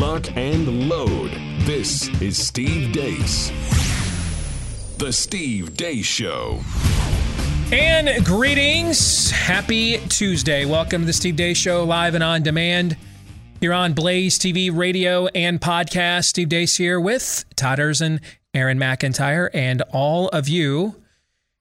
[0.00, 1.30] lock, and load.
[1.66, 3.50] This is Steve Deace.
[4.96, 6.60] The Steve Deace Show.
[7.70, 9.30] And greetings.
[9.30, 10.64] Happy Tuesday.
[10.64, 12.96] Welcome to the Steve Deace Show, live and on demand.
[13.60, 16.24] You're on Blaze TV, radio, and podcast.
[16.24, 18.22] Steve Deace here with Todd Erzen,
[18.54, 20.96] Aaron McIntyre, and all of you.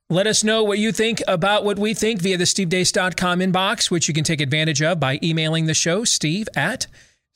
[0.10, 4.08] Let us know what you think about what we think via the stevedeace.com inbox, which
[4.08, 6.88] you can take advantage of by emailing the show, steve at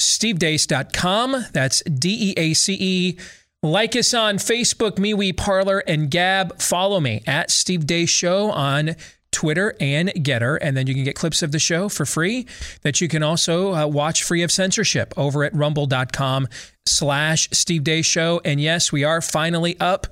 [0.03, 1.45] stevedeace.com.
[1.53, 3.17] That's D E A C E.
[3.61, 6.61] Like us on Facebook, MeWe, Parler, and Gab.
[6.61, 8.95] Follow me at Steve Deace Show on
[9.31, 10.57] Twitter and Gettr.
[10.61, 12.45] and then you can get clips of the show for free
[12.83, 16.47] that you can also uh, watch free of censorship over at rumble.com
[16.85, 18.41] slash Steve Deace Show.
[18.45, 20.07] And yes, we are finally up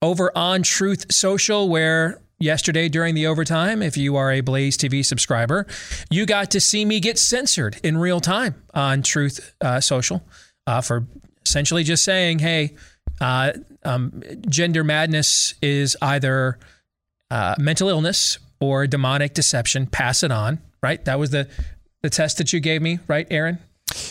[0.00, 5.04] over on Truth Social, where yesterday during the overtime, if you are a Blaze TV
[5.04, 5.66] subscriber,
[6.10, 10.22] you got to see me get censored in real time on Truth uh, Social
[10.66, 11.06] uh, for
[11.46, 12.74] essentially just saying, hey,
[13.20, 13.52] uh,
[13.84, 16.58] um, gender madness is either
[17.30, 19.86] uh, mental illness or demonic deception.
[19.86, 21.04] Pass it on, right?
[21.04, 21.48] That was the
[22.02, 23.58] the test that you gave me, right, Aaron?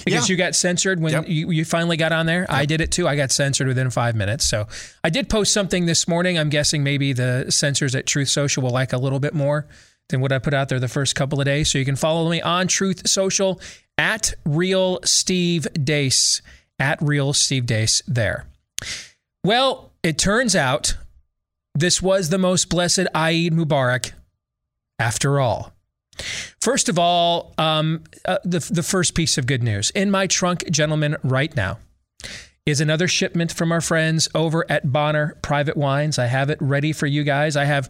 [0.06, 0.34] Because Yeah.
[0.34, 1.26] you got censored when Yep.
[1.28, 2.46] you, you finally got on there.
[2.50, 3.08] I did it too.
[3.08, 4.46] I got censored within five minutes.
[4.48, 4.68] So
[5.04, 6.38] I did post something this morning.
[6.38, 9.68] I'm guessing maybe the censors at Truth Social will like a little bit more
[10.10, 11.70] than what I put out there the first couple of days.
[11.72, 13.62] So you can follow me on Truth Social
[13.98, 16.42] at Real Steve Deace,
[16.80, 18.45] at Real Steve Deace there.
[19.44, 20.98] Well, it turns out
[21.76, 24.12] this was the most blessed Eid Mubarak
[25.00, 25.73] after all.
[26.62, 30.70] First of all, um, uh, the, the first piece of good news in my trunk,
[30.70, 31.80] gentlemen, right now
[32.66, 36.20] is another shipment from our friends over at Bonner Private Wines.
[36.20, 37.56] I have it ready for you guys.
[37.56, 37.89] I have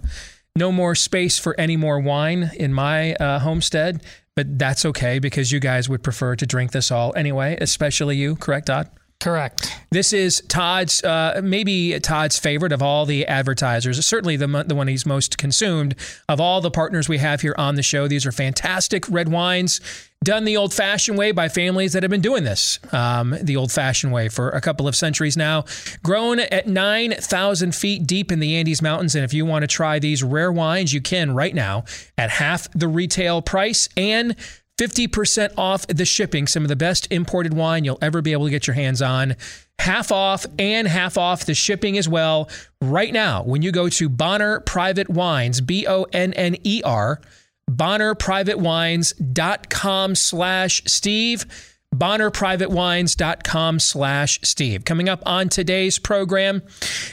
[0.55, 4.03] no more space for any more wine in my uh, homestead,
[4.35, 8.35] but that's okay because you guys would prefer to drink this all anyway, especially you,
[8.35, 8.89] correct, Todd?
[9.21, 9.71] Correct.
[9.91, 14.03] This is Todd's, uh, maybe Todd's favorite of all the advertisers.
[14.03, 15.95] Certainly the the one he's most consumed
[16.27, 18.07] of all the partners we have here on the show.
[18.07, 19.79] These are fantastic red wines
[20.23, 24.29] done the old-fashioned way by families that have been doing this um, the old-fashioned way
[24.29, 25.65] for a couple of centuries now.
[26.03, 29.67] Grown at nine thousand feet deep in the Andes Mountains, and if you want to
[29.67, 31.85] try these rare wines, you can right now
[32.17, 34.35] at half the retail price and
[34.81, 36.47] 50% off the shipping.
[36.47, 39.35] Some of the best imported wine you'll ever be able to get your hands on.
[39.77, 42.49] Half off and half off the shipping as well.
[42.81, 47.21] Right now, when you go to Bonner Private Wines, B O N N E R,
[47.69, 51.45] bonnerprivatewines.com slash Steve.
[51.93, 54.85] BonnerPrivateWines.com slash Steve.
[54.85, 56.61] Coming up on today's program,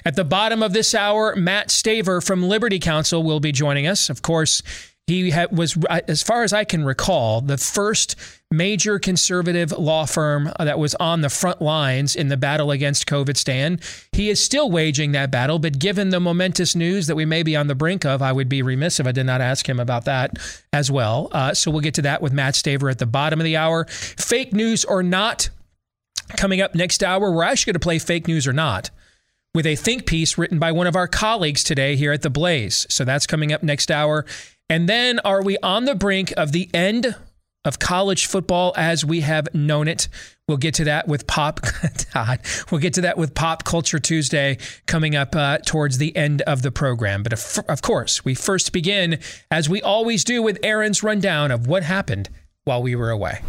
[0.05, 4.09] at the bottom of this hour, Matt Staver from Liberty Counsel will be joining us.
[4.09, 4.63] Of course,
[5.09, 5.75] he ha- was,
[6.07, 8.15] as far as I can recall, the first
[8.51, 13.83] major conservative law firm that was on the front lines in the battle against COVIDstan.
[14.13, 17.57] He is still waging that battle, but given the momentous news that we may be
[17.57, 20.05] on the brink of, I would be remiss if I did not ask him about
[20.05, 20.37] that
[20.75, 21.31] as well.
[21.33, 23.87] Uh, so we'll get to that with Matt Staver at the bottom of the hour.
[23.87, 25.49] Fake news or not,
[26.37, 28.91] coming up next hour, we're actually going to play fake news or not
[29.55, 32.87] with a think piece written by one of our colleagues today here at the Blaze.
[32.91, 34.27] So that's coming up next hour.
[34.71, 37.17] And then are we on the brink of the end
[37.65, 40.09] of college football as we have known it?
[40.47, 41.61] We'll get to that with Pop
[41.97, 42.41] Todd.
[42.71, 46.61] We'll get to that with Pop Culture Tuesday coming up uh, towards the end of
[46.61, 47.23] the program.
[47.23, 49.21] But of, of course, we first begin,
[49.51, 52.29] as we always do, with Aaron's rundown of what happened
[52.65, 53.41] while we were away.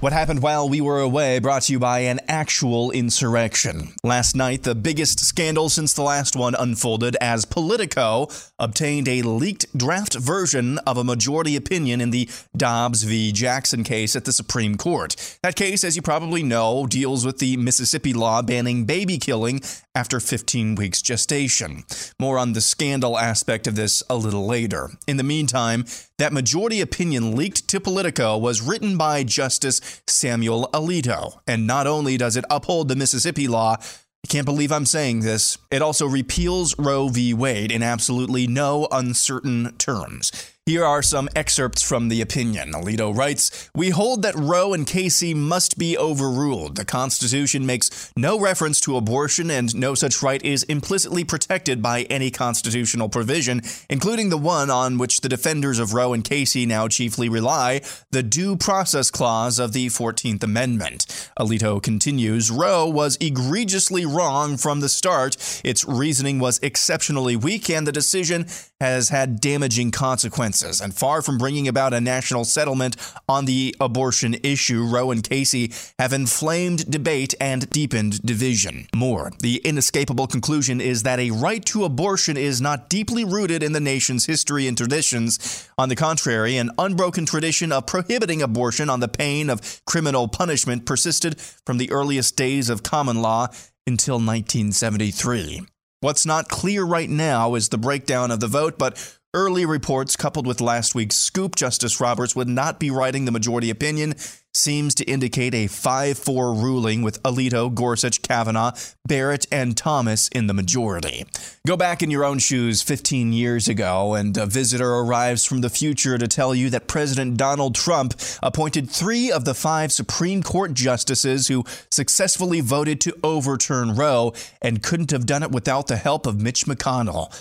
[0.00, 3.92] What happened while we were away brought to you by an actual insurrection.
[4.02, 8.28] Last night, the biggest scandal since the last one unfolded as Politico
[8.58, 13.30] obtained a leaked draft version of a majority opinion in the Dobbs v.
[13.30, 15.16] Jackson case at the Supreme Court.
[15.42, 19.60] That case, as you probably know, deals with the Mississippi law banning baby killing
[19.94, 21.84] after 15 weeks gestation.
[22.18, 24.92] More on the scandal aspect of this a little later.
[25.06, 25.84] In the meantime,
[26.16, 31.40] that majority opinion leaked to Politico was written by Justice Samuel Alito.
[31.46, 35.56] And not only does it uphold the Mississippi law, I can't believe I'm saying this,
[35.70, 37.32] it also repeals Roe v.
[37.32, 40.30] Wade in absolutely no uncertain terms.
[40.70, 42.74] Here are some excerpts from the opinion.
[42.74, 46.76] Alito writes We hold that Roe and Casey must be overruled.
[46.76, 52.02] The Constitution makes no reference to abortion, and no such right is implicitly protected by
[52.02, 56.86] any constitutional provision, including the one on which the defenders of Roe and Casey now
[56.86, 57.80] chiefly rely
[58.12, 61.04] the Due Process Clause of the 14th Amendment.
[61.36, 65.36] Alito continues Roe was egregiously wrong from the start.
[65.64, 68.46] Its reasoning was exceptionally weak, and the decision
[68.80, 70.80] has had damaging consequences.
[70.80, 72.96] And far from bringing about a national settlement
[73.28, 78.86] on the abortion issue, Roe and Casey have inflamed debate and deepened division.
[78.94, 83.72] More, the inescapable conclusion is that a right to abortion is not deeply rooted in
[83.72, 85.68] the nation's history and traditions.
[85.78, 90.86] On the contrary, an unbroken tradition of prohibiting abortion on the pain of criminal punishment
[90.86, 93.48] persisted from the earliest days of common law
[93.86, 95.66] until 1973.
[96.02, 100.46] What's not clear right now is the breakdown of the vote, but early reports coupled
[100.46, 104.14] with last week's scoop Justice Roberts would not be writing the majority opinion
[104.54, 108.72] seems to indicate a 5 4 ruling with Alito, Gorsuch, Kavanaugh,
[109.06, 111.24] Barrett, and Thomas in the majority.
[111.66, 115.70] Go back in your own shoes 15 years ago, and a visitor arrives from the
[115.70, 120.74] future to tell you that President Donald Trump appointed three of the five Supreme Court
[120.74, 124.32] justices who successfully voted to overturn Roe
[124.62, 127.32] and couldn't have done it without the help of Mitch McConnell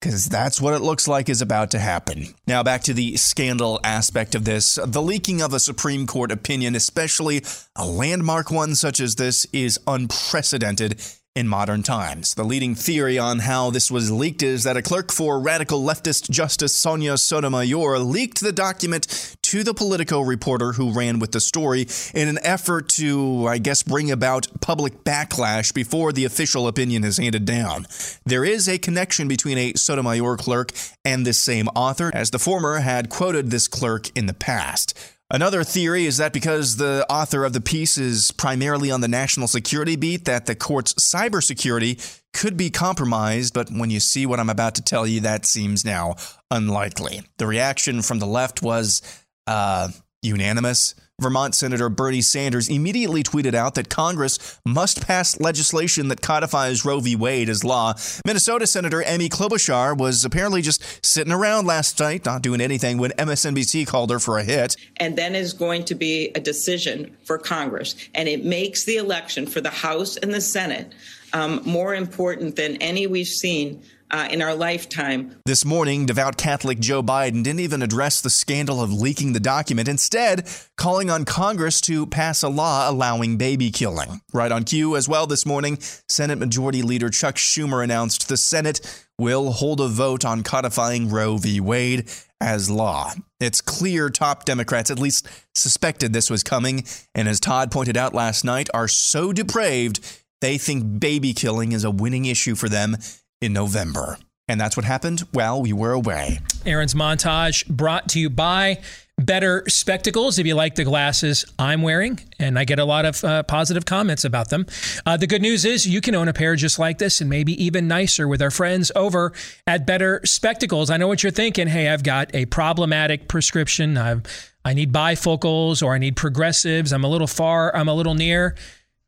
[0.00, 2.34] because that's what it looks like is about to happen.
[2.46, 4.78] Now, back to the scandal aspect of this.
[4.84, 7.42] The leaking of a Supreme Court opinion, especially
[7.74, 11.00] a landmark one such as this, is unprecedented
[11.34, 12.34] in modern times.
[12.34, 16.30] The leading theory on how this was leaked is that a clerk for radical leftist
[16.30, 21.86] Justice Sonia Sotomayor leaked the document to the Politico reporter who ran with the story
[22.12, 27.18] in an effort to, I guess, bring about public backlash before the official opinion is
[27.18, 27.86] handed down.
[28.26, 30.72] There is a connection between a Sotomayor clerk
[31.04, 34.98] and this same author, as the former had quoted this clerk in the past.
[35.30, 39.46] Another theory is that because the author of the piece is primarily on the national
[39.46, 44.50] security beat, that the court's cybersecurity could be compromised, but when you see what I'm
[44.50, 46.16] about to tell you, that seems now
[46.50, 47.22] unlikely.
[47.38, 49.00] The reaction from the left was
[49.46, 49.88] uh,
[50.22, 50.94] unanimous.
[51.20, 56.98] Vermont Senator Bernie Sanders immediately tweeted out that Congress must pass legislation that codifies Roe
[56.98, 57.14] v.
[57.14, 57.94] Wade as law.
[58.26, 63.12] Minnesota Senator Amy Klobuchar was apparently just sitting around last night, not doing anything, when
[63.12, 64.74] MSNBC called her for a hit.
[64.96, 67.94] And then is going to be a decision for Congress.
[68.16, 70.94] And it makes the election for the House and the Senate
[71.32, 73.82] um, more important than any we've seen
[74.14, 75.34] uh, in our lifetime.
[75.44, 79.88] This morning, devout Catholic Joe Biden didn't even address the scandal of leaking the document,
[79.88, 84.20] instead, calling on Congress to pass a law allowing baby killing.
[84.32, 85.78] Right on cue as well this morning,
[86.08, 91.36] Senate Majority Leader Chuck Schumer announced the Senate will hold a vote on codifying Roe
[91.36, 91.58] v.
[91.58, 92.08] Wade
[92.40, 93.10] as law.
[93.40, 96.84] It's clear top Democrats at least suspected this was coming,
[97.16, 101.84] and as Todd pointed out last night, are so depraved they think baby killing is
[101.84, 102.96] a winning issue for them
[103.40, 104.18] in November.
[104.46, 106.40] And that's what happened while we were away.
[106.66, 108.82] Aaron's montage brought to you by
[109.16, 110.38] Better Spectacles.
[110.38, 113.86] If you like the glasses I'm wearing, and I get a lot of uh, positive
[113.86, 114.66] comments about them.
[115.06, 117.64] Uh, the good news is you can own a pair just like this and maybe
[117.64, 119.32] even nicer with our friends over
[119.66, 120.90] at Better Spectacles.
[120.90, 121.68] I know what you're thinking.
[121.68, 123.96] Hey, I've got a problematic prescription.
[123.96, 126.92] I've, I need bifocals or I need progressives.
[126.92, 128.56] I'm a little far, I'm a little near.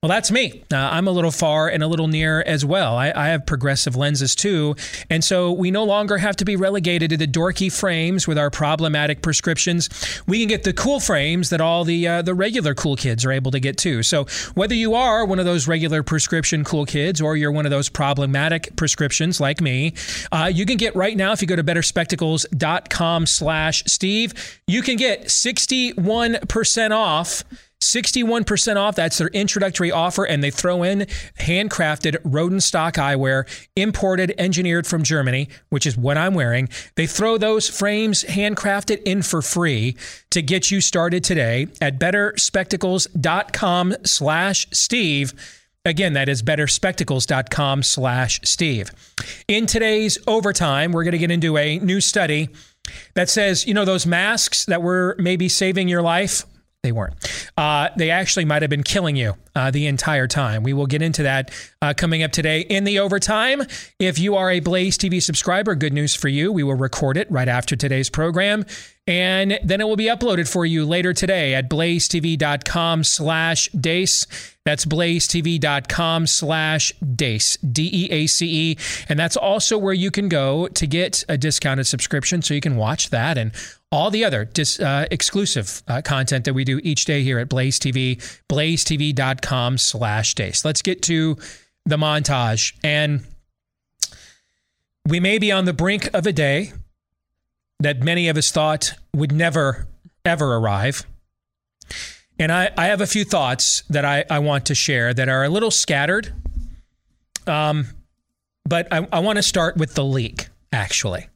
[0.03, 0.63] Well, that's me.
[0.71, 2.97] Uh, I'm a little far and a little near as well.
[2.97, 4.77] I, I, have progressive lenses too.
[5.09, 8.51] And so we no longer have to be relegated to the dorky frames with our
[8.51, 9.89] problematic prescriptions.
[10.27, 13.33] We can get the cool frames that all the, uh, the regular cool kids are
[13.33, 14.03] able to get too.
[14.03, 17.71] So whether you are one of those regular prescription cool kids or you're one of
[17.71, 19.95] those problematic prescriptions like me,
[20.31, 24.97] uh, you can get right now, if you go to betterspectacles.com slash Steve, you can
[24.97, 27.45] get 61% off
[27.83, 28.97] 61% off.
[28.97, 30.25] That's their introductory offer.
[30.25, 31.01] And they throw in
[31.41, 36.69] handcrafted Rodenstock eyewear, imported, engineered from Germany, which is what I'm wearing.
[36.95, 39.97] They throw those frames handcrafted in for free
[40.31, 45.35] to get you started today at betterspectacles.com slash Steve.
[45.85, 48.91] Again, that is betterspectacles.com slash Steve.
[49.47, 52.49] In today's overtime, we're going to get into a new study
[53.15, 56.45] that says, you know, those masks that were maybe saving your life,
[56.87, 57.15] they weren't.
[57.57, 60.63] Uh, they actually might have been killing you uh, the entire time.
[60.63, 61.51] We will get into that
[61.83, 63.63] uh, coming up today in the overtime.
[63.99, 66.53] If you are a Blaze TV subscriber, good news for you.
[66.53, 68.65] We will record it right after today's program.
[69.09, 74.27] And then it will be uploaded for you later today at blazetv.com slash deace.
[74.67, 78.77] That's blazetv.com slash deace, D-E-A-C-E.
[79.09, 82.75] And that's also where you can go to get a discounted subscription so you can
[82.75, 83.53] watch that and
[83.93, 87.49] all the other dis, uh, exclusive uh, content that we do each day here at
[87.49, 88.17] Blaze TV,
[88.49, 90.65] blazetv.com slash deace.
[90.65, 91.37] Let's get to
[91.85, 92.75] the montage.
[92.83, 93.25] And
[95.07, 96.73] we may be on the brink of a day
[97.79, 99.87] that many of us thought would never,
[100.25, 101.07] ever arrive.
[102.39, 105.45] And I, I have a few thoughts that I, I want to share that are
[105.45, 106.33] a little scattered.
[107.47, 107.87] Um,
[108.69, 111.29] but I, I want to start with the leak, actually.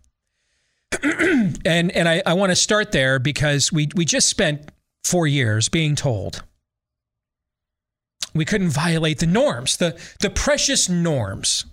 [1.02, 4.72] and and I, I want to start there because we we just spent
[5.04, 6.42] four years being told
[8.34, 11.64] we couldn't violate the norms, the the precious norms.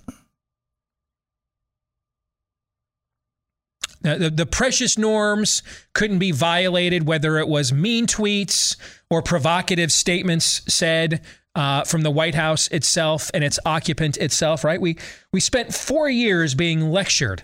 [4.02, 8.78] The, the, precious norms couldn't be violated, whether it was mean tweets
[9.10, 11.22] or provocative statements said
[11.56, 14.64] uh, from the White House itself and its occupant itself.
[14.64, 14.80] Right?
[14.80, 14.98] We
[15.32, 17.44] we spent four years being lectured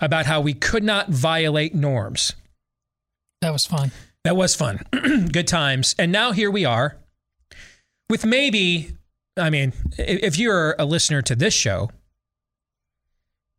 [0.00, 2.34] about how we could not violate norms.
[3.40, 3.92] That was fun.
[4.24, 4.80] That was fun.
[5.32, 5.94] Good times.
[5.98, 6.96] And now here we are
[8.10, 8.92] with maybe,
[9.36, 11.90] I mean, if you're a listener to this show,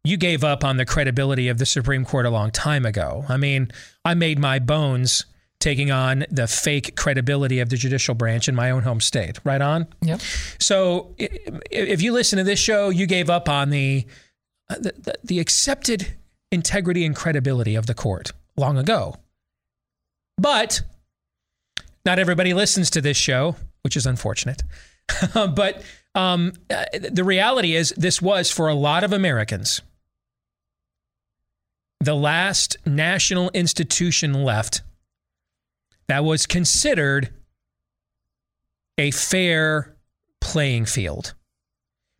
[0.03, 3.25] you gave up on the credibility of the Supreme Court a long time ago.
[3.27, 3.71] I mean,
[4.05, 5.25] I made my bones
[5.59, 9.39] taking on the fake credibility of the judicial branch in my own home state.
[9.43, 9.87] Right on?
[10.01, 10.21] Yep.
[10.59, 14.05] So if you listen to this show, you gave up on the,
[14.69, 16.13] the, the, the accepted
[16.51, 19.15] integrity and credibility of the court long ago.
[20.37, 20.81] But
[22.05, 24.63] not everybody listens to this show, which is unfortunate.
[25.33, 25.83] but
[26.15, 29.81] um, the reality is, this was for a lot of Americans
[32.01, 34.81] the last national institution left
[36.09, 37.33] that was considered
[38.97, 39.95] a fair
[40.41, 41.33] playing field,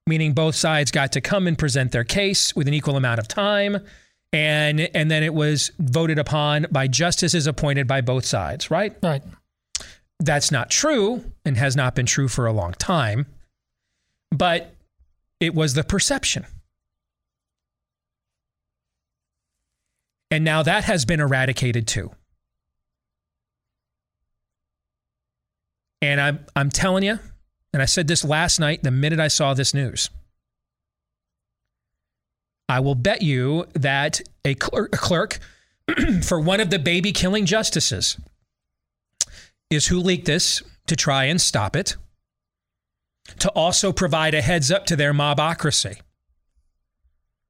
[0.07, 3.27] meaning both sides got to come and present their case with an equal amount of
[3.27, 3.79] time
[4.31, 8.95] and and then it was voted upon by justices appointed by both sides, right?
[9.01, 9.23] Right.
[10.19, 13.25] That's not true and has not been true for a long time.
[14.31, 14.75] But
[15.39, 16.45] it was the perception.
[20.29, 22.11] And now that has been eradicated too.
[26.01, 27.19] And I'm I'm telling you,
[27.73, 30.09] and I said this last night the minute I saw this news.
[32.69, 35.39] I will bet you that a clerk, a clerk
[36.23, 38.17] for one of the baby killing justices
[39.69, 41.95] is who leaked this to try and stop it,
[43.39, 45.99] to also provide a heads up to their mobocracy.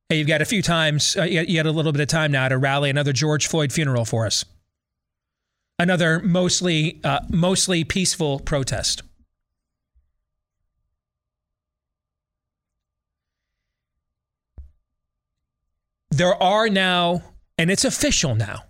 [0.09, 2.47] Hey, you've got a few times, uh, you had a little bit of time now
[2.47, 4.43] to rally another George Floyd funeral for us.
[5.79, 9.01] Another mostly, uh, mostly peaceful protest.
[16.19, 17.23] there are now,
[17.57, 18.63] and it's official now,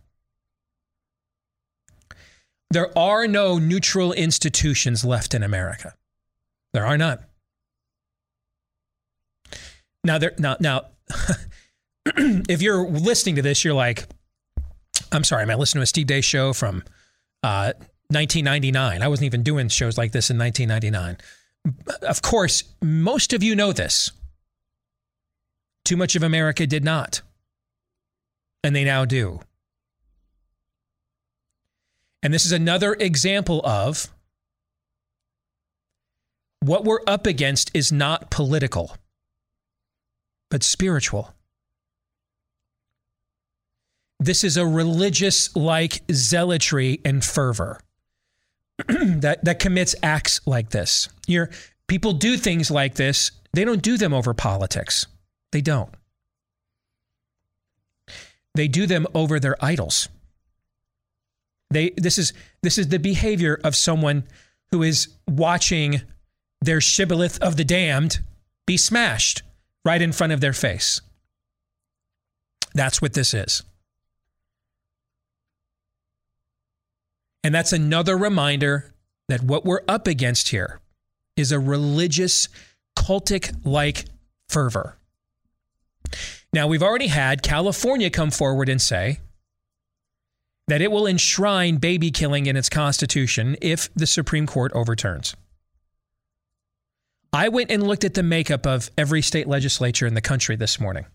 [2.69, 5.95] there are no neutral institutions left in America.
[6.73, 7.17] There are none.
[10.03, 10.85] Now, there, now, now,
[12.15, 14.05] if you're listening to this, you're like,
[15.11, 16.83] I'm sorry, am I listening to a Steve Deace show from
[17.43, 17.73] uh,
[18.09, 19.01] 1999.
[19.01, 21.17] I wasn't even doing shows like this in 1999.
[22.01, 24.11] Of course, most of you know this.
[25.85, 27.21] Too much of America did not
[28.63, 29.39] and they now do.
[32.21, 34.09] And this is another example of
[36.61, 38.97] what we're up against is not political,
[40.49, 41.33] but spiritual.
[44.19, 47.79] This is a religious like zealotry and fervor
[48.87, 51.09] that, that commits acts like this.
[51.27, 51.49] You're,
[51.87, 55.07] people do things like this, they don't do them over politics.
[55.51, 55.89] They don't.
[58.55, 60.09] They do them over their idols.
[61.71, 64.23] They this is this is the behavior of someone
[64.71, 66.01] who is watching
[66.61, 68.19] their shibboleth of the damned
[68.65, 69.43] be smashed
[69.85, 71.01] right in front of their face.
[72.73, 73.63] That's what this is.
[77.43, 78.93] And that's another reminder
[79.27, 80.79] that what we're up against here
[81.35, 82.49] is a religious,
[82.97, 84.05] cultic like
[84.49, 84.97] fervor.
[86.51, 89.19] Now, we've already had California come forward and say
[90.67, 95.35] that it will enshrine baby killing in its constitution if the Supreme Court overturns.
[97.31, 100.79] I went and looked at the makeup of every state legislature in the country this
[100.79, 101.05] morning.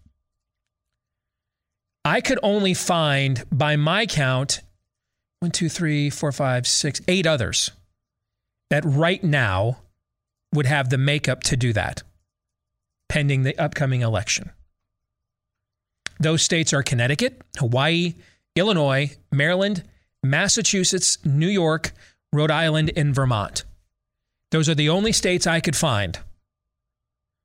[2.04, 4.61] I could only find, by my count,
[5.45, 7.71] one, two, three, four, five, six, eight others
[8.71, 9.77] that right now
[10.55, 12.03] would have the makeup to do that
[13.11, 14.51] pending the upcoming election.
[16.19, 18.15] Those states are Connecticut, Hawaii,
[18.57, 19.85] Illinois, Maryland,
[20.23, 21.93] Massachusetts, New York,
[22.33, 23.65] Rhode Island, and Vermont.
[24.51, 26.19] Those are the only states I could find.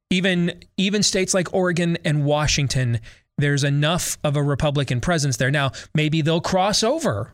[0.10, 3.02] Even, even states like Oregon and Washington,
[3.38, 5.52] there's enough of a Republican presence there.
[5.52, 7.34] Now, maybe they'll cross over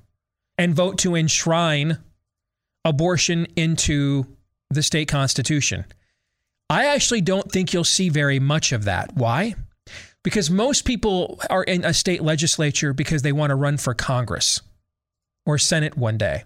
[0.58, 1.98] and vote to enshrine
[2.84, 4.26] abortion into
[4.70, 5.86] the state constitution.
[6.70, 9.16] I actually don't think you'll see very much of that.
[9.16, 9.56] Why?
[10.24, 14.62] Because most people are in a state legislature because they want to run for Congress
[15.46, 16.44] or Senate one day.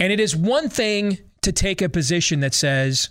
[0.00, 3.10] And it is one thing to take a position that says,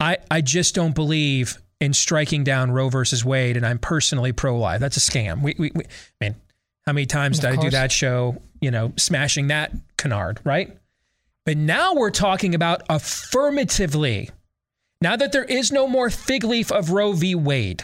[0.00, 4.58] I, I just don't believe in striking down Roe versus Wade, and I'm personally pro
[4.58, 4.80] life.
[4.80, 5.42] That's a scam.
[5.42, 6.34] We, we, we, I mean,
[6.86, 10.78] how many times Of did I do that show, you know, smashing that canard, right?
[11.44, 14.30] But now we're talking about affirmatively.
[15.02, 17.34] Now that there is no more fig leaf of Roe v.
[17.34, 17.82] Wade,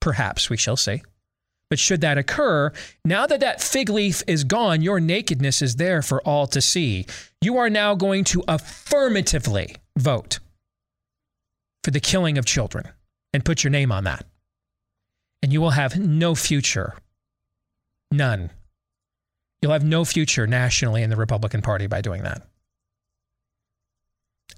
[0.00, 1.02] perhaps we shall see.
[1.70, 2.72] But should that occur,
[3.04, 7.06] now that that fig leaf is gone, your nakedness is there for all to see.
[7.40, 10.40] You are now going to affirmatively vote
[11.84, 12.88] for the killing of children
[13.32, 14.26] and put your name on that.
[15.44, 16.94] And you will have no future.
[18.10, 18.50] None.
[19.62, 22.46] You'll have no future nationally in the Republican Party by doing that.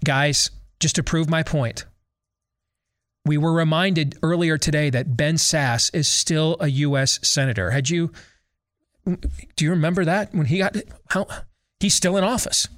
[0.05, 1.85] Guys, just to prove my point,
[3.25, 7.21] we were reminded earlier today that Ben Sasse is still a U.S.
[7.23, 7.71] Senator.
[7.71, 8.13] Had you,
[9.05, 10.77] do you remember that when he got,
[11.11, 11.27] how,
[11.79, 12.69] he's still in office.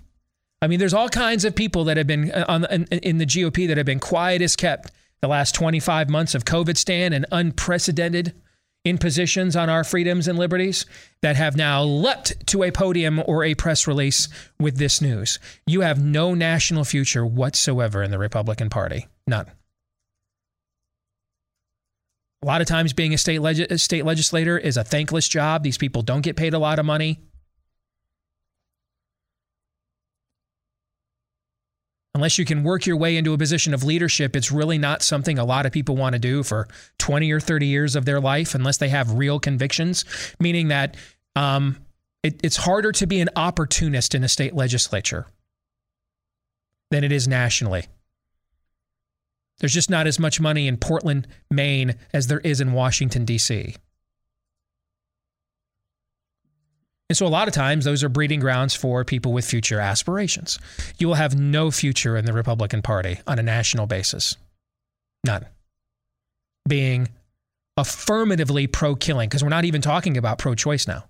[0.61, 3.26] I mean, there's all kinds of people that have been uh, on, in, in the
[3.26, 4.90] GOP that have been quiet as kept
[5.21, 8.35] the last 25 months of COVIDstan and unprecedented
[8.85, 10.87] impositions on our freedoms and liberties
[11.23, 14.29] that have now leapt to a podium or a press release
[14.61, 15.38] with this news.
[15.67, 19.07] You have no national future whatsoever in the Republican Party.
[19.26, 19.47] None.
[22.43, 25.62] A lot of times, being a state, leg- state legislator is a thankless job.
[25.62, 27.21] These people don't get paid a lot of money.
[32.14, 35.37] Unless you can work your way into a position of leadership, it's really not something
[35.38, 36.68] a lot of people want to do for
[36.99, 40.04] 20 or 30 years of their life unless they have real convictions,
[40.38, 40.97] meaning that
[41.35, 41.76] um,
[42.23, 45.26] it, it's harder to be an opportunist in a state legislature
[46.92, 47.87] than it is nationally.
[49.59, 53.75] There's just not as much money in Portland, Maine as there is in Washington, D.C.
[57.11, 60.59] And so, a lot of times, those are breeding grounds for people with future aspirations.
[60.99, 64.37] You will have no future in the Republican Party on a national basis.
[65.25, 65.47] None.
[66.67, 67.09] Being
[67.77, 71.05] affirmatively pro killing, because we're not even talking about pro choice now.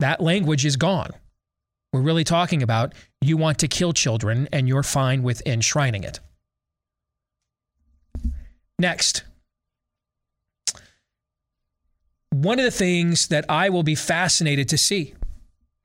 [0.00, 1.10] That language is gone.
[1.92, 6.18] We're really talking about you want to kill children and you're fine with enshrining it.
[8.78, 9.22] Next,
[12.42, 15.14] one of the things that I will be fascinated to see,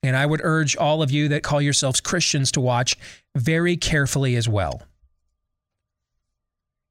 [0.02, 2.96] and I would urge all of you that call yourselves Christians to watch
[3.36, 4.82] very carefully as well,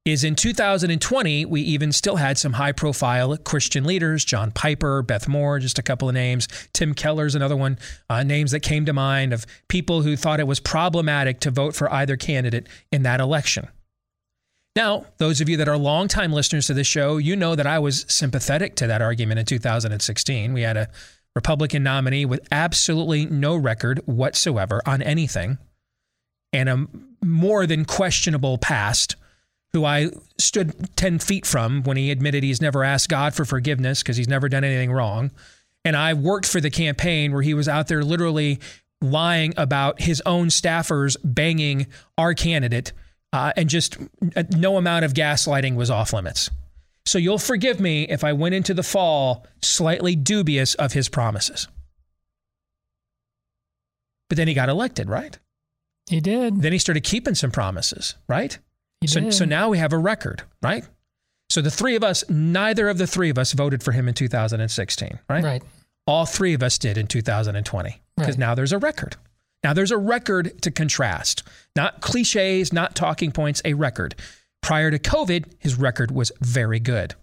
[0.04, 5.26] is in 2020, we even still had some high profile Christian leaders, John Piper, Beth
[5.26, 6.46] Moore, just a couple of names.
[6.72, 10.46] Tim Keller's another one, uh, names that came to mind of people who thought it
[10.46, 13.68] was problematic to vote for either candidate in that election.
[14.78, 17.80] Now, those of you that are longtime listeners to this show, you know that I
[17.80, 20.52] was sympathetic to that argument in 2016.
[20.52, 20.88] We had a
[21.34, 25.58] Republican nominee with absolutely no record whatsoever on anything
[26.52, 26.86] and a
[27.24, 29.16] more than questionable past,
[29.72, 34.04] who I stood 10 feet from when he admitted he's never asked God for forgiveness
[34.04, 35.32] because he's never done anything wrong.
[35.84, 38.60] And I worked for the campaign where he was out there literally
[39.02, 42.92] lying about his own staffers banging our candidate
[43.32, 43.96] uh, and just
[44.36, 46.50] uh, no amount of gaslighting was off limits.
[47.06, 51.68] So you'll forgive me if I went into the fall slightly dubious of his promises.
[54.28, 55.38] But then he got elected, right?
[56.08, 56.60] He did.
[56.62, 58.58] Then he started keeping some promises, right?
[59.00, 59.34] He So, did.
[59.34, 60.84] so now we have a record, right?
[61.50, 64.14] So the three of us, neither of the three of us voted for him in
[64.14, 65.44] 2016, right?
[65.44, 65.62] Right.
[66.06, 68.38] All three of us did in 2020 because Right.
[68.38, 69.16] now there's a record.
[69.64, 71.42] Now there's a record to contrast,
[71.74, 74.14] not cliches, not talking points, a record.
[74.62, 77.14] Prior to COVID, his record was very good.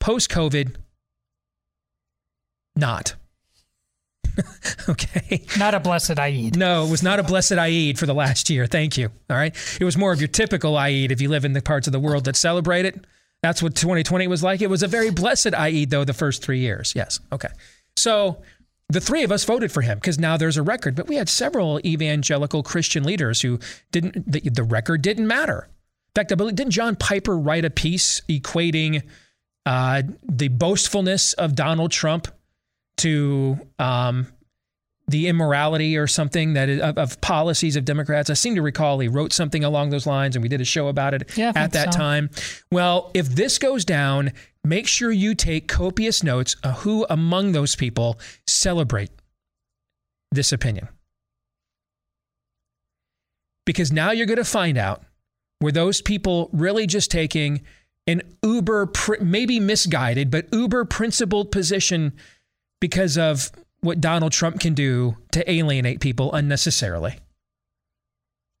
[0.00, 0.76] Post COVID,
[2.74, 3.14] not.
[4.88, 5.44] okay.
[5.58, 6.56] Not a blessed Eid.
[6.56, 8.66] No, it was not a blessed Eid for the last year.
[8.66, 9.10] Thank you.
[9.28, 9.54] All right.
[9.80, 12.00] It was more of your typical Eid if you live in the parts of the
[12.00, 13.04] world that celebrate it.
[13.42, 14.62] That's what 2020 was like.
[14.62, 16.92] It was a very blessed Eid, though, the first three years.
[16.96, 17.20] Yes.
[17.32, 17.48] Okay.
[17.96, 18.42] So
[18.92, 21.28] the three of us voted for him because now there's a record, but we had
[21.28, 23.58] several evangelical Christian leaders who
[23.90, 25.68] didn't, the, the record didn't matter.
[26.14, 29.02] In fact, I believe, didn't John Piper write a piece equating
[29.64, 32.28] uh, the boastfulness of Donald Trump
[32.98, 34.26] to um,
[35.12, 38.30] the immorality or something that is, of, of policies of Democrats.
[38.30, 40.88] I seem to recall he wrote something along those lines, and we did a show
[40.88, 41.98] about it Yeah, at that so.
[41.98, 42.30] time.
[42.70, 44.32] Well, if this goes down,
[44.64, 49.10] make sure you take copious notes of who among those people celebrate
[50.32, 50.88] this opinion.
[53.64, 55.04] Because now you're going to find out
[55.60, 57.62] were those people really just taking
[58.08, 62.12] an uber, maybe misguided, but uber principled position
[62.80, 67.18] because of what Donald Trump can do to alienate people unnecessarily?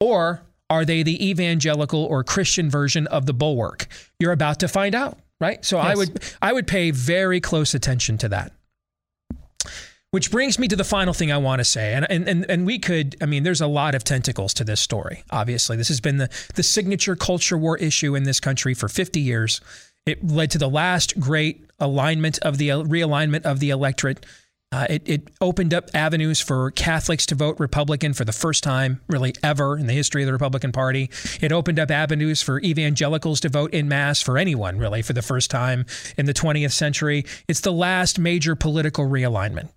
[0.00, 3.86] Or are they the evangelical or Christian version of the bulwark?
[4.18, 5.64] You're about to find out, right?
[5.64, 5.86] So yes.
[5.86, 8.52] I would I would pay very close attention to that.
[10.10, 11.94] Which brings me to the final thing I want to say.
[11.94, 14.78] And, and, and, and we could, I mean, there's a lot of tentacles to this
[14.78, 15.74] story, obviously.
[15.78, 19.62] This has been the, the signature culture war issue in this country for 50 years.
[20.04, 24.26] It led to the last great alignment of the realignment of the electorate.
[24.72, 29.00] Uh, it, it opened up avenues for Catholics to vote Republican for the first time,
[29.06, 31.10] really ever in the history of the Republican Party.
[31.40, 35.22] It opened up avenues for evangelicals to vote in mass for anyone, really, for the
[35.22, 35.84] first time
[36.16, 37.26] in the 20th century.
[37.46, 39.68] It's the last major political realignment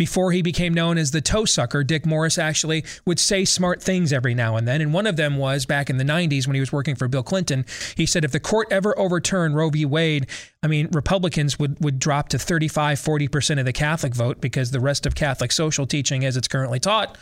[0.00, 4.14] before he became known as the toe sucker, Dick Morris actually would say smart things
[4.14, 4.80] every now and then.
[4.80, 7.22] And one of them was back in the 90s when he was working for Bill
[7.22, 7.66] Clinton.
[7.98, 9.84] He said if the court ever overturned Roe v.
[9.84, 10.26] Wade,
[10.62, 14.80] I mean, Republicans would, would drop to 35, 40% of the Catholic vote because the
[14.80, 17.18] rest of Catholic social teaching, as it's currently taught,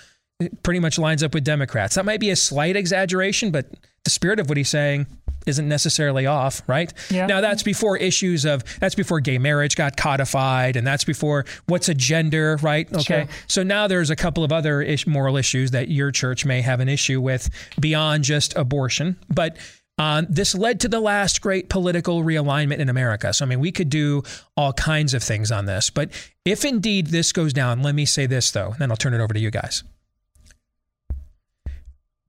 [0.63, 1.97] pretty much lines up with Democrats.
[1.97, 3.67] That might be a slight exaggeration, but
[4.05, 5.09] the spirit of what he's saying
[5.47, 6.93] isn't necessarily off, right?
[7.11, 7.27] Yeah.
[7.27, 11.89] Now that's before issues of that's before gay marriage got codified, and that's before what's
[11.89, 12.93] a gender, right?
[12.93, 13.25] Okay.
[13.25, 13.29] Sure.
[13.47, 16.81] So now there's a couple of other ish, moral issues that your church may have
[16.81, 19.57] an issue with beyond just abortion, but.
[20.01, 23.33] Um, this led to the last great political realignment in America.
[23.33, 24.23] So, I mean, we could do
[24.57, 25.91] all kinds of things on this.
[25.91, 26.13] But
[26.45, 29.21] if indeed this goes down, let me say this, though, and then I'll turn it
[29.21, 29.83] over to you guys.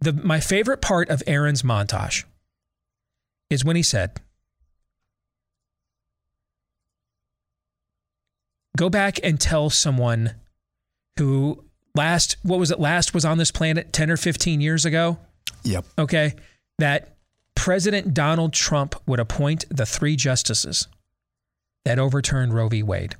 [0.01, 2.23] The, my favorite part of Aaron's montage
[3.49, 4.19] is when he said,
[8.77, 10.35] Go back and tell someone
[11.17, 15.17] who last, what was it, last was on this planet 10 or 15 years ago?
[15.63, 15.85] Yep.
[15.97, 16.35] Okay.
[16.77, 17.17] That
[17.55, 20.87] President Donald Trump would appoint the three justices
[21.83, 22.81] that overturned Roe v.
[22.83, 23.15] Wade.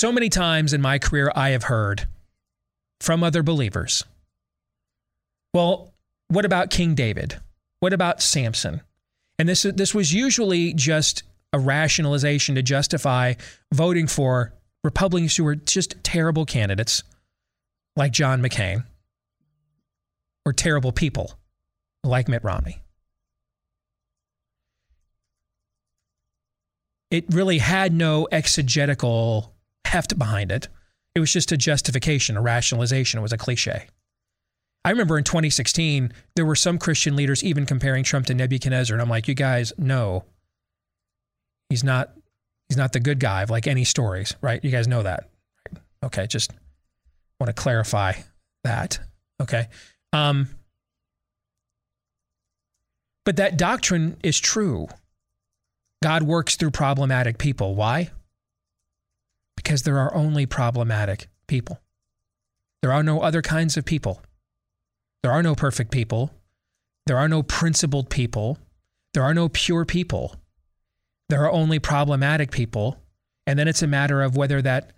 [0.00, 2.08] So many times in my career, I have heard
[3.02, 4.02] from other believers,
[5.52, 5.92] well,
[6.28, 7.38] what about King David?
[7.80, 8.80] What about Samson?
[9.38, 13.34] And this, this was usually just a rationalization to justify
[13.74, 17.02] voting for Republicans who were just terrible candidates
[17.94, 18.86] like John McCain
[20.46, 21.34] or terrible people
[22.04, 22.80] like Mitt Romney.
[27.10, 29.49] It really had no exegetical
[29.90, 30.68] heft behind it.
[31.14, 33.18] It was just a justification, a rationalization.
[33.18, 33.86] It was a cliche.
[34.84, 38.94] I remember in 2016, there were some Christian leaders even comparing Trump to Nebuchadnezzar.
[38.94, 40.24] And I'm like, you guys, no.
[41.68, 42.12] He's not
[42.68, 44.64] he's not the good guy of like any stories, right?
[44.64, 45.28] You guys know that.
[46.04, 46.52] Okay, just
[47.40, 48.12] want to clarify
[48.64, 49.00] that.
[49.42, 49.68] Okay.
[50.12, 50.48] Um,
[53.24, 54.88] but that doctrine is true.
[56.02, 57.74] God works through problematic people.
[57.74, 58.10] Why?
[59.62, 61.78] Because there are only problematic people.
[62.80, 64.22] There are no other kinds of people.
[65.22, 66.30] There are no perfect people.
[67.04, 68.56] There are no principled people.
[69.12, 70.34] There are no pure people.
[71.28, 72.96] There are only problematic people.
[73.46, 74.94] And then it's a matter of whether that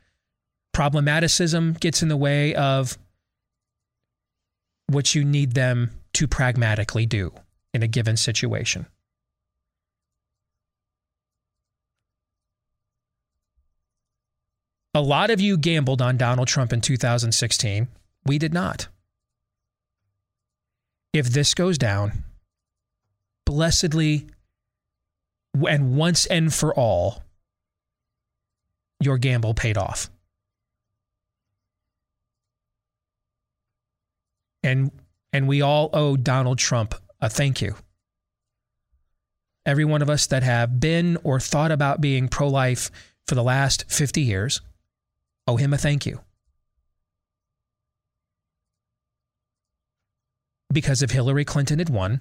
[0.77, 2.97] problematicism gets in the way of
[4.87, 7.33] what you need them to pragmatically do
[7.75, 8.87] in a given situation.
[14.95, 17.89] A lot of you gambled on Donald Trump in 2016.
[18.27, 18.89] We did not.
[21.15, 22.25] If this goes down,
[23.47, 24.27] blessedly
[25.67, 27.23] and once and for all,
[29.01, 30.11] your gamble paid off.
[34.63, 34.91] And
[35.33, 37.77] and we all owe Donald Trump a thank you.
[39.65, 42.91] Every one of us that have been or thought about being pro life
[43.27, 44.61] for the last 50 years
[45.47, 46.21] owe him a thank you.
[50.73, 52.21] Because if Hillary Clinton had won,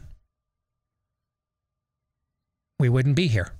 [2.79, 3.53] we wouldn't be here.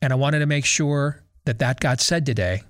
[0.00, 2.62] And I wanted to make sure that that got said today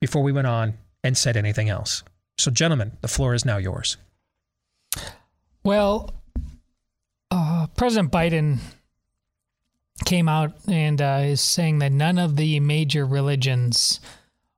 [0.00, 2.02] before we went on and said anything else.
[2.38, 3.96] So, gentlemen, the floor is now yours.
[5.64, 6.14] Well,
[7.30, 8.58] uh, President Biden
[10.04, 14.00] came out and uh, is saying that none of the major religions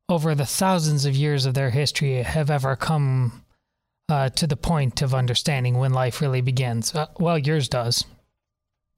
[0.08, 3.44] over the thousands of years of their history have ever come
[4.08, 6.94] uh, to the point of understanding when life really begins.
[6.94, 8.04] Uh, well, yours does,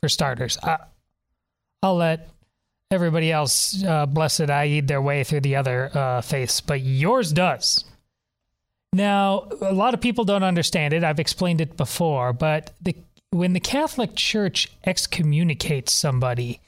[0.00, 0.56] for starters.
[0.62, 0.78] I,
[1.82, 2.28] I'll let
[2.90, 7.84] everybody else, uh, blessed I their way through the other uh, faiths, but yours does.
[8.92, 11.04] Now, a lot of people don't understand it.
[11.04, 12.96] I've explained it before, but the,
[13.30, 16.60] when the Catholic Church excommunicates somebody,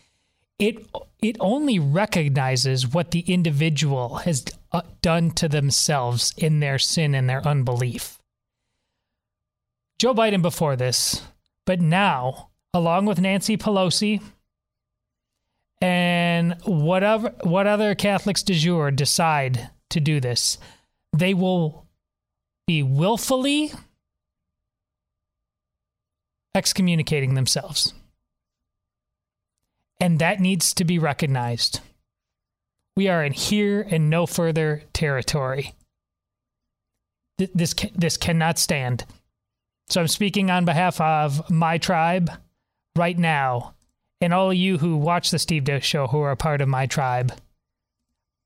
[0.59, 0.87] it
[1.20, 7.29] it only recognizes what the individual has uh, done to themselves in their sin and
[7.29, 8.18] their unbelief.
[9.98, 11.22] Joe Biden before this,
[11.64, 14.20] but now, along with Nancy Pelosi
[15.81, 20.59] and whatever what other Catholics de jour decide to do this,
[21.12, 21.87] they will
[22.66, 23.72] be willfully
[26.55, 27.95] excommunicating themselves.
[30.01, 31.81] And that needs to be recognized.
[32.97, 35.75] We are in here and no further territory.
[37.38, 39.07] This, this cannot stand.
[39.88, 42.31] So I'm speaking on behalf of my tribe
[42.97, 43.75] right now,
[44.21, 46.69] and all of you who watch the Steve Deace Show who are a part of
[46.69, 47.33] my tribe.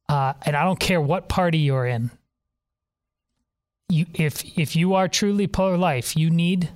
[0.09, 2.11] Uh, and I don't care what party you're in.
[3.89, 6.71] You, if if you are truly pro life, you need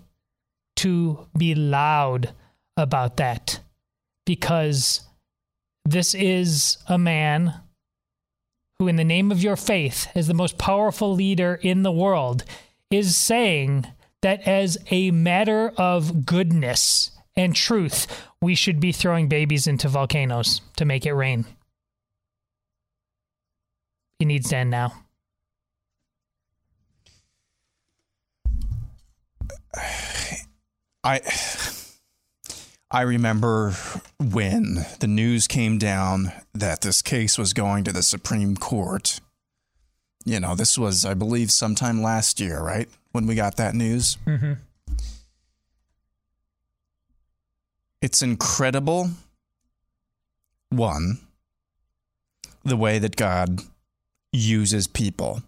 [0.81, 2.33] to be loud
[2.77, 3.61] about that
[4.25, 5.03] because
[5.85, 7.55] this is a man
[8.79, 12.45] who, in the name of your faith, as the most powerful leader in the world,
[12.91, 13.87] is saying
[14.23, 18.07] that as a matter of goodness and truth,
[18.41, 21.45] we should be throwing babies into volcanoes to make it rain.
[24.19, 24.95] He needs to end now.
[31.03, 31.21] I
[32.91, 33.73] I remember
[34.19, 39.21] when the news came down that this case was going to the Supreme Court.
[40.25, 42.89] You know, this was, I believe, sometime last year, right?
[43.13, 44.19] When we got that news.
[44.27, 44.55] Mm-hmm.
[48.03, 49.11] It's incredible.
[50.71, 51.21] One,
[52.65, 53.63] the way that God
[54.33, 55.43] uses people.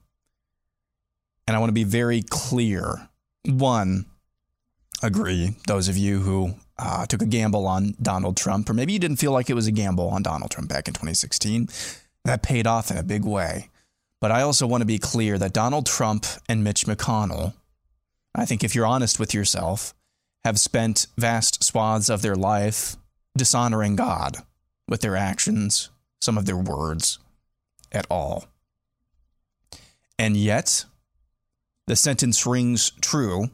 [1.46, 3.08] And I want to be very clear.
[3.44, 4.06] One,
[5.02, 8.98] agree, those of you who uh, took a gamble on Donald Trump, or maybe you
[8.98, 11.68] didn't feel like it was a gamble on Donald Trump back in 2016,
[12.24, 13.68] that paid off in a big way.
[14.20, 17.54] But I also want to be clear that Donald Trump and Mitch McConnell,
[18.34, 19.94] I think if you're honest with yourself,
[20.44, 22.96] have spent vast swaths of their life
[23.36, 24.38] dishonoring God
[24.88, 27.18] with their actions, some of their words
[27.90, 28.46] at all.
[30.18, 30.84] And yet,
[31.86, 33.50] the sentence rings true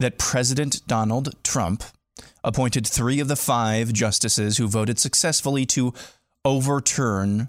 [0.00, 1.84] that President Donald Trump
[2.44, 5.92] appointed three of the five justices who voted successfully to
[6.44, 7.48] overturn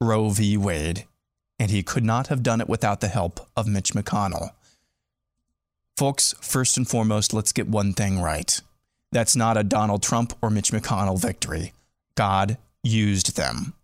[0.00, 0.56] Roe v.
[0.56, 1.04] Wade,
[1.58, 4.50] and he could not have done it without the help of Mitch McConnell.
[5.96, 8.60] Folks, first and foremost, let's get one thing right.
[9.12, 11.72] That's not a Donald Trump or Mitch McConnell victory.
[12.16, 13.74] God used them,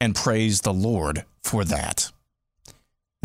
[0.00, 2.10] and praise the Lord for that.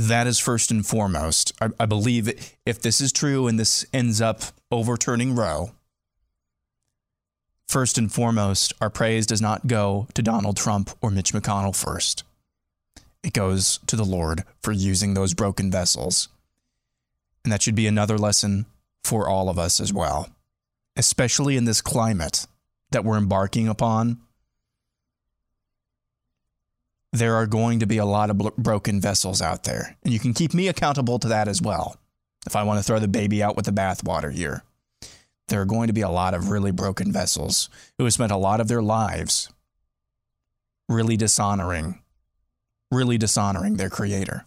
[0.01, 1.53] That is first and foremost.
[1.61, 2.27] I, I believe
[2.65, 5.73] if this is true and this ends up overturning Roe,
[7.67, 12.23] first and foremost, our praise does not go to Donald Trump or Mitch McConnell first.
[13.21, 16.29] It goes to the Lord for using those broken vessels.
[17.43, 18.65] And that should be another lesson
[19.03, 20.29] for all of us as well,
[20.97, 22.47] especially in this climate
[22.89, 24.19] that we're embarking upon
[27.13, 29.97] there are going to be a lot of bl- broken vessels out there.
[30.03, 31.97] And you can keep me accountable to that as well.
[32.45, 34.63] If I want to throw the baby out with the bathwater here,
[35.47, 38.37] there are going to be a lot of really broken vessels who have spent a
[38.37, 39.49] lot of their lives
[40.87, 42.01] really dishonoring,
[42.89, 44.45] really dishonoring their creator.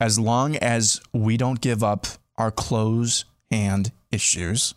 [0.00, 2.06] As long as we don't give up
[2.36, 4.74] our closed hand issues,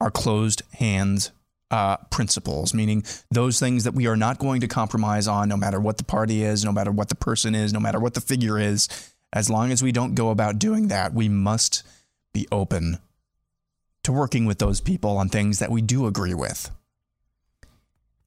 [0.00, 1.30] our closed hands
[1.70, 5.80] uh, principles, meaning those things that we are not going to compromise on, no matter
[5.80, 8.58] what the party is, no matter what the person is, no matter what the figure
[8.58, 8.88] is.
[9.32, 11.84] As long as we don't go about doing that, we must
[12.32, 12.98] be open
[14.02, 16.70] to working with those people on things that we do agree with.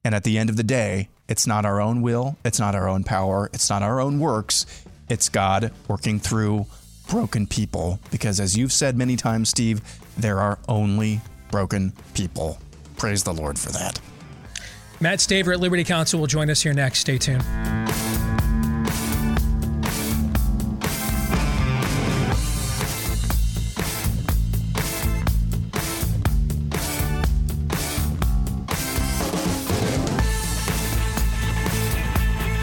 [0.04, 2.88] And at the end of the day, it's not our own will, it's not our
[2.88, 4.66] own power, it's not our own works,
[5.08, 6.66] it's God working through
[7.08, 7.98] broken people.
[8.10, 9.82] Because as you've said many times, Steve,
[10.16, 12.58] there are only broken people
[12.96, 14.00] praise the Lord for that.
[15.00, 17.00] Matt Staver at Liberty Counsel will join us here next.
[17.00, 17.44] Stay tuned.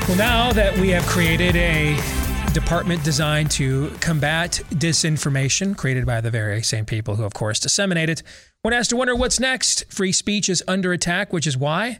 [0.07, 2.20] Well, now that we have created a
[2.53, 8.09] department designed to combat disinformation created by the very same people who, of course, disseminate
[8.09, 8.23] it.
[8.61, 9.91] One has to wonder what's next.
[9.91, 11.99] Free speech is under attack, which is why,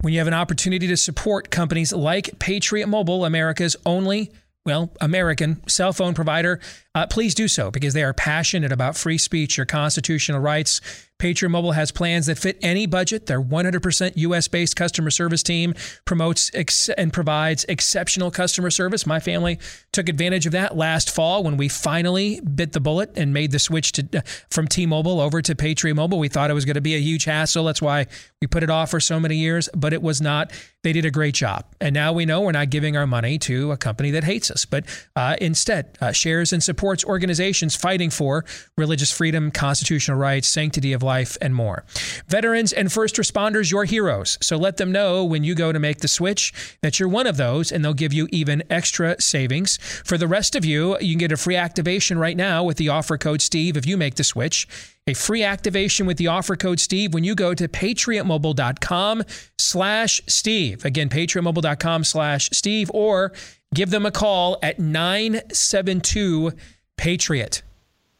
[0.00, 4.32] when you have an opportunity to support companies like Patriot Mobile, America's only
[4.64, 6.60] well, American cell phone provider,
[6.94, 10.80] uh, please do so because they are passionate about free speech, your constitutional rights,
[11.22, 13.26] Patriot Mobile has plans that fit any budget.
[13.26, 15.72] Their 100% US based customer service team
[16.04, 19.06] promotes ex- and provides exceptional customer service.
[19.06, 19.60] My family
[19.92, 23.60] took advantage of that last fall when we finally bit the bullet and made the
[23.60, 26.18] switch to, uh, from T Mobile over to Patriot Mobile.
[26.18, 27.62] We thought it was going to be a huge hassle.
[27.66, 28.08] That's why
[28.40, 30.50] we put it off for so many years, but it was not.
[30.82, 31.64] They did a great job.
[31.80, 34.64] And now we know we're not giving our money to a company that hates us,
[34.64, 38.44] but uh, instead uh, shares and supports organizations fighting for
[38.76, 41.84] religious freedom, constitutional rights, sanctity of life life, and more.
[42.26, 44.38] Veterans and first responders, your heroes.
[44.40, 46.42] So let them know when you go to make the switch
[46.80, 49.78] that you're one of those, and they'll give you even extra savings.
[50.04, 52.88] For the rest of you, you can get a free activation right now with the
[52.88, 54.66] offer code Steve if you make the switch.
[55.06, 59.24] A free activation with the offer code Steve when you go to patriotmobile.com
[59.58, 60.84] slash Steve.
[60.84, 63.32] Again, patriotmobile.com slash Steve, or
[63.74, 66.52] give them a call at 972
[66.96, 67.62] Patriot.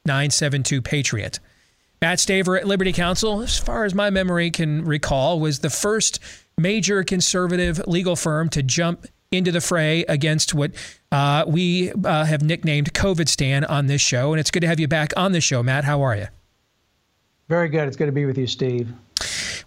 [0.04, 1.38] 972 Patriot.
[2.02, 6.18] Matt Staver at Liberty Counsel, as far as my memory can recall, was the first
[6.58, 10.72] major conservative legal firm to jump into the fray against what
[11.12, 14.32] uh, we uh, have nicknamed COVIDstan on this show.
[14.32, 15.84] And it's good to have you back on the show, Matt.
[15.84, 16.26] How are you?
[17.48, 17.86] Very good.
[17.86, 18.92] It's good to be with you, Steve.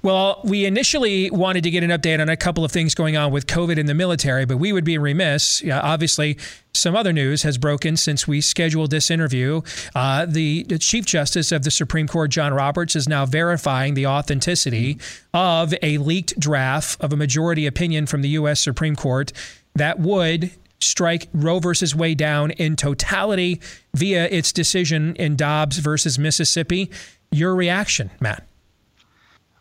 [0.02, 3.32] Well, we initially wanted to get an update on a couple of things going on
[3.32, 5.62] with COVID in the military, but we would be remiss.
[5.62, 6.38] Yeah, obviously,
[6.74, 9.62] some other news has broken since we scheduled this interview.
[9.96, 15.00] Uh, the, Chief Justice of the Supreme Court, John Roberts, is now verifying the authenticity
[15.34, 18.60] of a leaked draft of a majority opinion from the U.S.
[18.60, 19.32] Supreme Court
[19.76, 23.62] that would strike Roe versus Wade down in totality
[23.94, 26.92] via its decision in Dobbs versus Mississippi.
[27.32, 28.46] Your reaction, Matt?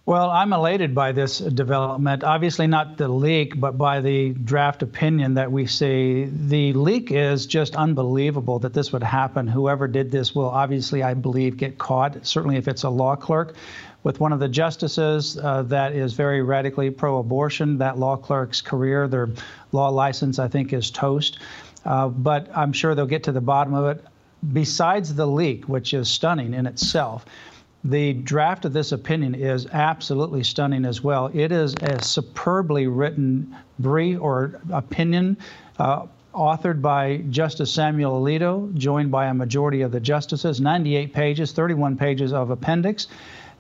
[0.07, 2.25] Well, I'm elated by this development.
[2.25, 6.25] Obviously, not the leak, but by the draft opinion that we see.
[6.25, 9.49] The leak is just unbelievable that this would happen.
[9.49, 13.57] Whoever did this will obviously, I believe, get caught, certainly if it's a law clerk.
[14.03, 18.61] With one of the justices uh, that is very radically pro abortion, that law clerk's
[18.61, 19.31] career, their
[19.73, 21.39] law license, I think, is toast.
[21.87, 24.05] Uh, but I'm sure they'll get to the bottom of it.
[24.53, 27.25] Besides the leak, which is stunning in itself,
[27.85, 31.31] the draft of this opinion is absolutely stunning as well.
[31.35, 35.37] It is a superbly written brief or opinion.
[35.79, 41.53] Uh, authored by Justice Samuel Alito, joined by a majority of the justices, 98 pages,
[41.53, 43.07] 31 pages of appendix.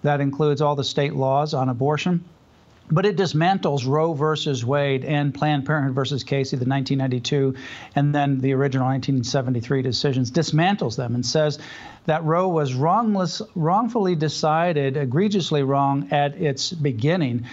[0.02, 2.24] That includes all the state laws on abortion.
[2.90, 7.54] But it dismantles Roe versus Wade and Planned Parenthood versus Casey, the 1992,
[7.96, 11.58] and then the original 1973 decisions, dismantles them and says
[12.04, 17.46] that Roe was wrongless, wrongfully decided, egregiously wrong at its beginning,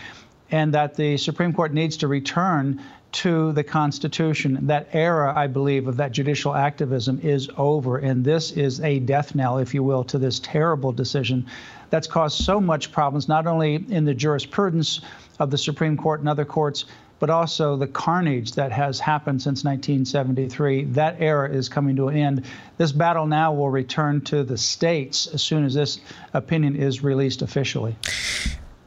[0.52, 2.82] and that the Supreme Court needs to return
[3.14, 4.68] to the Constitution.
[4.68, 9.34] That era, I believe, of that judicial activism is over, and this is a death
[9.34, 11.46] knell, if you will, to this terrible decision
[11.92, 15.02] that's caused so much problems, not only in the jurisprudence
[15.40, 16.86] of the Supreme Court and other courts,
[17.20, 20.86] but also the carnage that has happened since 1973.
[20.86, 22.46] That era is coming to an end.
[22.78, 26.00] This battle now will return to the states as soon as this
[26.34, 27.96] opinion is released officially.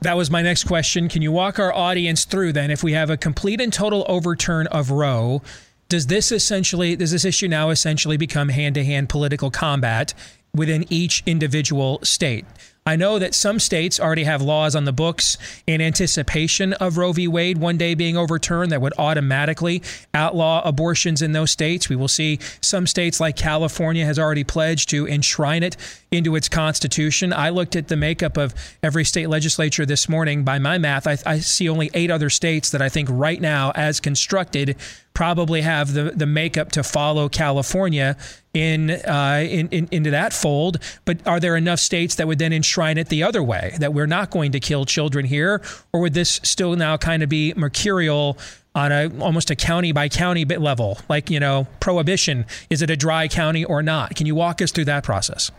[0.00, 1.08] That was my next question.
[1.08, 4.66] Can you walk our audience through then if we have a complete and total overturn
[4.66, 5.40] of Roe?
[5.88, 10.12] Does this essentially does this issue now essentially become hand-to-hand political combat
[10.52, 12.44] within each individual state?
[12.86, 17.12] I know that some states already have laws on the books in anticipation of Roe
[17.12, 17.26] v.
[17.26, 21.88] Wade one day being overturned that would automatically outlaw abortions in those states.
[21.88, 25.78] We will see some states like California has already pledged to enshrine it
[26.14, 27.32] into its constitution.
[27.32, 30.44] I looked at the makeup of every state legislature this morning.
[30.44, 33.72] By my math, I, I see only eight other states that I think right now,
[33.74, 34.76] as constructed,
[35.14, 38.16] probably have the, the makeup to follow California
[38.52, 40.78] in, uh, in, in, into that fold.
[41.04, 44.06] But are there enough states that would then enshrine it the other way that we're
[44.06, 45.62] not going to kill children here,
[45.92, 48.38] or would this still now kind of be mercurial?
[48.76, 52.90] on a almost a county by county bit level like you know prohibition is it
[52.90, 55.52] a dry county or not can you walk us through that process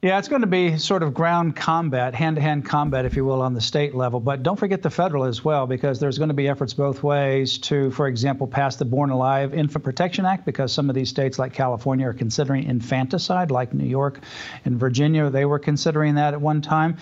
[0.00, 3.24] yeah, it's going to be sort of ground combat, hand to hand combat, if you
[3.24, 4.20] will, on the state level.
[4.20, 7.58] But don't forget the federal as well, because there's going to be efforts both ways
[7.58, 11.36] to, for example, pass the Born Alive Infant Protection Act, because some of these states
[11.36, 14.20] like California are considering infanticide, like New York
[14.64, 16.96] and Virginia, they were considering that at one time.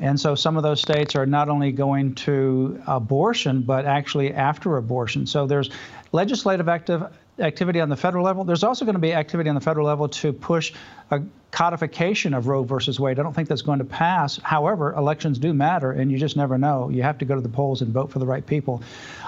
[0.00, 4.78] And so some of those states are not only going to abortion, but actually after
[4.78, 5.28] abortion.
[5.28, 5.70] So there's
[6.10, 7.04] legislative active
[7.38, 8.44] activity on the federal level.
[8.44, 10.72] There's also going to be activity on the federal level to push
[11.10, 13.18] a codification of Roe versus Wade.
[13.18, 14.38] I don't think that's going to pass.
[14.42, 16.88] However, elections do matter, and you just never know.
[16.90, 18.82] You have to go to the polls and vote for the right people.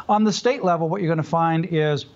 [0.08, 2.06] On the state level, what you're going to find is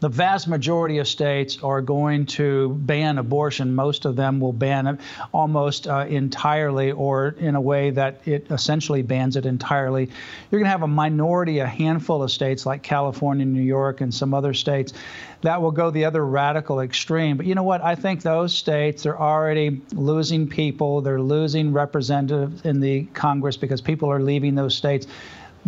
[0.00, 3.74] the vast majority of states are going to ban abortion.
[3.74, 5.00] Most of them will ban it
[5.32, 10.08] almost uh, entirely or in a way that it essentially bans it entirely.
[10.50, 14.14] You're going to have a minority, a handful of states like California, New York, and
[14.14, 14.92] some other states
[15.42, 17.36] that will go the other radical extreme.
[17.36, 17.82] But you know what?
[17.82, 21.00] I think those states are already losing people.
[21.00, 25.06] They're losing representatives in the Congress because people are leaving those states.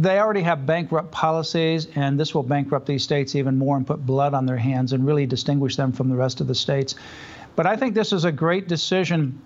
[0.01, 4.07] They already have bankrupt policies, and this will bankrupt these states even more and put
[4.07, 6.95] blood on their hands and really distinguish them from the rest of the states.
[7.55, 9.43] But I think this is a great decision.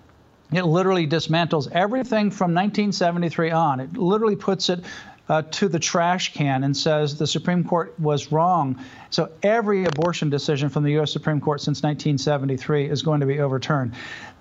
[0.53, 3.81] It literally dismantles everything from 1973 on.
[3.81, 4.85] It literally puts it
[5.27, 8.83] uh, to the trash can and says the Supreme Court was wrong.
[9.09, 11.11] So every abortion decision from the U.S.
[11.11, 13.93] Supreme Court since 1973 is going to be overturned.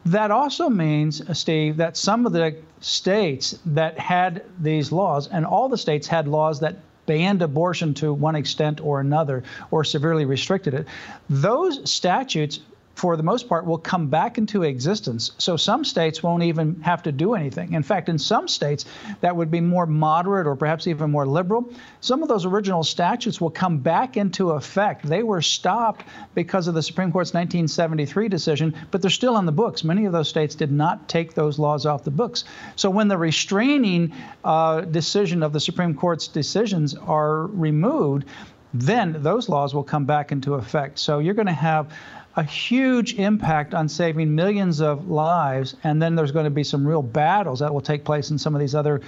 [0.07, 5.69] That also means, Steve, that some of the states that had these laws, and all
[5.69, 6.77] the states had laws that
[7.07, 10.87] banned abortion to one extent or another or severely restricted it,
[11.29, 12.61] those statutes
[12.95, 15.33] for the most part, will come back into existence.
[15.39, 17.73] So some states won't even have to do anything.
[17.73, 18.85] In fact, in some states
[19.21, 21.69] that would be more moderate or perhaps even more liberal,
[22.01, 25.07] some of those original statutes will come back into effect.
[25.07, 29.53] They were stopped because of the Supreme Court's 1973 decision, but they're still on the
[29.53, 29.83] books.
[29.83, 32.45] Many of those states did not take those laws off the books.
[32.77, 34.13] So when the restraining
[34.45, 38.27] uh, decision of the Supreme Court's decisions are removed,
[38.75, 40.99] then those laws will come back into effect.
[40.99, 41.93] So you're going to have
[42.37, 45.77] a huge impact on saving millions of lives.
[45.85, 48.55] And then there's going to be some real battles that will take place in some
[48.55, 49.01] of these other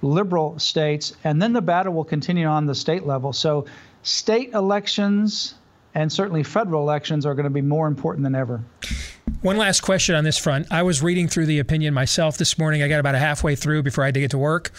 [0.00, 1.14] liberal states.
[1.24, 3.32] And then the battle will continue on the state level.
[3.32, 3.66] So
[4.02, 5.54] state elections
[5.94, 8.62] and certainly federal elections are going to be more important than ever.
[9.42, 10.66] One last question on this front.
[10.70, 12.82] I was reading through the opinion myself this morning.
[12.82, 14.72] I got about halfway through before I had to get to work.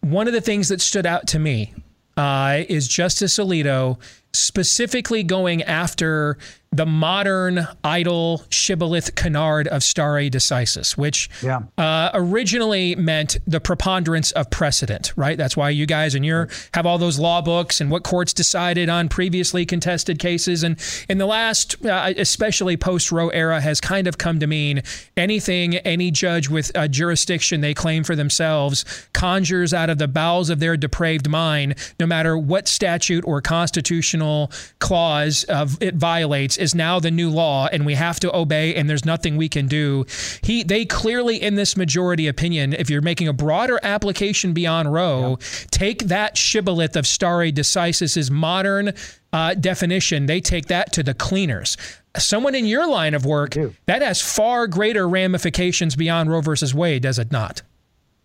[0.00, 1.74] One of the things that stood out to me
[2.16, 3.98] uh, is Justice Alito
[4.32, 6.38] specifically going after
[6.72, 11.60] the modern idol shibboleth canard of stare decisis, which yeah.
[11.76, 15.36] uh, originally meant the preponderance of precedent, right?
[15.36, 18.88] That's why you guys and your have all those law books and what courts decided
[18.88, 20.62] on previously contested cases.
[20.62, 20.78] And
[21.10, 24.82] in the last, uh, especially post Roe era, has kind of come to mean
[25.16, 30.48] anything any judge with a jurisdiction they claim for themselves conjures out of the bowels
[30.48, 36.74] of their depraved mind, no matter what statute or constitutional clause of it violates is
[36.74, 40.06] now the new law and we have to obey and there's nothing we can do.
[40.42, 45.36] He they clearly in this majority opinion, if you're making a broader application beyond Roe,
[45.38, 45.46] yeah.
[45.70, 48.94] take that shibboleth of stare decisis' modern
[49.32, 51.76] uh, definition, they take that to the cleaners.
[52.16, 53.56] Someone in your line of work,
[53.86, 57.62] that has far greater ramifications beyond Roe versus Wade, does it not?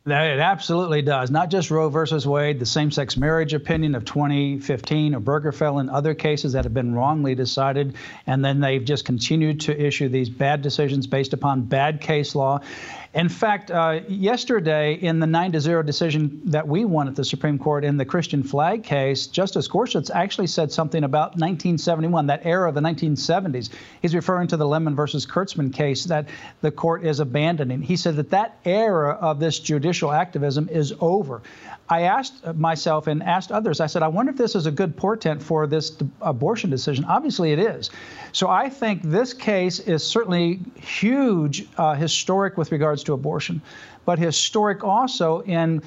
[0.10, 1.30] It absolutely does.
[1.30, 5.90] Not just Roe versus Wade, the same sex marriage opinion of 2015, or Obergefell, and
[5.90, 7.96] other cases that have been wrongly decided.
[8.26, 12.62] And then they've just continued to issue these bad decisions based upon bad case law.
[13.14, 17.24] In fact, uh, yesterday in the 9 to 0 decision that we won at the
[17.24, 22.42] Supreme Court in the Christian flag case, Justice Gorsuch actually said something about 1971, that
[22.44, 23.70] era of the 1970s.
[24.02, 26.28] He's referring to the Lemon versus Kurtzman case that
[26.62, 27.82] the court is abandoning.
[27.82, 31.42] He said that that era of this judicial activism is over.
[31.90, 34.98] I asked myself and asked others, I said, I wonder if this is a good
[34.98, 37.06] portent for this abortion decision.
[37.06, 37.90] Obviously, it is.
[38.34, 43.62] So I think this case is certainly huge, uh, historic with regards to abortion,
[44.06, 45.82] but historic also in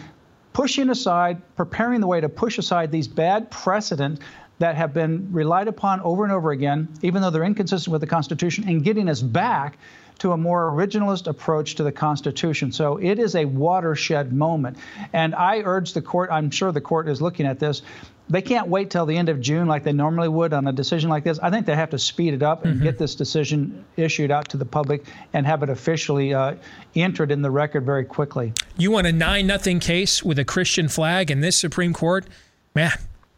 [0.53, 4.21] pushing aside, preparing the way to push aside these bad precedent
[4.59, 8.07] that have been relied upon over and over again, even though they're inconsistent with the
[8.07, 9.79] Constitution, and getting us back
[10.21, 12.73] to a more originalist approach to the Constitution.
[12.73, 14.77] So it is a watershed moment.
[15.12, 17.83] And I urge the court, I'm sure the court is looking at this,
[18.29, 21.11] they can't wait till the end of June like they normally would on a decision
[21.11, 21.39] like this.
[21.41, 22.85] I think they have to speed it up and mm-hmm.
[22.85, 26.55] get this decision issued out to the public and have it officially uh,
[26.95, 28.53] entered in the record very quickly.
[28.77, 32.27] You want a nine nothing case with a Christian flag in this Supreme Court,
[32.75, 32.93] man?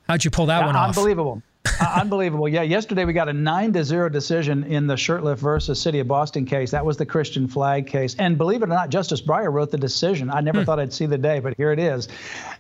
[0.08, 0.88] How'd you pull that one off?
[0.88, 2.48] Unbelievable uh, unbelievable.
[2.48, 6.08] Yeah, yesterday we got a nine to zero decision in the Shurtleff versus City of
[6.08, 6.72] Boston case.
[6.72, 8.16] That was the Christian flag case.
[8.18, 10.30] And believe it or not, Justice Breyer wrote the decision.
[10.30, 10.64] I never hmm.
[10.64, 12.08] thought I'd see the day, but here it is.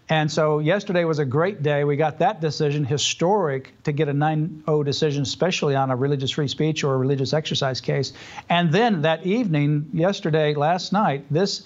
[0.08, 1.84] And so yesterday was a great day.
[1.84, 6.30] We got that decision, historic, to get a 9 0 decision, especially on a religious
[6.30, 8.12] free speech or a religious exercise case.
[8.48, 11.64] And then that evening, yesterday, last night, this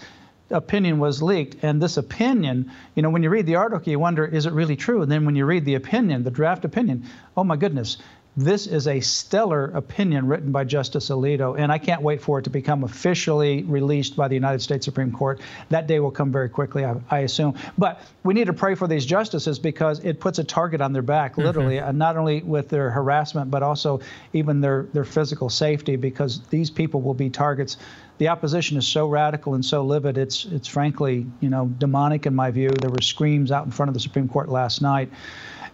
[0.51, 1.64] opinion was leaked.
[1.64, 4.76] And this opinion, you know, when you read the article, you wonder, is it really
[4.76, 5.03] true?
[5.03, 7.05] And then when you read the opinion, the draft opinion,
[7.36, 7.99] oh my goodness,
[8.38, 12.42] This is a stellar opinion written by Justice Alito, and I can't wait for it
[12.42, 15.40] to become officially released by the United States Supreme Court.
[15.70, 17.55] That day will come very quickly, I, I assume.
[17.78, 21.01] But we need to pray for these justices because it puts a target on their
[21.01, 21.44] back, mm-hmm.
[21.44, 21.97] literally, mm-hmm.
[21.97, 24.01] not only with their harassment, but also
[24.34, 27.78] even their, their physical safety, because these people will be targets
[28.18, 30.18] the opposition is so radical and so livid.
[30.18, 32.70] It's it's frankly, you know, demonic in my view.
[32.70, 35.10] There were screams out in front of the Supreme Court last night.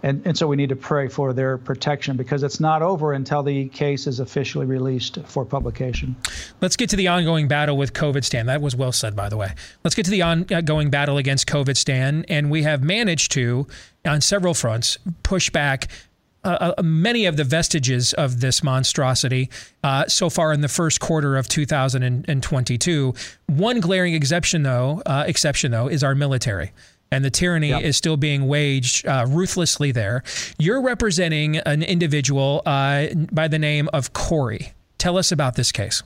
[0.04, 3.42] And, and so we need to pray for their protection because it's not over until
[3.42, 6.16] the case is officially released for publication.
[6.60, 8.46] Let's get to the ongoing battle with COVIDstan.
[8.46, 9.54] That was well said, by the way.
[9.84, 12.24] Let's get to the ongoing battle against COVIDstan.
[12.28, 13.68] And we have managed to,
[14.04, 15.88] on several fronts, push back
[16.44, 19.50] uh, uh, many of the vestiges of this monstrosity
[19.84, 23.14] uh, so far in the first quarter of 2022.
[23.46, 26.72] One glaring exception, though, uh, exception though, is our military
[27.12, 27.82] and the tyranny yep.
[27.82, 30.24] is still being waged uh, ruthlessly there.
[30.58, 34.72] You're representing an individual uh, by the name of Corey.
[34.96, 36.02] Tell us about this case.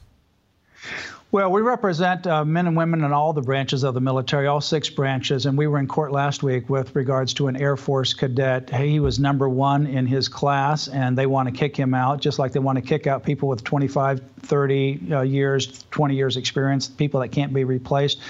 [1.33, 4.61] Well, we represent uh, men and women in all the branches of the military, all
[4.61, 8.15] six branches, and we were in court last week with regards to an Air Force
[8.15, 8.71] cadet.
[8.71, 12.39] He was number one in his class, and they want to kick him out, just
[12.39, 16.87] like they want to kick out people with 25, 30 uh, years, 20 years experience,
[16.87, 18.21] people that can't be replaced.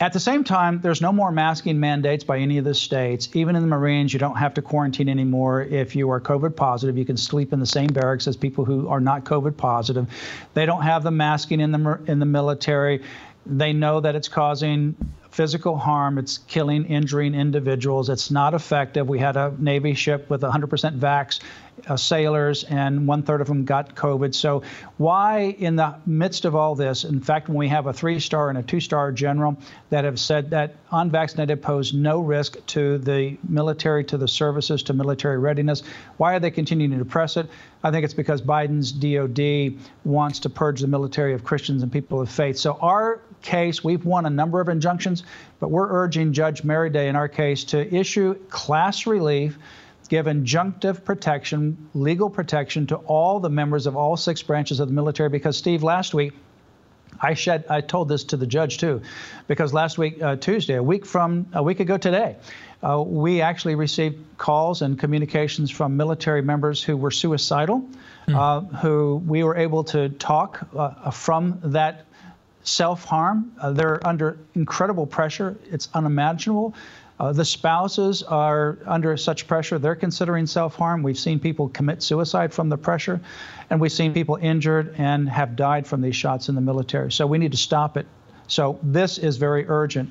[0.00, 3.28] At the same time, there's no more masking mandates by any of the states.
[3.34, 6.96] Even in the Marines, you don't have to quarantine anymore if you are COVID positive.
[6.96, 10.06] You can sleep in the same barracks as people who are not COVID positive.
[10.54, 13.02] They don't have the masking in the in the military.
[13.44, 14.94] They know that it's causing
[15.30, 16.18] physical harm.
[16.18, 18.08] It's killing, injuring individuals.
[18.08, 19.08] It's not effective.
[19.08, 21.40] We had a Navy ship with 100% vax
[21.86, 24.34] uh, sailors, and one third of them got COVID.
[24.34, 24.62] So,
[24.96, 28.48] why, in the midst of all this, in fact, when we have a three star
[28.48, 29.56] and a two star general
[29.90, 34.92] that have said that unvaccinated pose no risk to the military, to the services, to
[34.92, 35.82] military readiness,
[36.16, 37.48] why are they continuing to press it?
[37.82, 42.20] I think it's because Biden's DOD wants to purge the military of Christians and people
[42.20, 42.58] of faith.
[42.58, 45.22] So, our case, we've won a number of injunctions,
[45.60, 49.58] but we're urging Judge Day in our case to issue class relief,
[50.08, 54.94] give injunctive protection, legal protection to all the members of all six branches of the
[54.94, 55.28] military.
[55.28, 56.32] Because, Steve, last week,
[57.20, 59.02] I shed, I told this to the judge too,
[59.46, 62.36] because last week, uh, Tuesday, a week from a week ago today,
[62.82, 67.88] uh, we actually received calls and communications from military members who were suicidal,
[68.26, 68.34] mm.
[68.36, 72.04] uh, who we were able to talk uh, from that
[72.62, 73.52] self harm.
[73.60, 75.56] Uh, they're under incredible pressure.
[75.70, 76.74] It's unimaginable.
[77.20, 81.02] Uh, the spouses are under such pressure, they're considering self harm.
[81.02, 83.20] We've seen people commit suicide from the pressure,
[83.70, 87.10] and we've seen people injured and have died from these shots in the military.
[87.10, 88.06] So we need to stop it.
[88.46, 90.10] So this is very urgent,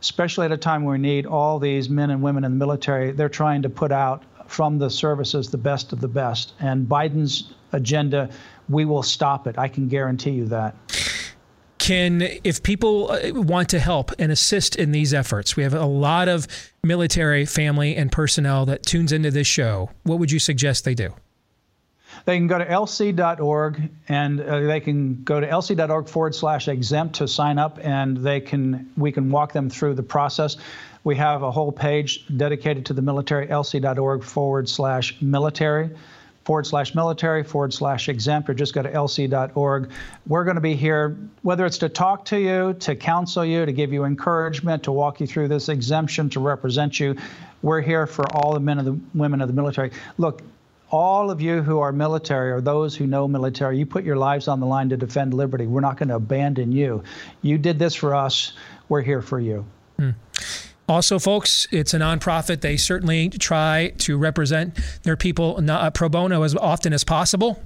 [0.00, 3.12] especially at a time where we need all these men and women in the military.
[3.12, 6.54] They're trying to put out from the services the best of the best.
[6.60, 8.30] And Biden's agenda,
[8.68, 9.58] we will stop it.
[9.58, 10.74] I can guarantee you that
[11.86, 15.86] can if people uh, want to help and assist in these efforts we have a
[15.86, 16.48] lot of
[16.82, 19.90] military family and personnel that tunes into this show.
[20.04, 21.14] What would you suggest they do?
[22.24, 27.16] They can go to lc.org and uh, they can go to lc.org forward slash exempt
[27.16, 30.56] to sign up and they can we can walk them through the process.
[31.04, 35.90] We have a whole page dedicated to the military lc.org forward slash military
[36.46, 39.90] forward slash military forward slash exempt or just go to lc.org.
[40.28, 43.72] We're going to be here, whether it's to talk to you, to counsel you, to
[43.72, 47.16] give you encouragement, to walk you through this exemption, to represent you.
[47.62, 49.90] We're here for all the men and the women of the military.
[50.18, 50.42] Look,
[50.88, 54.46] all of you who are military or those who know military, you put your lives
[54.46, 55.66] on the line to defend liberty.
[55.66, 57.02] We're not going to abandon you.
[57.42, 58.52] You did this for us.
[58.88, 59.66] We're here for you.
[59.98, 60.10] Hmm.
[60.88, 62.60] Also, folks, it's a nonprofit.
[62.60, 67.60] They certainly try to represent their people uh, pro bono as often as possible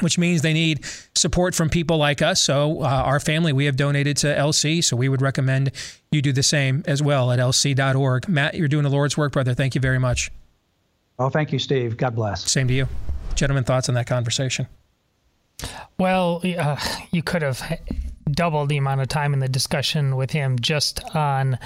[0.00, 0.84] which means they need
[1.14, 2.40] support from people like us.
[2.40, 5.70] So, uh, our family, we have donated to LC, so we would recommend
[6.10, 8.28] you do the same as well at lc.org.
[8.28, 9.54] Matt, you're doing the Lord's work, brother.
[9.54, 10.30] Thank you very much.
[11.18, 11.96] Oh, thank you, Steve.
[11.96, 12.50] God bless.
[12.50, 12.88] Same to you.
[13.34, 14.66] Gentlemen, thoughts on that conversation?
[15.98, 16.76] Well, uh,
[17.12, 17.62] you could have
[18.30, 21.58] doubled the amount of time in the discussion with him just on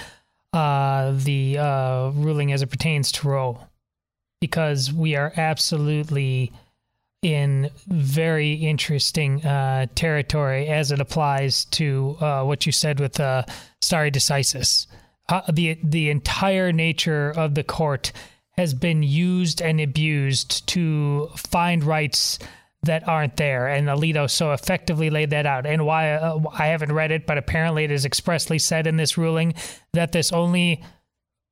[0.53, 3.61] uh, the uh, ruling as it pertains to Roe,
[4.40, 6.53] because we are absolutely
[7.22, 13.42] in very interesting uh, territory as it applies to uh, what you said with uh,
[13.80, 14.86] stare decisis.
[15.28, 18.12] Uh, the the entire nature of the court
[18.53, 22.38] has been used and abused to find rights
[22.85, 23.68] that aren't there.
[23.68, 25.66] And Alito so effectively laid that out.
[25.66, 29.18] And why uh, I haven't read it, but apparently it is expressly said in this
[29.18, 29.55] ruling
[29.93, 30.83] that this only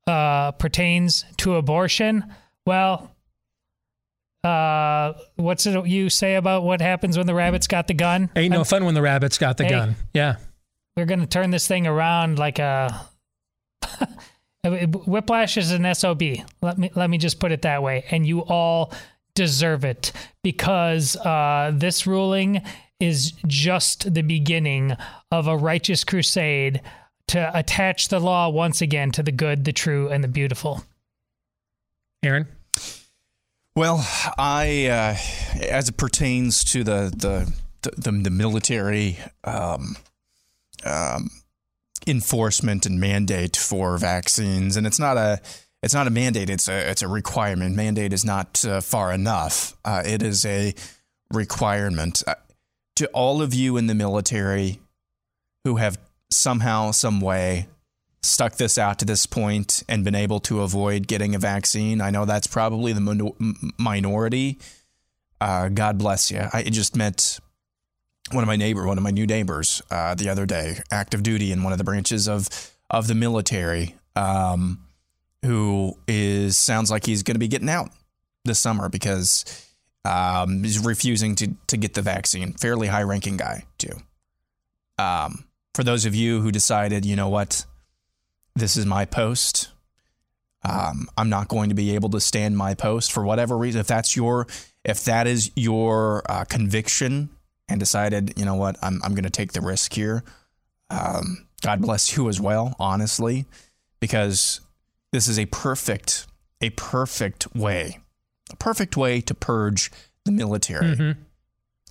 [0.07, 2.23] uh, pertains to abortion.
[2.65, 3.13] Well,
[4.43, 8.29] uh, what's it you say about what happens when the rabbit's got the gun?
[8.35, 9.69] Ain't no fun when the rabbit's got the Hey.
[9.71, 9.95] gun.
[10.13, 10.37] Yeah.
[10.95, 13.07] We're going to turn this thing around like a.
[14.65, 16.21] Whiplash is an SOB.
[16.61, 18.91] Let me let me just put it that way, and you all
[19.37, 20.11] deserve it
[20.41, 22.63] because uh, this ruling
[22.99, 24.97] is just the beginning
[25.31, 26.81] of a righteous crusade
[27.27, 30.83] to attach the law once again to the good, the true, and the beautiful.
[32.23, 32.47] Aaron?
[33.75, 34.03] Well,
[34.39, 39.97] I, uh, as it pertains to the the the, the military um,
[40.83, 41.29] um,
[42.07, 45.39] enforcement and mandate for vaccines, and it's not a
[45.83, 47.75] it's not a mandate; it's a it's a requirement.
[47.75, 49.77] Mandate is not uh, far enough.
[49.85, 50.73] Uh, it is a
[51.31, 52.23] requirement.
[52.25, 52.35] Uh,
[52.95, 54.79] to all of you in the military
[55.63, 55.99] who have
[56.31, 57.67] somehow, some way
[58.23, 62.01] stuck this out to this point and been able to avoid getting a vaccine.
[62.01, 64.57] I know that's probably the minor- m- minority.
[65.39, 66.41] Uh, God bless you.
[66.51, 67.39] I just met
[68.31, 71.51] one of my neighbor, one of my new neighbors, uh, the other day, active duty
[71.51, 72.49] in one of the branches of
[72.89, 74.79] of the military, um,
[75.43, 77.89] who is sounds like he's going to be getting out
[78.45, 79.45] this summer because
[80.05, 82.53] um, he's refusing to to get the vaccine.
[82.53, 83.95] Fairly high ranking guy too.
[84.97, 87.65] Um, for those of you who decided, you know what,
[88.55, 89.69] this is my post.
[90.67, 93.79] Um, I'm not going to be able to stand my post for whatever reason.
[93.79, 94.47] If that's your,
[94.83, 97.29] if that is your uh, conviction,
[97.69, 100.23] and decided, you know what, I'm I'm going to take the risk here.
[100.89, 103.45] Um, God bless you as well, honestly,
[103.99, 104.61] because
[105.11, 106.27] this is a perfect,
[106.61, 107.99] a perfect way,
[108.51, 109.91] a perfect way to purge
[110.25, 111.21] the military Mm-hmm.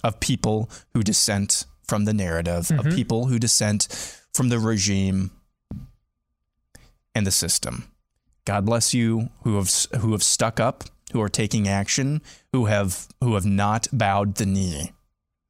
[0.05, 3.89] of people who dissent from the narrative, of people who dissent
[4.35, 5.31] from the regime
[7.15, 7.85] and the system.
[8.45, 12.21] God bless you who have who have stuck up, who are taking action,
[12.53, 14.93] who have who have not bowed the knee.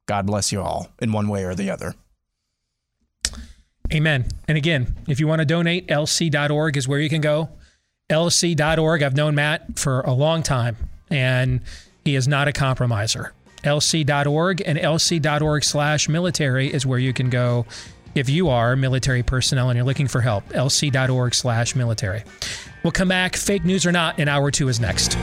[0.07, 1.95] God bless you all in one way or the other.
[3.93, 4.25] Amen.
[4.47, 7.49] And again, if you want to donate, lc.org is where you can go.
[8.09, 9.03] lc.org.
[9.03, 10.75] I've known Matt for a long time,
[11.09, 11.61] and
[12.03, 13.33] he is not a compromiser.
[13.63, 17.65] lc.org and lc.org slash military is where you can go
[18.15, 20.43] if you are military personnel and you're looking for help.
[20.49, 22.23] lc.org slash military.
[22.83, 23.35] We'll come back.
[23.35, 25.17] Fake news or not, in hour two is next.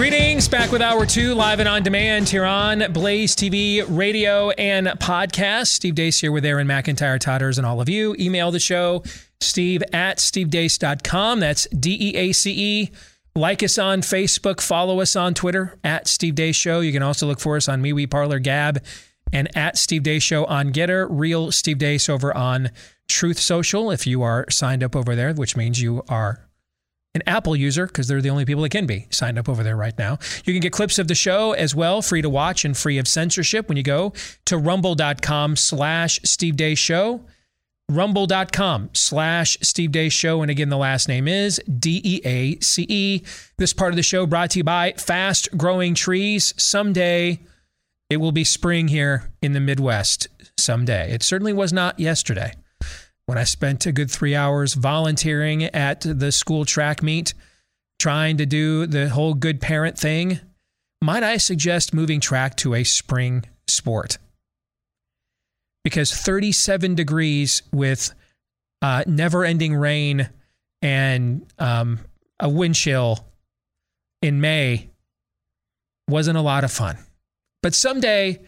[0.00, 4.86] Greetings, back with Hour 2, live and on demand here on Blaze TV, radio, and
[4.86, 5.66] podcast.
[5.66, 8.16] Steve Deace here with Aaron McIntire, Totters, and all of you.
[8.18, 9.02] Email the show,
[9.42, 11.40] steve at stevedeace.com.
[11.40, 12.90] That's D E A C E.
[13.36, 16.80] Like us on Facebook, follow us on Twitter, at Steve Deace Show.
[16.80, 18.82] You can also look for us on MeWe, Parler, Gab,
[19.34, 22.70] and at Steve Deace Show on Gettr, Real Steve Deace over on
[23.06, 26.40] Truth Social if you are signed up over there, which means you are
[27.14, 29.76] an Apple user because they're the only people that can be signed up over there
[29.76, 30.18] right now.
[30.44, 33.08] You can get clips of the show as well, free to watch and free of
[33.08, 34.12] censorship when you go
[34.46, 37.22] to rumble.com slash Steve Deace Show.
[37.88, 40.42] Rumble.com slash Steve Deace Show.
[40.42, 43.22] And again, the last name is D E A C E.
[43.58, 46.54] This part of the show brought to you by Fast Growing Trees.
[46.56, 47.40] Someday
[48.08, 50.28] it will be spring here in the Midwest.
[50.56, 51.10] Someday.
[51.10, 52.52] It certainly was not yesterday
[53.30, 57.32] when I spent a good three hours volunteering at the school track meet,
[58.00, 60.40] trying to do the whole good parent thing,
[61.00, 64.18] might I suggest moving track to a spring sport?
[65.84, 68.12] Because 37 degrees with
[68.82, 70.28] uh, never ending rain
[70.82, 72.00] and um,
[72.40, 73.28] a wind chill
[74.22, 74.90] in May
[76.08, 76.98] wasn't a lot of fun.
[77.62, 78.40] But someday,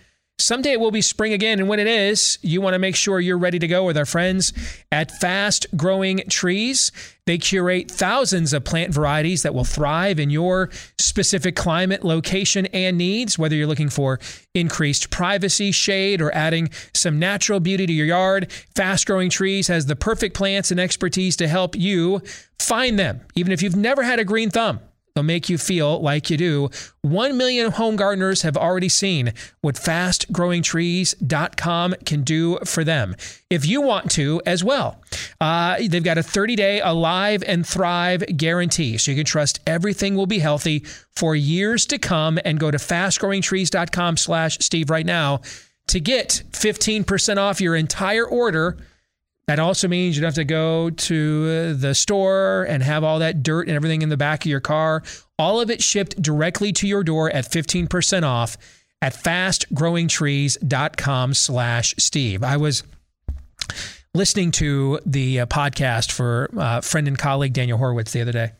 [0.43, 3.21] Someday it will be spring again, and when it is, you want to make sure
[3.21, 4.53] you're ready to go with our friends
[4.91, 6.91] at Fast Growing Trees.
[7.27, 10.69] They curate thousands of plant varieties that will thrive in your
[10.99, 14.19] specific climate, location, and needs, whether you're looking for
[14.53, 18.51] increased privacy, shade, or adding some natural beauty to your yard.
[18.75, 22.21] Fast Growing Trees has the perfect plants and expertise to help you
[22.59, 24.81] find them, even if you've never had a green thumb.
[25.15, 26.71] They'll make you feel like you do.
[27.03, 33.17] One million home gardeners have already seen what fastgrowingtrees.com can do for them.
[33.51, 35.03] If you want to as well,
[35.41, 38.97] uh, they've got a 30 day Alive and Thrive guarantee.
[38.99, 40.81] So you can trust everything will be healthy
[41.15, 45.41] for years to come and go to fastgrowingtrees.com slash Steve right now
[45.89, 48.79] to get 15% off your entire order.
[49.49, 53.43] That also means you don't have to go to the store and have all that
[53.43, 55.03] dirt and everything in the back of your car.
[55.39, 58.57] All of it shipped directly to your door at 15% off
[59.01, 62.45] at fastgrowingtrees.com slash Steve.
[62.45, 62.85] I was
[64.15, 68.53] listening to the uh, podcast for uh, friend and colleague Daniel Horowitz the other day.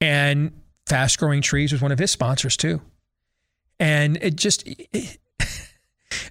[0.00, 0.52] And
[0.86, 2.80] Fast Growing Trees was one of his sponsors too.
[3.78, 5.18] And it just, it,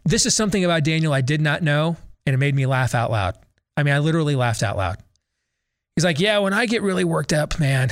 [0.05, 3.11] this is something about Daniel I did not know, and it made me laugh out
[3.11, 3.37] loud.
[3.75, 4.97] I mean, I literally laughed out loud.
[5.95, 7.91] He's like, Yeah, when I get really worked up, man.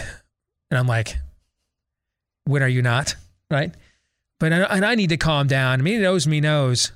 [0.70, 1.18] And I'm like,
[2.46, 3.16] When are you not?
[3.50, 3.74] Right.
[4.40, 5.80] But, I, and I need to calm down.
[5.80, 6.92] I mean, he knows me knows.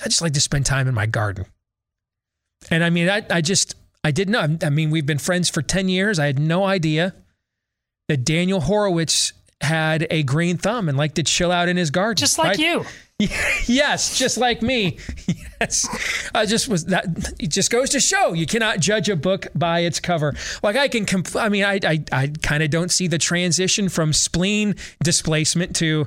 [0.00, 1.46] I just like to spend time in my garden.
[2.70, 4.66] And I mean, I, I just, I didn't know.
[4.66, 6.18] I mean, we've been friends for 10 years.
[6.18, 7.14] I had no idea
[8.08, 12.16] that Daniel Horowitz had a green thumb and liked to chill out in his garden.
[12.16, 12.58] Just like right?
[12.58, 12.84] you.
[13.66, 14.98] yes, just like me.
[15.60, 15.86] Yes.
[16.34, 19.80] I just was that it just goes to show you cannot judge a book by
[19.80, 20.34] its cover.
[20.62, 23.90] Like I can comp- I mean I I, I kind of don't see the transition
[23.90, 26.06] from spleen displacement to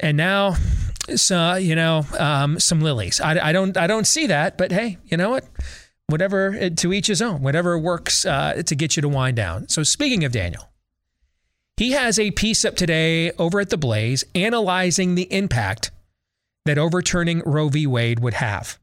[0.00, 0.54] and now
[1.16, 3.20] so you know um, some lilies.
[3.20, 5.44] I, I don't I don't see that, but hey, you know what?
[6.06, 7.42] Whatever to each his own.
[7.42, 9.68] Whatever works uh, to get you to wind down.
[9.68, 10.70] So speaking of Daniel,
[11.76, 15.90] he has a piece up today over at the Blaze analyzing the impact
[16.64, 17.86] that overturning Roe v.
[17.86, 18.78] Wade would have.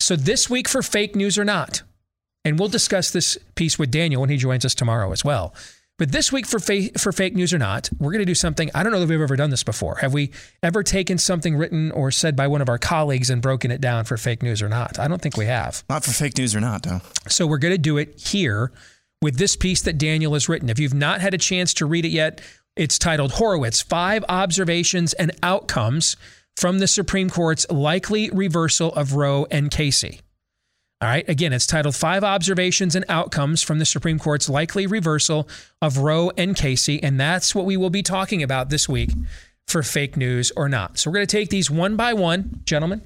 [0.00, 1.82] So, this week for fake news or not,
[2.44, 5.54] and we'll discuss this piece with Daniel when he joins us tomorrow as well.
[5.98, 8.70] But this week for fa- for fake news or not, we're going to do something.
[8.72, 9.96] I don't know that we've ever done this before.
[9.96, 10.30] Have we
[10.62, 14.04] ever taken something written or said by one of our colleagues and broken it down
[14.04, 14.98] for fake news or not?
[15.00, 15.82] I don't think we have.
[15.90, 17.00] Not for fake news or not, no.
[17.26, 18.70] So we're going to do it here
[19.20, 20.68] with this piece that Daniel has written.
[20.68, 22.40] If you've not had a chance to read it yet,
[22.76, 26.16] it's titled Horowitz Five Observations and Outcomes
[26.58, 30.20] from the Supreme Court's Likely Reversal of Roe and Casey.
[31.00, 35.48] All right, again, it's titled Five Observations and Outcomes from the Supreme Court's Likely Reversal
[35.80, 37.00] of Roe and Casey.
[37.00, 39.10] And that's what we will be talking about this week
[39.68, 40.98] for fake news or not.
[40.98, 43.02] So we're going to take these one by one, gentlemen,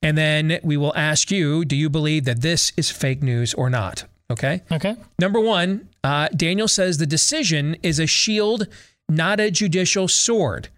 [0.00, 3.68] and then we will ask you do you believe that this is fake news or
[3.68, 4.04] not?
[4.30, 4.62] Okay.
[4.72, 4.96] Okay.
[5.18, 8.66] Number one, uh, Daniel says the decision is a shield,
[9.10, 10.70] not a judicial sword.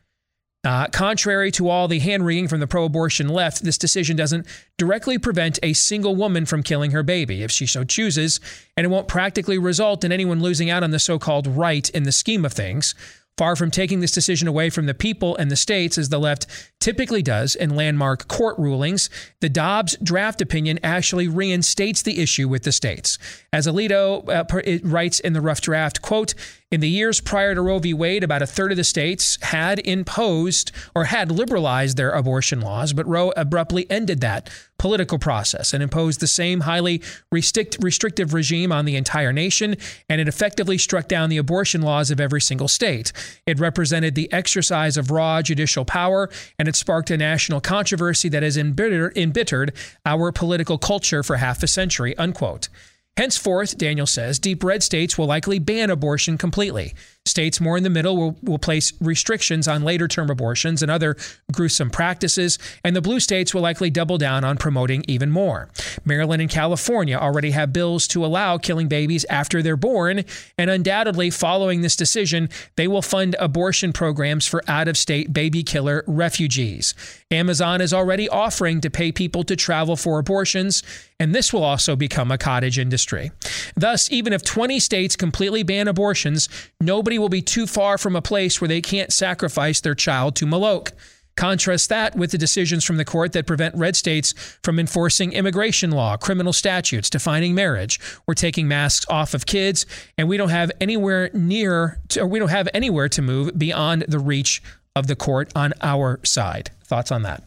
[0.64, 4.46] Uh, contrary to all the hand wringing from the pro abortion left, this decision doesn't
[4.78, 8.40] directly prevent a single woman from killing her baby if she so chooses,
[8.76, 12.04] and it won't practically result in anyone losing out on the so called right in
[12.04, 12.94] the scheme of things.
[13.36, 16.46] Far from taking this decision away from the people and the states, as the left
[16.78, 19.10] typically does in landmark court rulings,
[19.40, 23.18] the Dobbs draft opinion actually reinstates the issue with the states.
[23.52, 26.34] As Alito uh, writes in the rough draft, quote,
[26.70, 27.94] in the years prior to Roe v.
[27.94, 32.92] Wade, about a third of the states had imposed or had liberalized their abortion laws,
[32.92, 37.00] but Roe abruptly ended that political process and imposed the same highly
[37.30, 39.76] restrict, restrictive regime on the entire nation,
[40.08, 43.12] and it effectively struck down the abortion laws of every single state.
[43.46, 48.42] It represented the exercise of raw judicial power, and it sparked a national controversy that
[48.42, 49.72] has embittered, embittered
[50.04, 52.68] our political culture for half a century, unquote.
[53.16, 56.94] Henceforth, Daniel says, deep red states will likely ban abortion completely.
[57.26, 61.16] States more in the middle will, will place restrictions on later term abortions and other
[61.50, 65.70] gruesome practices, and the blue states will likely double down on promoting even more.
[66.04, 70.22] Maryland and California already have bills to allow killing babies after they're born,
[70.58, 75.62] and undoubtedly, following this decision, they will fund abortion programs for out of state baby
[75.62, 76.94] killer refugees.
[77.30, 80.82] Amazon is already offering to pay people to travel for abortions,
[81.18, 83.30] and this will also become a cottage industry.
[83.76, 86.48] Thus, even if 20 states completely ban abortions,
[86.80, 90.46] nobody will be too far from a place where they can't sacrifice their child to
[90.46, 90.92] Moloch.
[91.36, 95.90] Contrast that with the decisions from the court that prevent red states from enforcing immigration
[95.90, 97.98] law, criminal statutes, defining marriage.
[98.26, 99.84] We're taking masks off of kids,
[100.16, 104.04] and we don't have anywhere near, to, or we don't have anywhere to move beyond
[104.06, 104.62] the reach
[104.94, 106.70] of the court on our side.
[106.84, 107.42] Thoughts on that?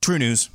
[0.00, 0.48] True news.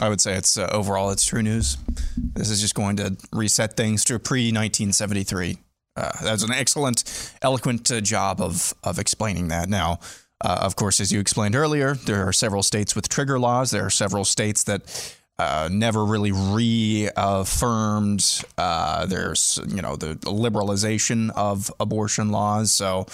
[0.00, 1.76] I would say it's uh, overall it's true news.
[2.16, 5.58] This is just going to reset things to pre 1973.
[5.96, 9.68] Uh, that was an excellent, eloquent uh, job of of explaining that.
[9.68, 10.00] Now,
[10.40, 13.70] uh, of course, as you explained earlier, there are several states with trigger laws.
[13.70, 18.24] There are several states that uh, never really reaffirmed.
[18.58, 22.72] Uh, there's you know the liberalization of abortion laws.
[22.72, 23.06] So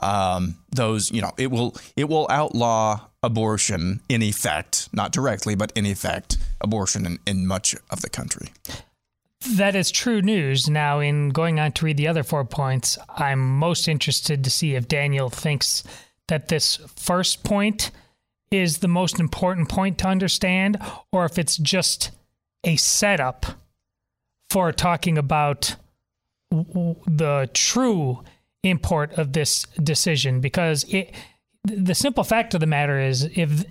[0.00, 5.70] um, those you know it will it will outlaw abortion in effect, not directly, but
[5.76, 8.48] in effect, abortion in, in much of the country.
[9.50, 10.68] That is true news.
[10.68, 14.74] Now, in going on to read the other four points, I'm most interested to see
[14.74, 15.82] if Daniel thinks
[16.28, 17.90] that this first point
[18.50, 20.78] is the most important point to understand,
[21.10, 22.12] or if it's just
[22.64, 23.46] a setup
[24.50, 25.74] for talking about
[26.50, 28.22] the true
[28.62, 30.40] import of this decision.
[30.40, 31.14] Because it,
[31.64, 33.64] the simple fact of the matter is if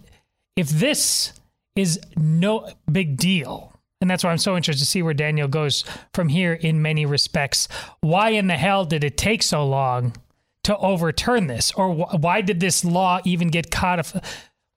[0.56, 1.34] if this
[1.76, 3.71] is no big deal
[4.02, 7.06] and that's why I'm so interested to see where Daniel goes from here in many
[7.06, 7.68] respects.
[8.02, 10.16] Why in the hell did it take so long
[10.64, 11.72] to overturn this?
[11.72, 14.24] Or wh- why did this law even get codified?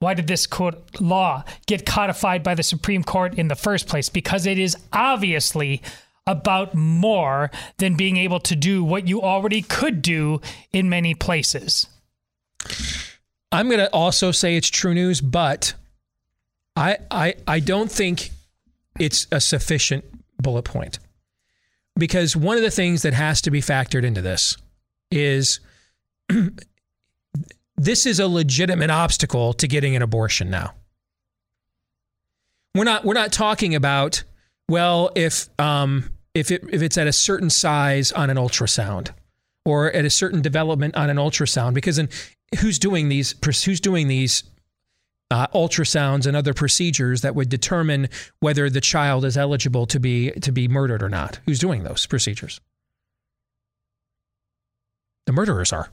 [0.00, 4.10] Why did this quote, law get codified by the Supreme Court in the first place?
[4.10, 5.80] Because it is obviously
[6.26, 11.86] about more than being able to do what you already could do in many places.
[13.50, 15.72] I'm going to also say it's true news, but
[16.76, 18.30] I, I, I don't think
[18.99, 20.05] it's a sufficient
[20.40, 20.99] bullet point.
[21.97, 24.57] Because one of the things that has to be factored into this
[25.11, 25.61] is
[27.76, 30.74] this is a legitimate obstacle to getting an abortion now.
[32.74, 34.24] We're not we're not talking about
[34.68, 39.11] well if um, if it if it's at a certain size on an ultrasound
[39.64, 42.09] or at a certain development on an ultrasound because in
[42.61, 43.34] who's doing these
[43.64, 44.42] who's doing these
[45.35, 48.09] uh, ultrasounds and other procedures that would determine
[48.39, 51.41] whether the child is eligible to be to be murdered or not.
[51.45, 52.61] Who's doing those procedures?
[55.26, 55.91] The murderers are.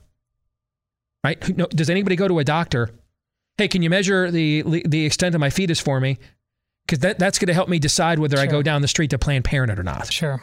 [1.24, 1.56] Right?
[1.56, 2.90] No, does anybody go to a doctor?
[3.58, 6.18] Hey, can you measure the the extent of my fetus for me?
[6.86, 8.44] Because that, that's going to help me decide whether sure.
[8.44, 10.12] I go down the street to Planned Parenthood or not.
[10.12, 10.40] Sure.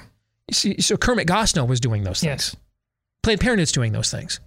[0.51, 2.53] See, so Kermit Gosnell was doing those things.
[2.53, 2.55] Yes.
[3.23, 4.39] Planned Parenthood's doing those things.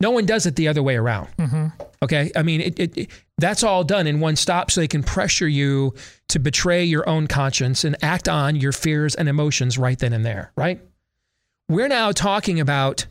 [0.00, 1.28] No one does it the other way around.
[1.36, 1.66] Mm-hmm.
[2.02, 2.30] Okay.
[2.36, 5.48] I mean, it, it, it, that's all done in one stop so they can pressure
[5.48, 5.94] you
[6.28, 10.24] to betray your own conscience and act on your fears and emotions right then and
[10.24, 10.80] there, right?
[11.68, 13.06] We're now talking about,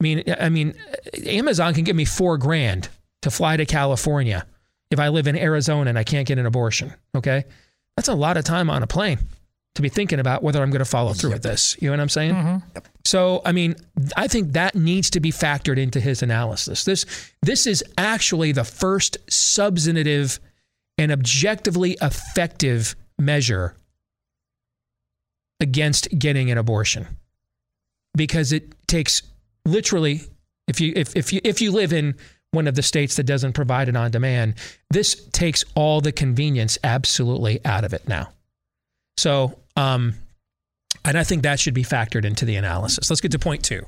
[0.00, 0.74] I mean, I mean,
[1.26, 2.88] Amazon can give me four grand
[3.22, 4.46] to fly to California
[4.90, 6.92] if I live in Arizona and I can't get an abortion.
[7.16, 7.44] Okay.
[7.96, 9.18] That's a lot of time on a plane
[9.74, 11.36] to be thinking about whether I'm going to follow through yep.
[11.36, 11.76] with this.
[11.80, 12.34] You know what I'm saying?
[12.34, 12.68] Mm-hmm.
[12.74, 12.88] Yep.
[13.04, 13.74] So, I mean,
[14.16, 16.84] I think that needs to be factored into his analysis.
[16.84, 17.06] This
[17.42, 20.38] this is actually the first substantive
[20.98, 23.76] and objectively effective measure
[25.60, 27.06] against getting an abortion.
[28.14, 29.22] Because it takes
[29.64, 30.20] literally
[30.68, 32.14] if you if if you if you live in
[32.50, 34.54] one of the states that doesn't provide it on demand,
[34.90, 38.28] this takes all the convenience absolutely out of it now.
[39.16, 40.14] So, um,
[41.04, 43.10] and I think that should be factored into the analysis.
[43.10, 43.86] Let's get to point two.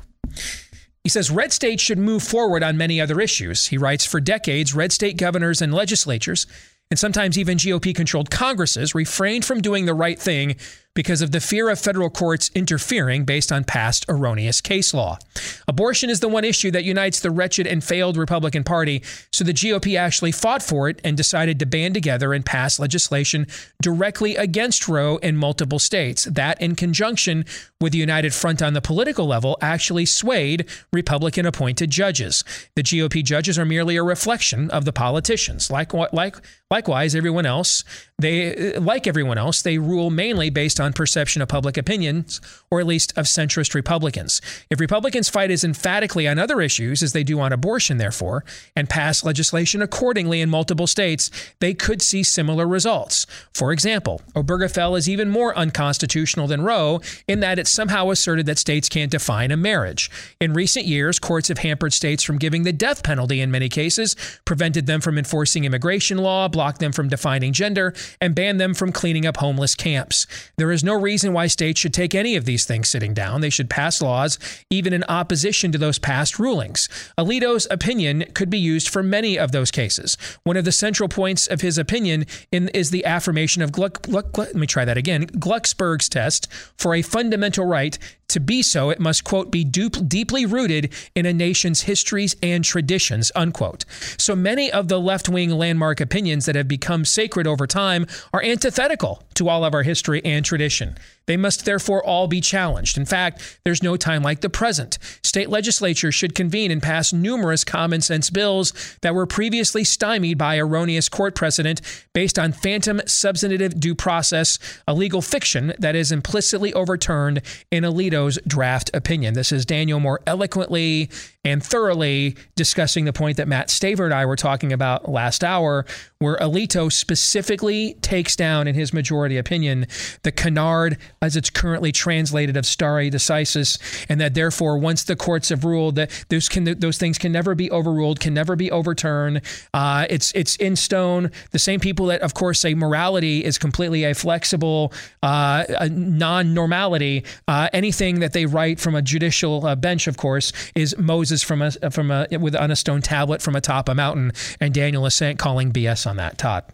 [1.03, 3.67] He says red states should move forward on many other issues.
[3.67, 6.47] He writes For decades, red state governors and legislatures,
[6.91, 10.57] and sometimes even GOP controlled Congresses, refrained from doing the right thing
[10.95, 15.19] because of the fear of federal courts interfering based on past erroneous case law.
[15.67, 19.53] Abortion is the one issue that unites the wretched and failed Republican Party, so the
[19.53, 23.47] GOP actually fought for it and decided to band together and pass legislation
[23.83, 26.25] directly against Roe in multiple states.
[26.25, 27.45] That, in conjunction
[27.81, 32.45] with the United Front on the political level, actually swayed Republican appointed judges.
[32.77, 35.71] The GOP judges are merely a reflection of the politicians.
[35.71, 36.37] Like, like,
[36.71, 37.85] likewise, everyone else,
[38.19, 42.87] they, like everyone else, they rule mainly based on perception of public opinions, or at
[42.87, 44.41] least of centrist Republicans.
[44.71, 48.45] If Republicans fight as emphatically on other issues as they do on abortion, therefore,
[48.77, 51.31] and pass legislation accordingly in multiple states,
[51.61, 53.27] they could see similar results.
[53.55, 58.59] For example, Obergefell is even more unconstitutional than Roe in that it somehow asserted that
[58.59, 60.11] states can't define a marriage.
[60.41, 64.17] In recent years, courts have hampered states from giving the death penalty in many cases,
[64.45, 68.93] prevented them from enforcing immigration law, blocked them from defining gender, and banned them from
[68.93, 70.27] cleaning up homeless camps.
[70.57, 73.41] There is no reason why states should take any of these things sitting down.
[73.41, 76.89] They should pass laws even in opposition to those past rulings.
[77.17, 80.19] Alito's opinion could be used for many of those cases.
[80.43, 84.33] One of the central points of his opinion in, is the affirmation of Gluck, Gluck,
[84.33, 85.27] Gluck, let me try that again.
[85.27, 87.99] Glucksberg's test for a fundamental right
[88.29, 92.65] to be so, it must, quote, be dup- deeply rooted in a nation's histories and
[92.65, 93.85] traditions, unquote.
[94.19, 98.43] So many of the left wing landmark opinions that have become sacred over time are
[98.43, 100.97] antithetical to all of our history and tradition.
[101.27, 102.99] They must therefore all be challenged.
[102.99, 104.99] In fact, there's no time like the present.
[105.23, 108.73] State legislatures should convene and pass numerous common sense bills
[109.03, 111.81] that were previously stymied by erroneous court precedent
[112.13, 118.39] based on phantom substantive due process, a legal fiction that is implicitly overturned in Alito's
[118.47, 119.35] draft opinion.
[119.35, 121.11] This is Daniel more eloquently
[121.45, 125.85] and thoroughly discussing the point that Matt Staver and I were talking about last hour,
[126.19, 129.87] where Alito specifically takes down in his majority opinion
[130.23, 135.49] the canard as it's currently translated of stare decisis, and that therefore once the courts
[135.51, 139.43] have ruled that those can those things can never be overruled, can never be overturned.
[139.75, 141.31] Uh, it's it's in stone.
[141.51, 144.93] The same people that of course say morality is completely a flexible
[145.23, 147.25] uh, non-normality.
[147.49, 151.63] Uh, anything that they write from a judicial uh, bench, of course, is Moses from
[151.63, 155.15] a from a with on a stone tablet from atop a mountain, and Daniel is
[155.15, 156.39] saying calling BS on that.
[156.39, 156.65] Todd.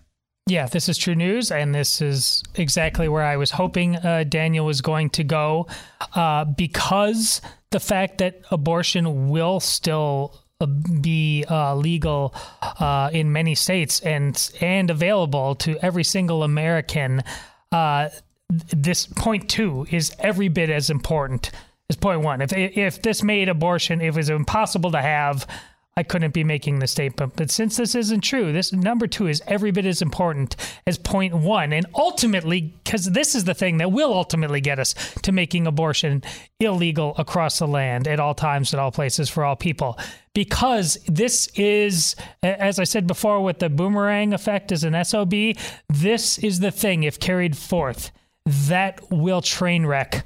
[0.46, 4.66] Yeah, this is true news, and this is exactly where I was hoping uh, Daniel
[4.66, 5.68] was going to go,
[6.14, 7.40] uh, because
[7.70, 14.50] the fact that abortion will still uh, be uh, legal uh, in many states and
[14.60, 17.22] and available to every single American.
[17.70, 18.08] Uh,
[18.48, 21.52] this point two is every bit as important
[21.90, 22.40] as point one.
[22.40, 25.46] If if this made abortion, if it was impossible to have,
[25.96, 27.34] I couldn't be making the statement.
[27.36, 30.54] But since this isn't true, this number two is every bit as important
[30.86, 31.72] as point one.
[31.72, 36.22] And ultimately, because this is the thing that will ultimately get us to making abortion
[36.60, 39.98] illegal across the land at all times, at all places, for all people.
[40.32, 42.14] Because this is,
[42.44, 45.34] as I said before, with the boomerang effect as an SOB,
[45.88, 48.12] this is the thing, if carried forth,
[48.46, 50.24] that will train wreck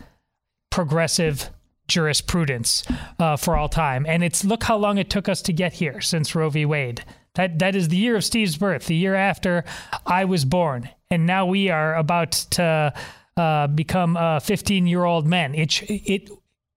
[0.74, 1.50] progressive
[1.86, 2.82] jurisprudence
[3.20, 4.04] uh, for all time.
[4.08, 6.66] And it's look how long it took us to get here since Roe v.
[6.66, 7.04] Wade.
[7.34, 9.64] That that is the year of Steve's birth, the year after
[10.04, 12.92] I was born, and now we are about to
[13.36, 15.54] uh, become uh, 15 year old men.
[15.54, 16.28] It it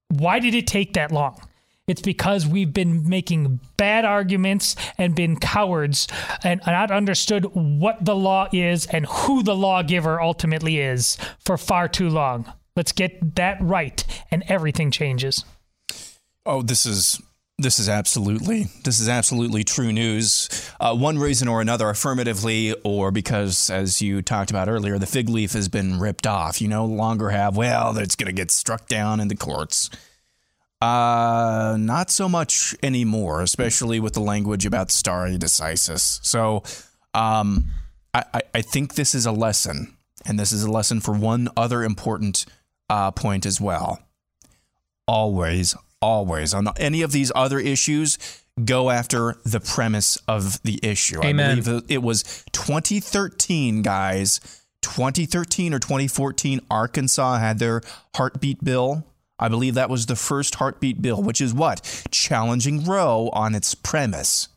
[0.10, 1.42] why did it take that long?
[1.88, 6.08] It's because we've been making bad arguments and been cowards
[6.44, 11.88] and not understood what the law is and who the lawgiver ultimately is for far
[11.88, 12.52] too long.
[12.78, 15.44] Let's get that right, and everything changes.
[16.46, 17.20] Oh, this is
[17.58, 20.48] this is absolutely this is absolutely true news.
[20.80, 25.28] Uh, one reason or another, affirmatively, or because, as you talked about earlier, the fig
[25.28, 26.62] leaf has been ripped off.
[26.62, 29.90] You no longer have well, it's going to get struck down in the courts.
[30.80, 36.24] Uh, not so much anymore, especially with the language about stare decisis.
[36.24, 36.62] So,
[37.16, 37.72] um,
[38.14, 39.98] I, I think this is a lesson,
[40.28, 42.46] and this is a lesson for one other important
[42.90, 44.00] uh, point as well.
[45.08, 48.18] Always, always on any of these other issues,
[48.64, 51.24] go after the premise of the issue.
[51.24, 51.60] Amen.
[51.60, 54.64] I believe it was 2013, guys.
[54.82, 57.82] 2013 or 2014, Arkansas had their
[58.16, 59.06] heartbeat bill.
[59.40, 62.06] I believe that was the first heartbeat bill, which is what?
[62.12, 64.48] Challenging Roe on its premise.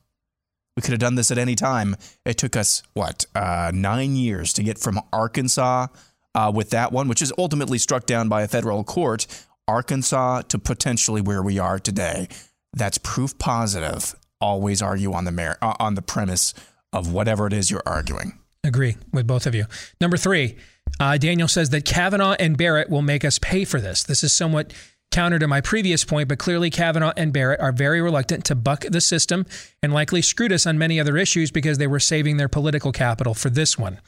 [0.77, 1.97] We could have done this at any time.
[2.25, 5.89] It took us, what, uh, nine years to get from Arkansas
[6.35, 9.27] uh, with that one, which is ultimately struck down by a federal court,
[9.67, 12.29] Arkansas to potentially where we are today.
[12.73, 14.15] That's proof positive.
[14.41, 16.55] Always argue on the mer- uh, on the premise
[16.93, 18.39] of whatever it is you're arguing.
[18.65, 19.67] Agree with both of you.
[20.01, 20.57] Number three,
[20.99, 24.03] uh, Daniel says that Kavanaugh and Barrett will make us pay for this.
[24.03, 24.73] This is somewhat
[25.11, 28.85] counter to my previous point, but clearly Kavanaugh and Barrett are very reluctant to buck
[28.89, 29.45] the system
[29.83, 33.35] and likely screwed us on many other issues because they were saving their political capital
[33.35, 33.99] for this one.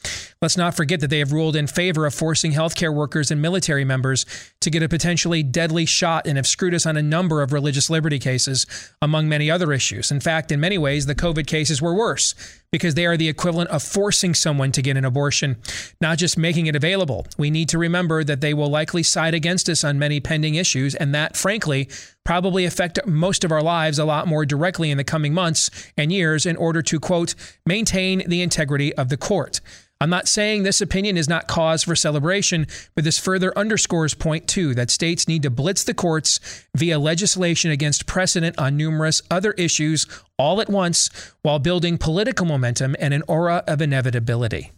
[0.41, 3.83] Let's not forget that they have ruled in favor of forcing healthcare workers and military
[3.83, 4.25] members
[4.61, 7.89] to get a potentially deadly shot and have screwed us on a number of religious
[7.89, 8.65] liberty cases,
[9.01, 10.09] among many other issues.
[10.09, 12.33] In fact, in many ways, the COVID cases were worse
[12.73, 15.55] because they are the equivalent of forcing someone to get an abortion,
[16.01, 17.27] not just making it available.
[17.37, 20.95] We need to remember that they will likely side against us on many pending issues,
[20.95, 21.87] and that, frankly,
[22.23, 26.11] probably affect most of our lives a lot more directly in the coming months and
[26.11, 29.61] years in order to, quote, maintain the integrity of the court.
[30.03, 34.49] I'm not saying this opinion is not cause for celebration, but this further underscores point
[34.49, 36.41] two that states need to blitz the courts
[36.75, 40.05] via legislation against precedent on numerous other issues
[40.37, 41.09] all at once
[41.41, 44.73] while building political momentum and an aura of inevitability.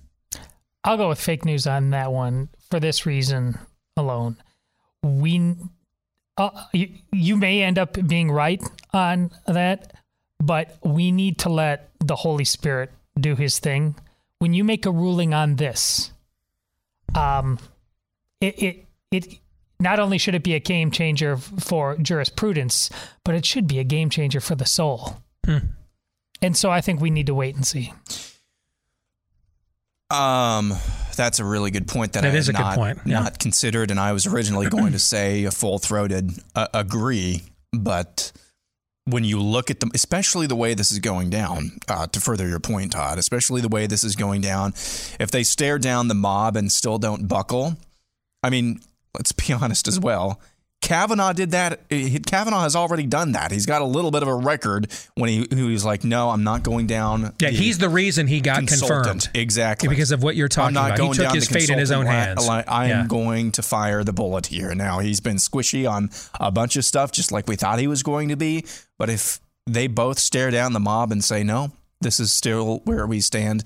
[0.83, 3.57] I'll go with fake news on that one for this reason
[3.97, 4.37] alone.
[5.01, 5.55] We,
[6.37, 8.61] uh, you, you may end up being right
[8.93, 9.91] on that,
[10.39, 13.95] but we need to let the Holy Spirit do his thing
[14.45, 16.11] when you make a ruling on this,
[17.15, 17.57] um,
[18.39, 19.39] it, it, it
[19.79, 22.91] not only should it be a game changer for jurisprudence,
[23.23, 25.17] but it should be a game changer for the soul.
[25.47, 25.57] Hmm.
[26.43, 27.91] And so I think we need to wait and see.
[30.11, 30.75] Um,
[31.15, 32.99] that's a really good point that, that I is a not, good point.
[33.03, 33.21] Yeah.
[33.21, 37.41] not considered, and I was originally going to say a full throated uh, agree,
[37.73, 38.31] but
[39.05, 42.47] when you look at them, especially the way this is going down, uh, to further
[42.47, 44.73] your point, Todd, especially the way this is going down,
[45.19, 47.77] if they stare down the mob and still don't buckle,
[48.41, 48.79] I mean,
[49.13, 50.41] let's be honest as well.
[50.85, 51.89] Kavanaugh did that.
[51.89, 53.51] Kavanaugh has already done that.
[53.51, 56.43] He's got a little bit of a record when he, he was like, "No, I'm
[56.43, 59.27] not going down." Yeah, the he's the reason he got confirmed.
[59.33, 61.15] Exactly because of what you're talking I'm not about.
[61.15, 62.47] He took his fate in his own hands.
[62.47, 63.07] I am yeah.
[63.07, 64.75] going to fire the bullet here.
[64.75, 68.03] Now he's been squishy on a bunch of stuff, just like we thought he was
[68.03, 68.63] going to be.
[68.99, 73.07] But if they both stare down the mob and say, "No, this is still where
[73.07, 73.63] we stand,"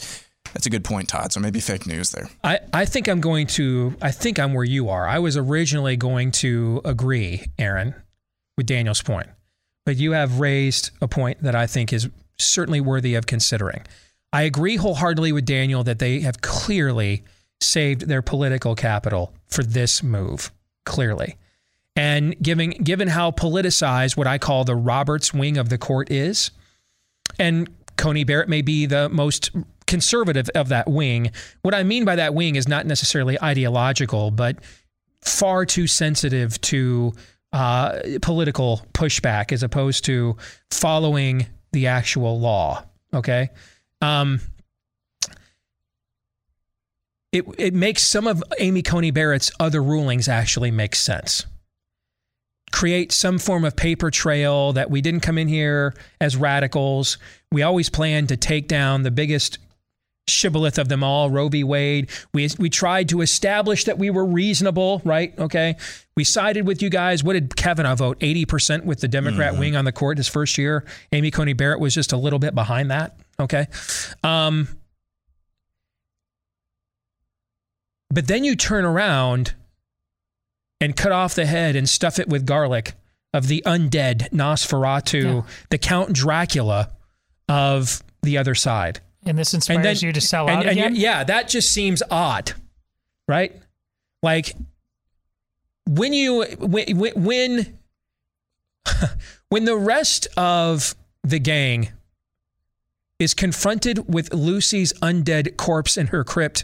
[0.53, 1.31] That's a good point, Todd.
[1.31, 2.29] So maybe fake news there.
[2.43, 5.07] I, I think I'm going to, I think I'm where you are.
[5.07, 7.93] I was originally going to agree, Aaron,
[8.57, 9.27] with Daniel's point.
[9.85, 13.81] but you have raised a point that I think is certainly worthy of considering.
[14.31, 17.23] I agree wholeheartedly with Daniel that they have clearly
[17.59, 20.51] saved their political capital for this move,
[20.85, 21.37] clearly.
[21.95, 26.51] And given given how politicized what I call the Roberts wing of the court is,
[27.39, 29.49] and Coney Barrett may be the most
[29.89, 31.31] conservative of that wing.
[31.63, 34.57] What I mean by that wing is not necessarily ideological, but
[35.21, 37.11] far too sensitive to
[37.51, 40.37] uh, political pushback as opposed to
[40.69, 42.85] following the actual law.
[43.13, 43.49] Okay.
[44.01, 44.39] Um,
[47.31, 51.45] it, it makes some of Amy Coney Barrett's other rulings actually make sense.
[52.71, 57.17] Create some form of paper trail that we didn't come in here as radicals.
[57.51, 59.57] We always planned to take down the biggest
[60.29, 61.63] shibboleth of them all, Roe v.
[61.63, 62.09] Wade.
[62.33, 65.37] We, we tried to establish that we were reasonable, right?
[65.37, 65.75] Okay.
[66.15, 67.23] We sided with you guys.
[67.23, 68.19] What did Kavanaugh vote?
[68.19, 69.59] 80% with the Democrat mm-hmm.
[69.59, 70.85] wing on the court his first year.
[71.11, 73.17] Amy Coney Barrett was just a little bit behind that.
[73.39, 73.67] Okay.
[74.23, 74.67] Um,
[78.09, 79.53] but then you turn around
[80.81, 82.93] and cut off the head and stuff it with garlic
[83.33, 85.41] of the undead Nosferatu, yeah.
[85.69, 86.91] the Count Dracula
[87.47, 89.01] of the other side.
[89.25, 90.95] And this inspires and then, you to sell and, out again?
[90.95, 92.53] yeah, that just seems odd,
[93.27, 93.55] right?
[94.23, 94.55] Like
[95.87, 97.79] when you when when
[99.49, 101.89] when the rest of the gang
[103.19, 106.63] is confronted with Lucy's undead corpse in her crypt,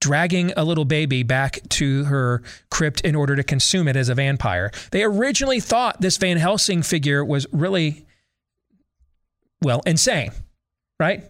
[0.00, 4.14] dragging a little baby back to her crypt in order to consume it as a
[4.14, 4.70] vampire.
[4.90, 8.04] They originally thought this Van Helsing figure was really,
[9.62, 10.32] well, insane,
[11.00, 11.24] right?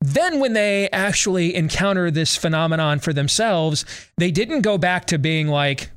[0.00, 3.84] Then, when they actually encounter this phenomenon for themselves,
[4.18, 5.90] they didn't go back to being like,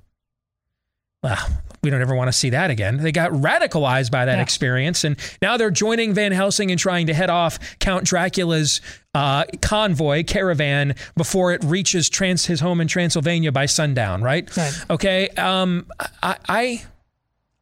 [1.22, 1.38] well,
[1.82, 2.97] we don't ever want to see that again.
[2.97, 4.41] They got radicalized by that yeah.
[4.41, 8.82] experience, and now they're joining Van Helsing and trying to head off Count Dracula's
[9.14, 14.22] uh, convoy caravan before it reaches trans- his home in Transylvania by sundown.
[14.22, 14.56] Right?
[14.56, 14.86] right.
[14.89, 15.30] Okay.
[15.30, 15.88] Um,
[16.22, 16.84] I, I,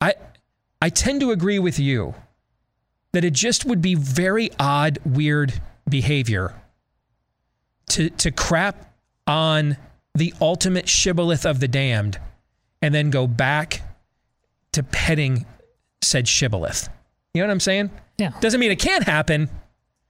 [0.01, 0.13] I,
[0.81, 2.15] I tend to agree with you
[3.11, 6.53] that it just would be very odd, weird behavior
[7.89, 8.93] to to crap
[9.25, 9.77] on
[10.13, 12.19] the ultimate shibboleth of the damned
[12.81, 13.81] and then go back
[14.71, 15.45] to petting
[16.01, 16.89] said shibboleth.
[17.33, 17.91] You know what I'm saying?
[18.17, 18.31] Yeah.
[18.39, 19.49] Doesn't mean it can't happen.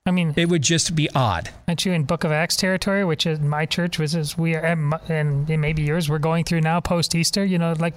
[0.05, 1.49] I mean, it would just be odd.
[1.67, 4.63] Aren't you in Book of Acts territory, which is my church, which is we are,
[4.63, 7.43] and maybe yours, we're going through now post Easter.
[7.43, 7.93] You know, like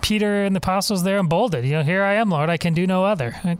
[0.00, 1.66] Peter and the apostles there emboldened.
[1.66, 3.58] You know, here I am, Lord, I can do no other.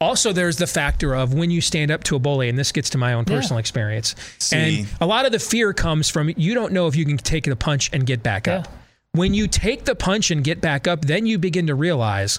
[0.00, 2.90] Also, there's the factor of when you stand up to a bully, and this gets
[2.90, 3.60] to my own personal yeah.
[3.60, 4.14] experience.
[4.38, 4.80] See.
[4.80, 7.44] And a lot of the fear comes from you don't know if you can take
[7.44, 8.58] the punch and get back yeah.
[8.58, 8.68] up.
[9.12, 12.38] When you take the punch and get back up, then you begin to realize,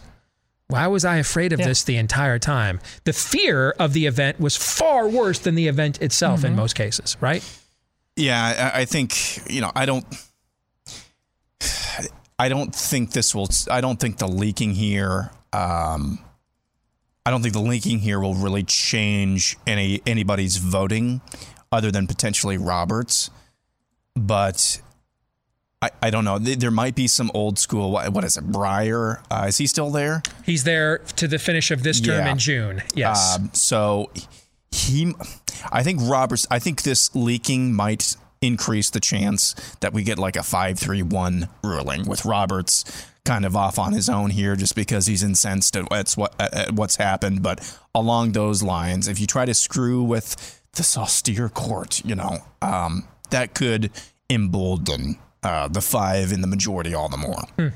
[0.67, 1.67] why was I afraid of yeah.
[1.67, 2.79] this the entire time?
[3.03, 6.47] The fear of the event was far worse than the event itself mm-hmm.
[6.47, 7.43] in most cases, right?
[8.15, 10.05] Yeah, I think, you know, I don't.
[12.37, 13.49] I don't think this will.
[13.69, 16.19] I don't think the leaking here um,
[17.29, 21.21] I don't think the linking here will really change any anybody's voting
[21.71, 23.29] other than potentially Roberts.
[24.15, 24.81] But
[25.79, 26.39] I, I don't know.
[26.39, 27.91] There might be some old school.
[27.91, 28.47] What, what is it?
[28.47, 29.21] Breyer?
[29.29, 30.23] Uh, is he still there?
[30.43, 32.31] He's there to the finish of this term yeah.
[32.31, 32.81] in June.
[32.95, 33.35] Yes.
[33.37, 34.09] Um, so
[34.71, 35.13] he,
[35.71, 36.47] I think Roberts.
[36.49, 41.03] I think this leaking might increase the chance that we get like a five three
[41.03, 45.75] one ruling with Roberts kind of off on his own here just because he's incensed
[45.75, 47.43] at, at, what, at what's happened.
[47.43, 52.39] But along those lines, if you try to screw with this austere court, you know,
[52.61, 53.91] um, that could
[54.29, 57.43] embolden uh, the five in the majority all the more.
[57.57, 57.69] Hmm.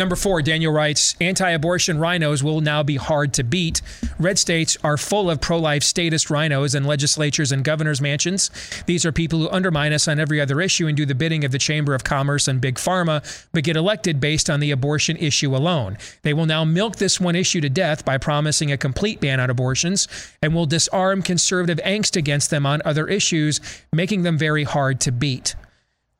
[0.00, 3.82] Number four, Daniel writes anti abortion RINOs will now be hard to beat.
[4.18, 8.50] Red states are full of pro life statist RINOs in legislatures and governors' mansions.
[8.86, 11.52] These are people who undermine us on every other issue and do the bidding of
[11.52, 15.54] the Chamber of Commerce and Big Pharma, but get elected based on the abortion issue
[15.54, 15.98] alone.
[16.22, 19.50] They will now milk this one issue to death by promising a complete ban on
[19.50, 20.08] abortions
[20.40, 23.60] and will disarm conservative angst against them on other issues,
[23.92, 25.56] making them very hard to beat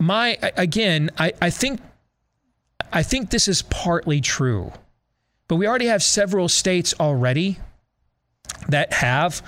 [0.01, 1.81] my again, I, I think
[2.93, 4.73] I think this is partly true.
[5.47, 7.59] But we already have several states already
[8.69, 9.43] that have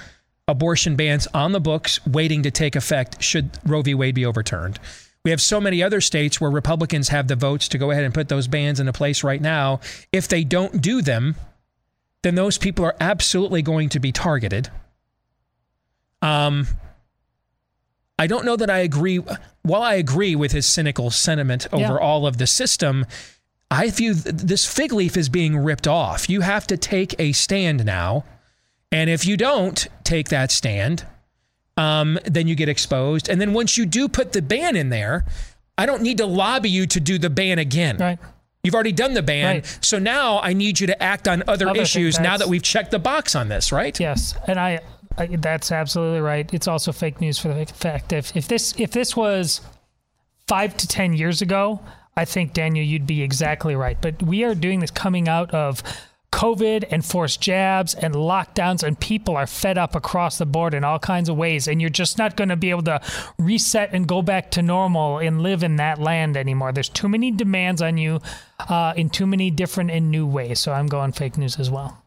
[0.46, 3.94] abortion bans on the books waiting to take effect should Roe v.
[3.94, 4.78] Wade be overturned.
[5.24, 8.12] We have so many other states where Republicans have the votes to go ahead and
[8.12, 9.80] put those bans into place right now.
[10.10, 11.36] If they don't do them,
[12.22, 14.68] then those people are absolutely going to be targeted.
[16.20, 16.66] Um,
[18.18, 19.20] I don't know that I agree.
[19.62, 21.96] While I agree with his cynical sentiment over yeah.
[21.96, 23.06] all of the system,
[23.70, 26.28] I view th- this fig leaf is being ripped off.
[26.28, 28.24] You have to take a stand now.
[28.90, 31.06] And if you don't take that stand,
[31.76, 33.28] um, then you get exposed.
[33.28, 35.24] And then once you do put the ban in there,
[35.78, 37.96] I don't need to lobby you to do the ban again.
[37.96, 38.18] Right.
[38.62, 39.56] You've already done the ban.
[39.56, 39.78] Right.
[39.80, 42.90] So now I need you to act on other, Other issues now that we've checked
[42.92, 43.98] the box on this, right?
[43.98, 44.80] Yes, and I,
[45.16, 46.52] That's absolutely right.
[46.52, 49.60] It's also fake news for the fact if if this if this was
[50.46, 51.80] five to ten years ago,
[52.16, 53.98] I think Daniel, you'd be exactly right.
[54.00, 55.82] But we are doing this coming out of
[56.32, 60.82] COVID and forced jabs and lockdowns, and people are fed up across the board in
[60.82, 61.68] all kinds of ways.
[61.68, 63.00] And you're just not going to be able to
[63.38, 66.72] reset and go back to normal and live in that land anymore.
[66.72, 68.20] There's too many demands on you
[68.58, 70.58] uh, in too many different and new ways.
[70.58, 72.02] So I'm going fake news as well.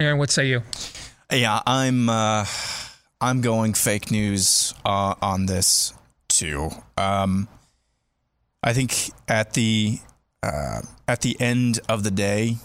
[0.00, 0.62] Aaron, what say you?
[1.32, 2.44] Yeah, I'm uh,
[3.20, 5.94] I'm going fake news uh, on this
[6.28, 6.70] too.
[6.96, 7.48] Um,
[8.62, 9.98] I think at the
[10.42, 12.56] uh, at the end of the day,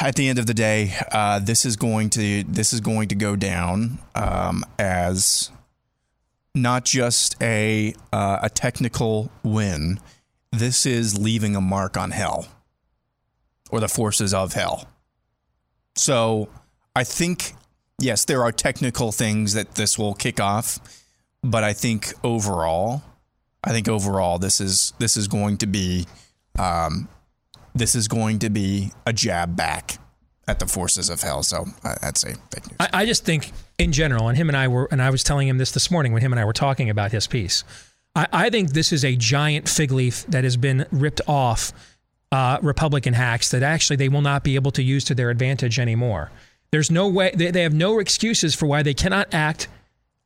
[0.00, 3.14] at the end of the day, uh, this is going to this is going to
[3.14, 5.50] go down um, as
[6.54, 9.98] not just a uh, a technical win.
[10.52, 12.46] This is leaving a mark on hell
[13.70, 14.88] or the forces of hell.
[15.96, 16.48] So
[16.96, 17.54] I think,
[17.98, 20.78] yes, there are technical things that this will kick off,
[21.42, 23.02] but I think overall,
[23.62, 26.06] I think overall this is this is going to be
[26.58, 27.08] um,
[27.74, 29.98] this is going to be a jab back
[30.46, 31.42] at the forces of hell.
[31.42, 31.66] So
[32.02, 32.76] I'd say fake news.
[32.78, 35.48] I, I just think in general, and him and I were, and I was telling
[35.48, 37.64] him this this morning when him and I were talking about his piece.
[38.14, 41.72] I, I think this is a giant fig leaf that has been ripped off
[42.30, 45.78] uh, Republican hacks that actually they will not be able to use to their advantage
[45.78, 46.30] anymore.
[46.74, 49.68] There's no way they, they have no excuses for why they cannot act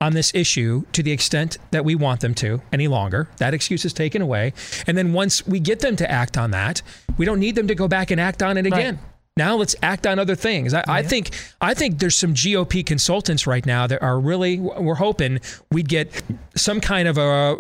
[0.00, 3.28] on this issue to the extent that we want them to any longer.
[3.36, 4.54] That excuse is taken away.
[4.86, 6.80] And then once we get them to act on that,
[7.18, 8.98] we don't need them to go back and act on it again.
[9.38, 10.74] Now let's act on other things.
[10.74, 14.96] I, I think I think there's some GOP consultants right now that are really we're
[14.96, 15.40] hoping
[15.70, 16.22] we'd get
[16.56, 17.56] some kind of a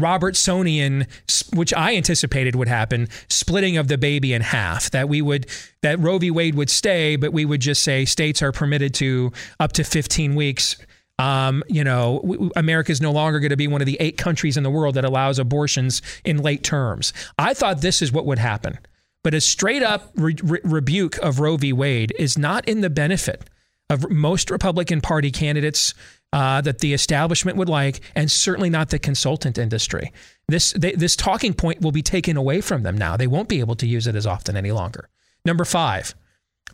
[0.00, 1.06] Robertsonian,
[1.54, 4.90] which I anticipated would happen, splitting of the baby in half.
[4.90, 5.46] That we would
[5.82, 6.32] that Roe v.
[6.32, 10.34] Wade would stay, but we would just say states are permitted to up to 15
[10.34, 10.76] weeks
[11.18, 14.16] um, you know, w- America is no longer going to be one of the eight
[14.16, 17.12] countries in the world that allows abortions in late terms.
[17.38, 18.78] I thought this is what would happen.
[19.24, 21.72] But a straight up re- re- rebuke of Roe v.
[21.72, 23.48] Wade is not in the benefit
[23.88, 25.94] of most Republican Party candidates
[26.32, 30.12] uh, that the establishment would like, and certainly not the consultant industry.
[30.48, 33.16] This they, this talking point will be taken away from them now.
[33.16, 35.08] They won't be able to use it as often any longer.
[35.44, 36.14] Number five,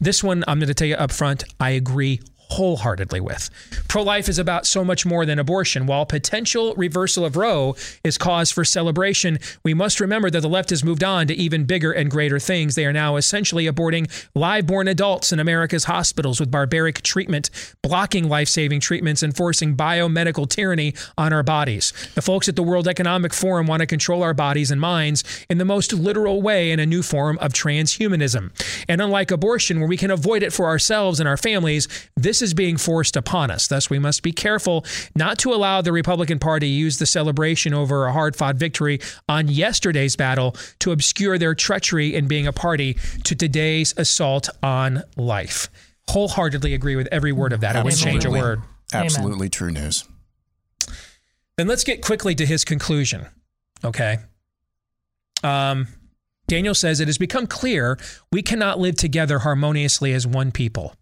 [0.00, 1.44] this one I'm going to tell you up front.
[1.58, 2.20] I agree
[2.50, 3.50] wholeheartedly with.
[3.88, 5.86] Pro life is about so much more than abortion.
[5.86, 10.70] While potential reversal of Roe is cause for celebration, we must remember that the left
[10.70, 12.74] has moved on to even bigger and greater things.
[12.74, 17.50] They are now essentially aborting live born adults in America's hospitals with barbaric treatment,
[17.82, 21.92] blocking life saving treatments, and forcing biomedical tyranny on our bodies.
[22.14, 25.58] The folks at the World Economic Forum want to control our bodies and minds in
[25.58, 28.50] the most literal way in a new form of transhumanism.
[28.88, 32.54] And unlike abortion, where we can avoid it for ourselves and our families, this is
[32.54, 33.66] being forced upon us.
[33.66, 34.84] Thus, we must be careful
[35.14, 39.00] not to allow the Republican Party to use the celebration over a hard fought victory
[39.28, 45.02] on yesterday's battle to obscure their treachery in being a party to today's assault on
[45.16, 45.68] life.
[46.08, 47.76] Wholeheartedly agree with every word of that.
[47.76, 48.40] I wouldn't change a Absolutely.
[48.40, 48.62] word.
[48.92, 50.04] Absolutely true news.
[51.56, 53.26] Then let's get quickly to his conclusion.
[53.84, 54.18] Okay.
[55.42, 55.88] Um,
[56.46, 57.98] Daniel says it has become clear
[58.32, 60.94] we cannot live together harmoniously as one people.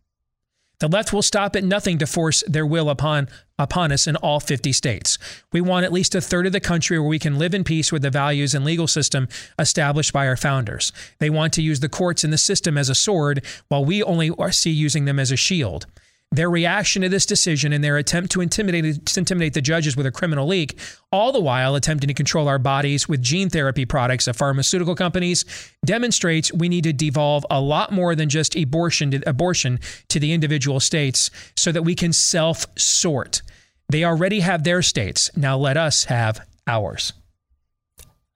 [0.78, 3.28] The left will stop at nothing to force their will upon
[3.58, 5.16] upon us in all 50 states.
[5.50, 7.90] We want at least a third of the country where we can live in peace
[7.90, 9.28] with the values and legal system
[9.58, 10.92] established by our founders.
[11.18, 14.30] They want to use the courts and the system as a sword, while we only
[14.50, 15.86] see using them as a shield.
[16.32, 20.06] Their reaction to this decision and their attempt to intimidate, to intimidate the judges with
[20.06, 20.78] a criminal leak,
[21.12, 25.44] all the while attempting to control our bodies with gene therapy products of pharmaceutical companies,
[25.84, 29.78] demonstrates we need to devolve a lot more than just abortion to, abortion
[30.08, 33.42] to the individual states so that we can self sort.
[33.88, 35.30] They already have their states.
[35.36, 37.12] Now let us have ours.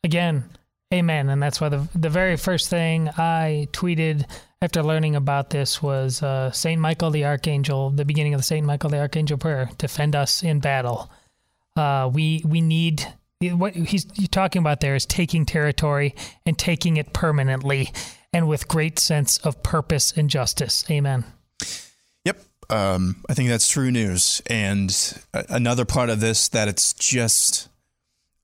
[0.05, 0.45] Again,
[0.93, 1.29] amen.
[1.29, 4.25] And that's why the the very first thing I tweeted
[4.63, 8.67] after learning about this was uh, Saint Michael the Archangel, the beginning of the Saint
[8.67, 11.11] Michael the Archangel prayer, defend us in battle.
[11.77, 13.07] Uh, we we need
[13.41, 16.15] what he's talking about there is taking territory
[16.45, 17.91] and taking it permanently
[18.33, 20.85] and with great sense of purpose and justice.
[20.91, 21.25] Amen.
[22.25, 22.43] Yep.
[22.69, 24.43] Um, I think that's true news.
[24.47, 24.95] And
[25.33, 27.69] another part of this that it's just,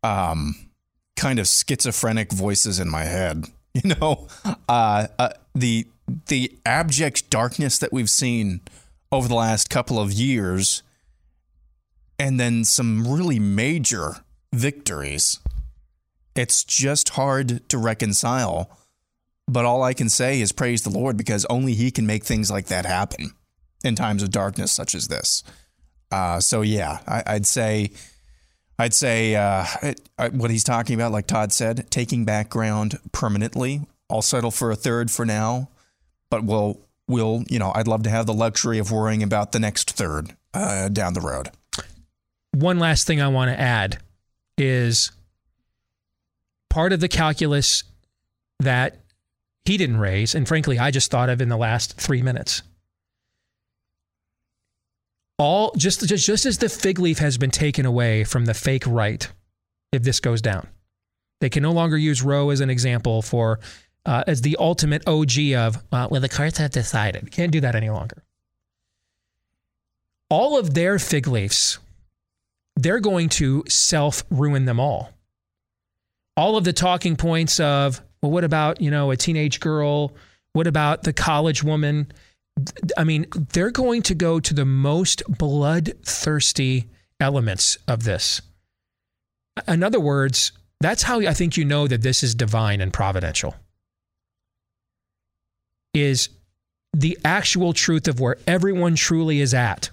[0.03, 0.66] um,
[1.17, 3.47] kind of schizophrenic voices in my head.
[3.85, 4.27] You know,
[4.71, 5.87] uh, uh, the
[6.29, 8.63] the abject darkness that we've seen
[9.13, 10.83] over the last couple of years,
[12.19, 15.41] and then some really major victories.
[16.35, 18.71] It's just hard to reconcile.
[19.47, 22.51] But all I can say is praise the Lord because only He can make things
[22.51, 23.33] like that happen
[23.85, 25.45] in times of darkness such as this.
[26.11, 27.91] Uh, so yeah, I, would say,
[28.79, 29.65] I'd say uh,
[30.33, 33.83] what he's talking about, like Todd said, taking back ground permanently.
[34.11, 35.69] I'll settle for a third for now,
[36.31, 36.79] but we'll
[37.09, 40.37] we'll you know I'd love to have the luxury of worrying about the next third
[40.53, 41.51] uh, down the road.
[42.53, 43.99] One last thing I want to add
[44.59, 45.11] is
[46.71, 47.85] part of the calculus
[48.61, 48.99] that
[49.65, 52.63] he didn't raise, and frankly, I just thought of in the last three minutes
[55.39, 58.87] all just, just just as the fig leaf has been taken away from the fake
[58.87, 59.29] right
[59.93, 60.69] if this goes down.
[61.41, 63.61] They can no longer use roe as an example for
[64.07, 67.31] uh, as the ultimate og of uh, well the courts have decided.
[67.31, 68.23] Can't do that any longer.
[70.31, 71.79] All of their fig leaves
[72.77, 75.11] they're going to self ruin them all.
[76.37, 80.15] All of the talking points of well what about you know a teenage girl?
[80.53, 82.11] What about the college woman
[82.97, 86.89] I mean, they're going to go to the most bloodthirsty
[87.21, 88.41] elements of this.
[89.69, 93.55] In other words, that's how I think you know that this is divine and providential.
[95.95, 96.29] Is
[96.93, 99.91] the actual truth of where everyone truly is at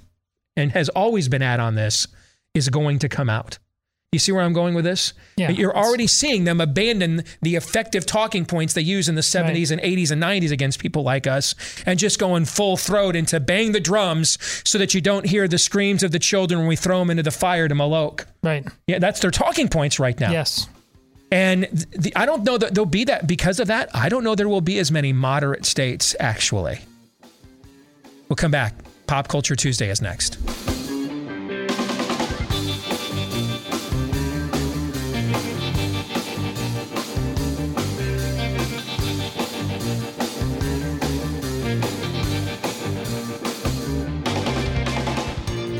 [0.55, 2.07] and has always been at on this
[2.53, 3.57] is going to come out.
[4.13, 5.13] You see where I'm going with this?
[5.37, 9.71] Yeah, You're already seeing them abandon the effective talking points they use in the 70s
[9.71, 9.71] right.
[9.71, 11.55] and 80s and 90s against people like us
[11.87, 15.57] and just going full throat into bang the drums so that you don't hear the
[15.57, 18.27] screams of the children when we throw them into the fire to Moloch.
[18.43, 18.65] Right.
[18.85, 20.31] Yeah, that's their talking points right now.
[20.31, 20.67] Yes.
[21.31, 23.89] And the, I don't know that there'll be that because of that.
[23.95, 26.79] I don't know there will be as many moderate states actually.
[28.29, 28.75] We'll come back.
[29.07, 30.37] Pop Culture Tuesday is next.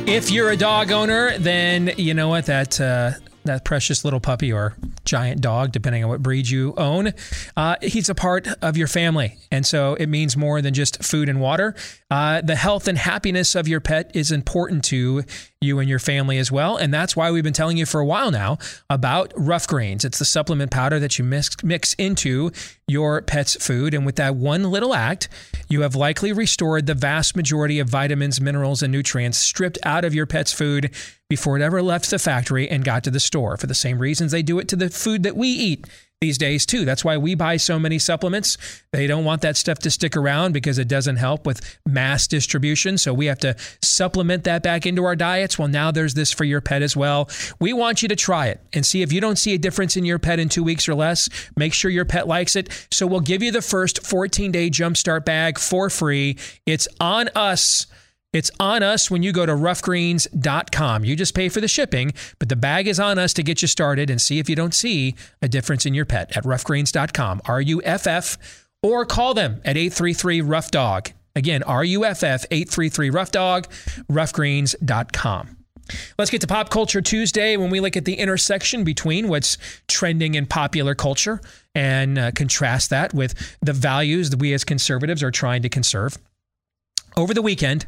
[0.06, 3.12] If you're a dog owner, then you know what that uh,
[3.46, 4.76] that precious little puppy or
[5.06, 7.14] giant dog, depending on what breed you own,
[7.58, 9.38] uh, he's a part of your family.
[9.52, 11.76] And so it means more than just food and water.
[12.10, 15.24] Uh, the health and happiness of your pet is important to
[15.64, 16.78] you and your family as well.
[16.78, 18.58] And that's why we've been telling you for a while now
[18.90, 20.06] about Rough Greens.
[20.06, 22.52] It's the supplement powder that you mix, mix into
[22.88, 23.94] your pet's food.
[23.94, 25.30] And with that one little act,
[25.70, 30.14] you have likely restored the vast majority of vitamins, minerals, and nutrients stripped out of
[30.14, 30.94] your pet's food
[31.30, 34.32] before it ever left the factory and got to the store for the same reasons
[34.32, 35.88] they do it to the food that we eat
[36.24, 36.86] these days too.
[36.86, 38.58] That's why we buy so many supplements.
[38.94, 42.98] They don't want that stuff to stick around because it doesn't help with mass distribution.
[42.98, 45.60] So we have to supplement that back into our diets.
[45.60, 47.30] Well, now there's this for your pet as well.
[47.60, 50.06] We want you to try it and see if you don't see a difference in
[50.06, 51.28] your pet in two weeks or less.
[51.58, 52.88] Make sure your pet likes it.
[52.90, 56.38] So we'll give you the first 14 day jumpstart bag for free.
[56.66, 57.88] It's on us
[58.34, 61.06] it's on us when you go to roughgreens.com.
[61.06, 63.68] You just pay for the shipping, but the bag is on us to get you
[63.68, 67.42] started and see if you don't see a difference in your pet at roughgreens.com.
[67.46, 71.12] R U F F, or call them at 833 Rough Dog.
[71.36, 73.68] Again, R U F F 833 Rough Dog,
[74.12, 75.58] roughgreens.com.
[76.18, 79.58] Let's get to Pop Culture Tuesday when we look at the intersection between what's
[79.88, 81.42] trending in popular culture
[81.76, 86.18] and uh, contrast that with the values that we as conservatives are trying to conserve.
[87.18, 87.86] Over the weekend,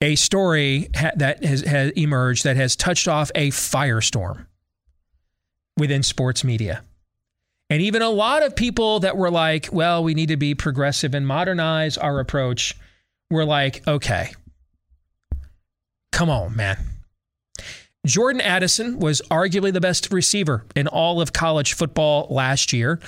[0.00, 4.46] a story ha- that has, has emerged that has touched off a firestorm
[5.76, 6.82] within sports media.
[7.68, 11.14] And even a lot of people that were like, well, we need to be progressive
[11.14, 12.76] and modernize our approach,
[13.30, 14.32] were like, okay,
[16.10, 16.76] come on, man.
[18.06, 22.98] Jordan Addison was arguably the best receiver in all of college football last year.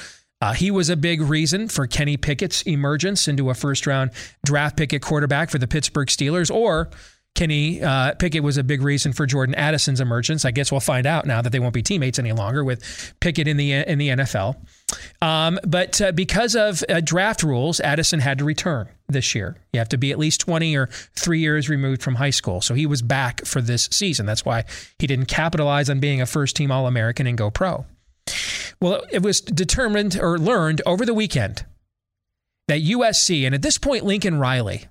[0.42, 4.10] Uh, he was a big reason for Kenny Pickett's emergence into a first round
[4.44, 6.90] draft pick at quarterback for the Pittsburgh Steelers, or
[7.36, 10.44] Kenny uh, Pickett was a big reason for Jordan Addison's emergence.
[10.44, 13.46] I guess we'll find out now that they won't be teammates any longer with Pickett
[13.46, 14.56] in the in the NFL.
[15.22, 19.56] Um, but uh, because of uh, draft rules, Addison had to return this year.
[19.72, 22.60] You have to be at least 20 or three years removed from high school.
[22.60, 24.26] So he was back for this season.
[24.26, 24.64] That's why
[24.98, 27.86] he didn't capitalize on being a first team All American and go pro.
[28.80, 31.64] Well, it was determined or learned over the weekend
[32.68, 34.86] that USC, and at this point, Lincoln Riley,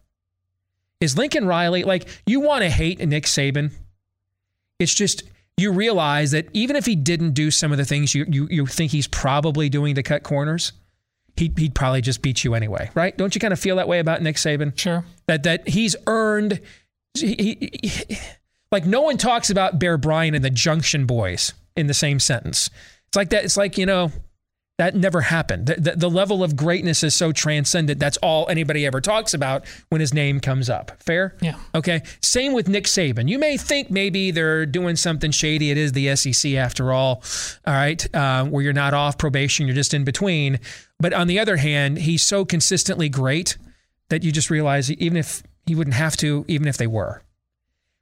[0.99, 3.71] is Lincoln Riley like you want to hate Nick Saban?
[4.79, 5.23] It's just
[5.57, 8.65] you realize that even if he didn't do some of the things you, you, you
[8.65, 10.73] think he's probably doing to cut corners,
[11.35, 13.17] he, he'd probably just beat you anyway, right?
[13.17, 14.77] Don't you kind of feel that way about Nick Saban?
[14.77, 15.05] Sure.
[15.27, 16.61] That that he's earned.
[17.13, 18.17] He, he, he,
[18.71, 22.69] like no one talks about Bear Bryant and the Junction Boys in the same sentence.
[23.11, 23.43] It's like that.
[23.43, 24.11] It's like you know
[24.81, 25.67] that never happened.
[25.67, 27.99] The, the, the, level of greatness is so transcendent.
[27.99, 30.99] That's all anybody ever talks about when his name comes up.
[31.03, 31.35] Fair?
[31.39, 31.57] Yeah.
[31.75, 32.01] Okay.
[32.21, 33.29] Same with Nick Saban.
[33.29, 35.69] You may think maybe they're doing something shady.
[35.69, 37.21] It is the SEC after all.
[37.67, 38.15] All right.
[38.15, 40.59] Uh, where you're not off probation, you're just in between.
[40.99, 43.57] But on the other hand, he's so consistently great
[44.09, 47.21] that you just realize even if he wouldn't have to, even if they were.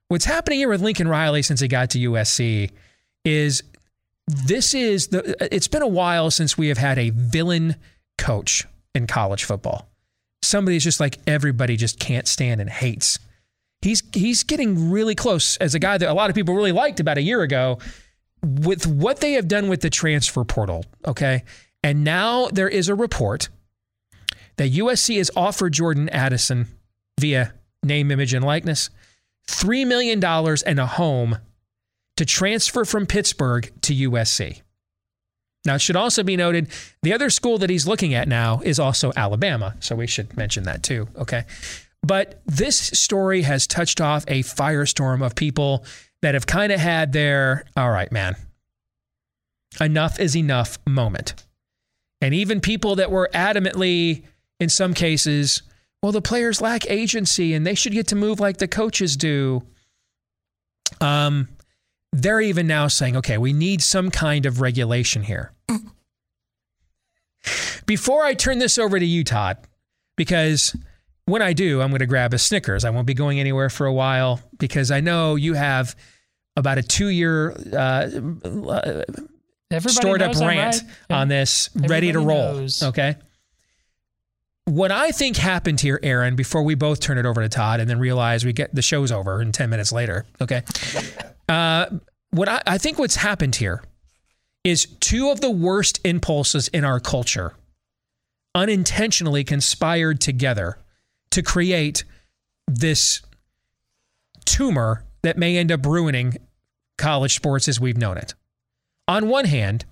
[0.07, 2.71] What's happening here with Lincoln Riley since he got to USC
[3.25, 3.63] is
[4.29, 7.75] this is the it's been a while since we have had a villain
[8.17, 9.89] coach in college football.
[10.43, 13.17] Somebody's just like everybody just can't stand and hates.
[13.81, 16.99] He's he's getting really close as a guy that a lot of people really liked
[16.99, 17.79] about a year ago
[18.43, 21.43] with what they have done with the transfer portal, okay?
[21.83, 23.49] And now there is a report
[24.57, 26.67] that USC has offered Jordan Addison
[27.19, 27.53] via
[27.83, 28.89] name, image, and likeness
[29.47, 31.39] $3 million and a home
[32.19, 34.61] to transfer from Pittsburgh to USC.
[35.63, 36.67] Now, it should also be noted
[37.01, 39.77] the other school that he's looking at now is also Alabama.
[39.79, 41.07] So we should mention that too.
[41.17, 41.45] Okay.
[42.03, 45.85] But this story has touched off a firestorm of people
[46.21, 48.35] that have kind of had their, all right, man,
[49.79, 51.35] enough is enough moment.
[52.19, 54.25] And even people that were adamantly,
[54.59, 55.61] in some cases,
[56.03, 59.63] well, the players lack agency and they should get to move like the coaches do.
[60.99, 61.47] Um,
[62.11, 65.53] they're even now saying, okay, we need some kind of regulation here.
[67.85, 69.57] Before I turn this over to you, Todd,
[70.15, 70.75] because
[71.25, 72.85] when I do, I'm going to grab a Snickers.
[72.85, 75.95] I won't be going anywhere for a while because I know you have
[76.55, 78.09] about a two year uh,
[79.79, 80.83] stored up rant right.
[81.09, 82.53] on this, Everybody ready to roll.
[82.53, 82.83] Knows.
[82.83, 83.15] Okay.
[84.69, 87.89] What I think happened here, Aaron, before we both turn it over to Todd and
[87.89, 90.27] then realize we get the show's over and 10 minutes later.
[90.39, 90.61] Okay.
[91.47, 91.87] Uh,
[92.29, 93.81] what I, I think what's happened here
[94.63, 97.55] is two of the worst impulses in our culture
[98.53, 100.77] unintentionally conspired together
[101.31, 102.03] to create
[102.67, 103.23] this
[104.45, 106.37] tumor that may end up ruining
[106.99, 108.35] college sports as we've known it.
[109.07, 109.85] On one hand,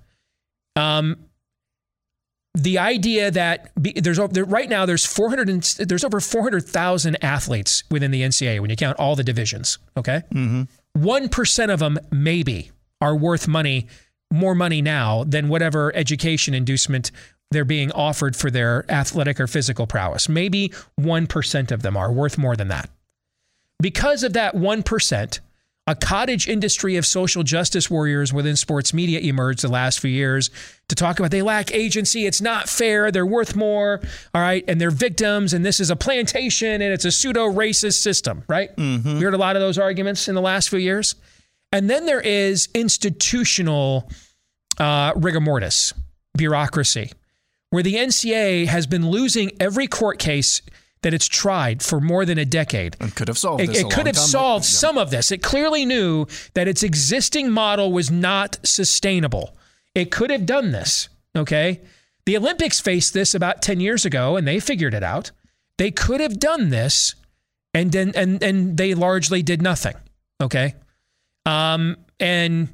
[0.75, 1.26] um,
[2.57, 8.11] the idea that there's there, right now there's 400 and, there's over 400,000 athletes within
[8.11, 9.77] the NCAA when you count all the divisions.
[9.95, 10.63] Okay, mm-hmm.
[10.97, 13.87] 1% of them maybe are worth money,
[14.31, 17.11] more money now than whatever education inducement
[17.51, 20.27] they're being offered for their athletic or physical prowess.
[20.27, 22.89] Maybe 1% of them are worth more than that.
[23.79, 25.39] Because of that 1%,
[25.87, 30.49] a cottage industry of social justice warriors within sports media emerged the last few years
[30.89, 34.01] to talk about they lack agency, it's not fair, they're worth more,
[34.35, 38.01] all right, and they're victims, and this is a plantation and it's a pseudo racist
[38.01, 38.75] system, right?
[38.75, 39.17] Mm-hmm.
[39.17, 41.15] We heard a lot of those arguments in the last few years.
[41.71, 44.09] And then there is institutional
[44.77, 45.93] uh, rigor mortis,
[46.37, 47.11] bureaucracy,
[47.69, 50.61] where the NCAA has been losing every court case
[51.01, 52.95] that it's tried for more than a decade.
[52.99, 53.75] And could have solved it.
[53.75, 54.69] it could have solved ago.
[54.69, 55.31] some of this.
[55.31, 59.55] It clearly knew that its existing model was not sustainable.
[59.93, 61.81] It could have done this, okay?
[62.25, 65.31] The Olympics faced this about 10 years ago and they figured it out.
[65.77, 67.15] They could have done this
[67.73, 69.95] and then and and they largely did nothing,
[70.41, 70.75] okay?
[71.45, 72.69] Um and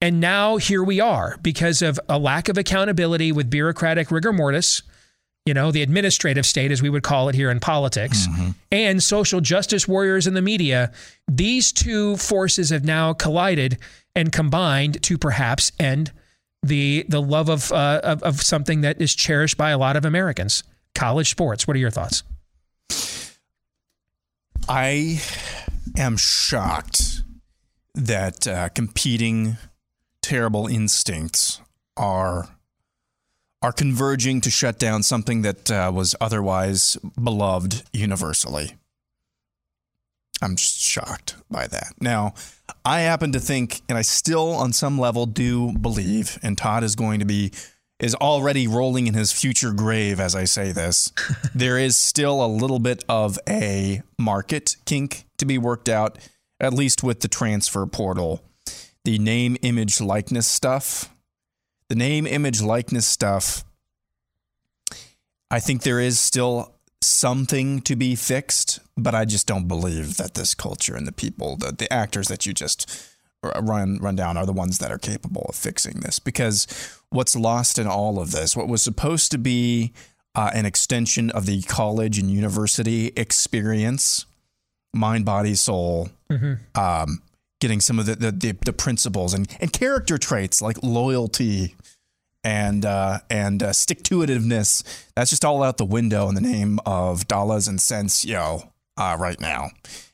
[0.00, 4.82] and now here we are because of a lack of accountability with bureaucratic rigor mortis
[5.50, 8.50] you know, the administrative state, as we would call it here in politics, mm-hmm.
[8.70, 10.92] and social justice warriors in the media,
[11.26, 13.76] these two forces have now collided
[14.14, 16.12] and combined to perhaps end
[16.62, 20.04] the the love of, uh, of, of something that is cherished by a lot of
[20.04, 20.62] Americans,
[20.94, 21.66] college sports.
[21.66, 22.22] What are your thoughts?
[24.68, 25.20] I
[25.98, 27.22] am shocked
[27.96, 29.56] that uh, competing
[30.22, 31.60] terrible instincts
[31.96, 32.48] are
[33.62, 38.72] are converging to shut down something that uh, was otherwise beloved universally.
[40.42, 41.92] I'm just shocked by that.
[42.00, 42.32] Now,
[42.84, 46.96] I happen to think, and I still, on some level, do believe, and Todd is
[46.96, 47.52] going to be,
[47.98, 51.12] is already rolling in his future grave as I say this.
[51.54, 56.18] there is still a little bit of a market kink to be worked out,
[56.58, 58.42] at least with the transfer portal.
[59.04, 61.10] The name, image, likeness stuff
[61.90, 63.64] the name, image, likeness stuff,
[65.50, 66.72] I think there is still
[67.02, 71.56] something to be fixed, but I just don't believe that this culture and the people,
[71.56, 72.88] the, the actors that you just
[73.42, 76.66] run run down are the ones that are capable of fixing this because
[77.08, 79.92] what's lost in all of this, what was supposed to be
[80.36, 84.26] uh, an extension of the college and university experience,
[84.94, 86.54] mind, body, soul, mm-hmm.
[86.80, 87.20] um,
[87.60, 91.76] getting some of the, the, the, the, principles and, and character traits like loyalty
[92.42, 94.82] and uh, and uh, stick to itiveness.
[95.14, 99.16] That's just all out the window in the name of dollars and cents, yo, uh,
[99.18, 99.68] right now.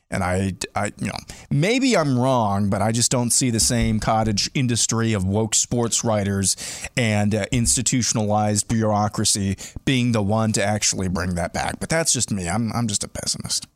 [0.09, 1.17] And I, I, you know,
[1.49, 6.03] maybe I'm wrong, but I just don't see the same cottage industry of woke sports
[6.05, 6.55] writers
[6.95, 11.81] and uh, institutionalized bureaucracy being the one to actually bring that back.
[11.81, 12.47] But that's just me.
[12.47, 13.67] I'm, I'm just a pessimist.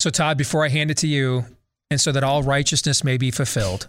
[0.00, 1.44] So, Todd, before I hand it to you,
[1.92, 3.88] and so that all righteousness may be fulfilled,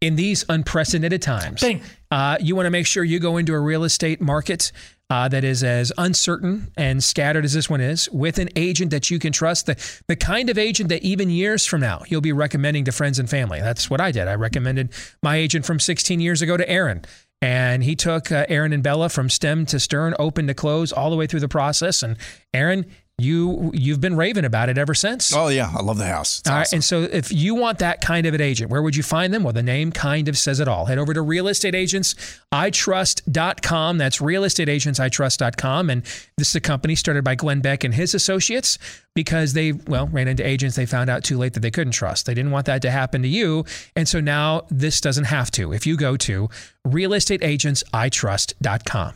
[0.00, 1.62] in these unprecedented times,
[2.10, 4.72] uh, you want to make sure you go into a real estate market
[5.08, 9.10] uh, that is as uncertain and scattered as this one is, with an agent that
[9.10, 12.32] you can trust, the, the kind of agent that even years from now you'll be
[12.32, 13.60] recommending to friends and family.
[13.60, 14.28] That's what I did.
[14.28, 14.90] I recommended
[15.22, 17.04] my agent from 16 years ago to Aaron.
[17.40, 21.10] And he took uh, Aaron and Bella from stem to stern, open to close, all
[21.10, 22.02] the way through the process.
[22.02, 22.16] And
[22.52, 22.86] Aaron,
[23.18, 25.34] you you've been raving about it ever since.
[25.34, 26.40] Oh yeah, I love the house.
[26.40, 26.60] It's all awesome.
[26.60, 29.32] right, and so if you want that kind of an agent, where would you find
[29.32, 29.42] them?
[29.42, 30.84] Well, the name kind of says it all.
[30.84, 33.98] Head over to realestateagentsitrust.com.
[33.98, 36.02] That's realestateagentsitrust.com, and
[36.36, 38.78] this is a company started by Glenn Beck and his associates
[39.14, 42.26] because they well ran into agents they found out too late that they couldn't trust.
[42.26, 43.64] They didn't want that to happen to you,
[43.94, 45.72] and so now this doesn't have to.
[45.72, 46.50] If you go to
[46.86, 49.14] realestateagentsitrust.com.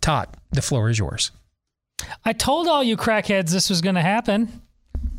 [0.00, 1.32] Todd, the floor is yours.
[2.24, 4.62] I told all you crackheads this was going to happen.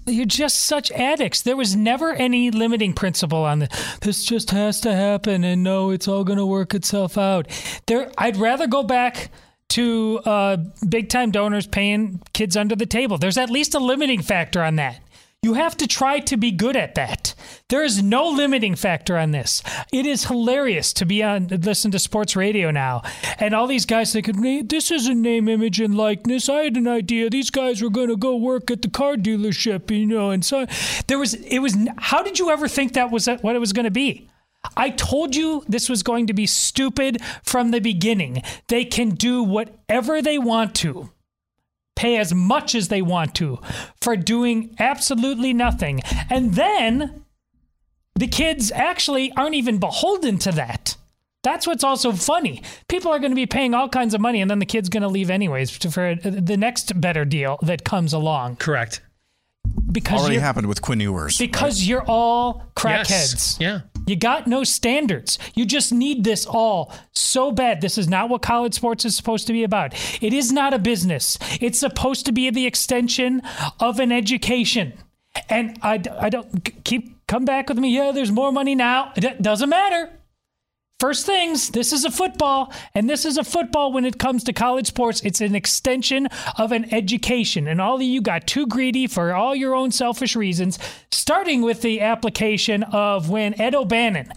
[0.06, 1.42] You're just such addicts.
[1.42, 3.98] There was never any limiting principle on this.
[4.00, 4.24] this.
[4.24, 7.48] Just has to happen, and no, it's all going to work itself out.
[7.88, 9.32] There, I'd rather go back
[9.70, 13.18] to uh, big time donors paying kids under the table.
[13.18, 15.02] There's at least a limiting factor on that.
[15.44, 17.36] You have to try to be good at that.
[17.70, 19.62] There is no limiting factor on this.
[19.94, 23.04] It is hilarious to be on listen to sports radio now,
[23.40, 24.28] and all these guys think
[24.68, 26.50] this is a name, image, and likeness.
[26.50, 27.30] I had an idea.
[27.30, 30.66] These guys were going to go work at the car dealership, you know, and so
[31.08, 31.36] there was.
[31.36, 31.78] It was.
[31.98, 34.28] How did you ever think that was what it was going to be?
[34.76, 38.42] I told you this was going to be stupid from the beginning.
[38.68, 41.12] They can do whatever they want to
[41.98, 43.60] pay as much as they want to
[44.00, 46.00] for doing absolutely nothing.
[46.30, 47.24] And then
[48.16, 50.96] the kids actually aren't even beholden to that.
[51.44, 52.62] That's what's also funny.
[52.88, 55.04] People are going to be paying all kinds of money, and then the kid's going
[55.04, 58.58] to leave anyways for the next better deal that comes along.
[58.58, 59.02] Correct
[59.92, 61.38] because already happened with Quinn Ewers.
[61.38, 61.90] Because right?
[61.90, 63.10] you're all crackheads.
[63.10, 63.58] Yes.
[63.60, 63.82] Yeah.
[64.08, 65.38] You got no standards.
[65.54, 67.82] You just need this all so bad.
[67.82, 69.94] This is not what college sports is supposed to be about.
[70.24, 71.38] It is not a business.
[71.62, 73.42] It's supposed to be the extension
[73.80, 74.94] of an education.
[75.50, 77.96] And I, I don't keep come back with me.
[77.96, 79.12] Yeah, there's more money now.
[79.16, 80.10] It doesn't matter.
[81.00, 84.54] First things, this is a football, and this is a football when it comes to
[84.54, 85.22] college sports.
[85.24, 87.68] It's an extension of an education.
[87.68, 90.80] And all of you got too greedy for all your own selfish reasons,
[91.12, 94.34] starting with the application of when Ed O'Bannon,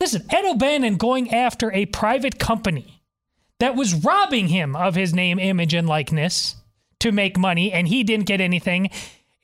[0.00, 3.04] listen, Ed O'Bannon going after a private company
[3.60, 6.56] that was robbing him of his name, image, and likeness
[6.98, 8.90] to make money, and he didn't get anything,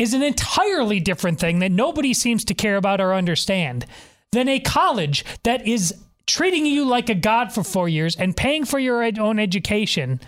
[0.01, 3.87] is an entirely different thing that nobody seems to care about or understand
[4.33, 5.95] than a college that is
[6.27, 10.21] treating you like a god for four years and paying for your ed- own education.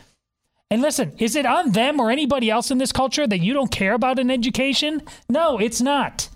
[0.71, 3.71] And listen, is it on them or anybody else in this culture that you don't
[3.71, 5.03] care about an education?
[5.29, 6.29] No, it's not.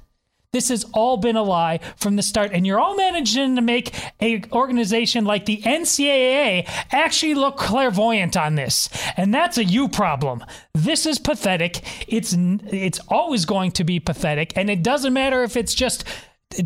[0.52, 3.94] This has all been a lie from the start, and you're all managing to make
[4.20, 10.44] a organization like the NCAA actually look clairvoyant on this, and that's a you problem.
[10.74, 11.80] This is pathetic.
[12.06, 16.04] It's it's always going to be pathetic, and it doesn't matter if it's just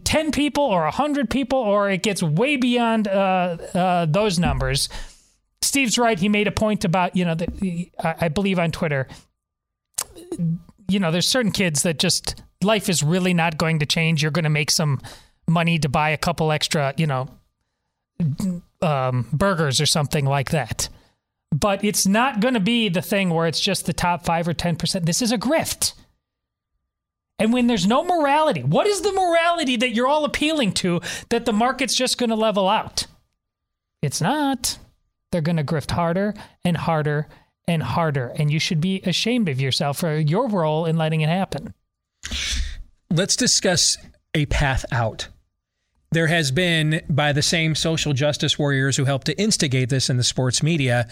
[0.05, 4.89] 10 people or 100 people or it gets way beyond uh, uh, those numbers.
[5.63, 6.19] Steve's right.
[6.19, 9.09] He made a point about, you know, the, I believe on Twitter,
[10.89, 14.23] you know, there's certain kids that just life is really not going to change.
[14.23, 15.01] You're going to make some
[15.49, 17.29] money to buy a couple extra, you know,
[18.83, 20.89] um, burgers or something like that.
[21.53, 24.55] But it's not going to be the thing where it's just the top five or
[24.55, 25.07] 10%.
[25.07, 25.95] This is a grift.
[27.39, 31.45] And when there's no morality, what is the morality that you're all appealing to that
[31.45, 33.07] the market's just going to level out?
[34.03, 34.79] It's not.
[35.33, 36.35] They're going to grift harder
[36.65, 37.29] and harder
[37.69, 38.33] and harder.
[38.37, 41.75] And you should be ashamed of yourself for your role in letting it happen.
[43.11, 43.99] Let's discuss
[44.35, 45.29] a path out.
[46.13, 50.17] There has been, by the same social justice warriors who helped to instigate this in
[50.17, 51.09] the sports media,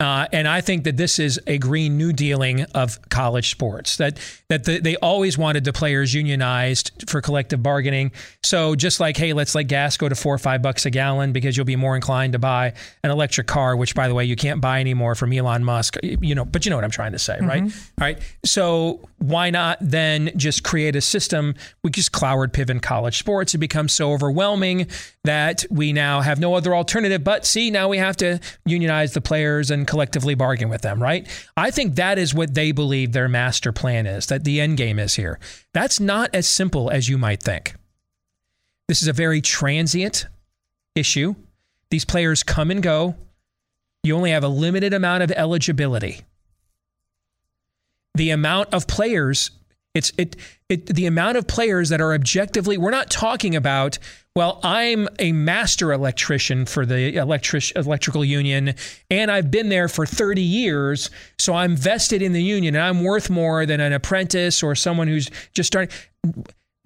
[0.00, 3.96] Uh, and I think that this is a green new dealing of college sports.
[3.96, 4.18] That
[4.48, 8.12] that the, they always wanted the players unionized for collective bargaining.
[8.44, 11.32] So just like, hey, let's let gas go to four or five bucks a gallon
[11.32, 14.36] because you'll be more inclined to buy an electric car, which by the way you
[14.36, 15.96] can't buy anymore from Elon Musk.
[16.02, 17.48] You know, but you know what I'm trying to say, mm-hmm.
[17.48, 17.62] right?
[17.62, 18.18] All right.
[18.44, 21.54] So why not then just create a system?
[21.82, 23.54] We just Cloward-Piven college sports.
[23.54, 24.86] It becomes so overwhelming
[25.24, 27.24] that we now have no other alternative.
[27.24, 31.26] But see, now we have to unionize the players and collectively bargain with them, right?
[31.56, 34.98] I think that is what they believe their master plan is, that the end game
[34.98, 35.38] is here.
[35.74, 37.74] That's not as simple as you might think.
[38.86, 40.26] This is a very transient
[40.94, 41.34] issue.
[41.90, 43.16] These players come and go.
[44.02, 46.22] You only have a limited amount of eligibility.
[48.14, 49.50] The amount of players,
[49.94, 50.36] it's it
[50.68, 53.98] it the amount of players that are objectively, we're not talking about
[54.38, 58.76] well, I'm a master electrician for the electric, electrical union,
[59.10, 61.10] and I've been there for 30 years,
[61.40, 65.08] so I'm vested in the union, and I'm worth more than an apprentice or someone
[65.08, 65.92] who's just starting.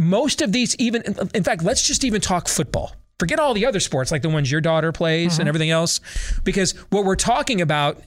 [0.00, 1.02] Most of these, even
[1.34, 2.96] in fact, let's just even talk football.
[3.18, 5.42] Forget all the other sports like the ones your daughter plays mm-hmm.
[5.42, 6.00] and everything else,
[6.44, 8.00] because what we're talking about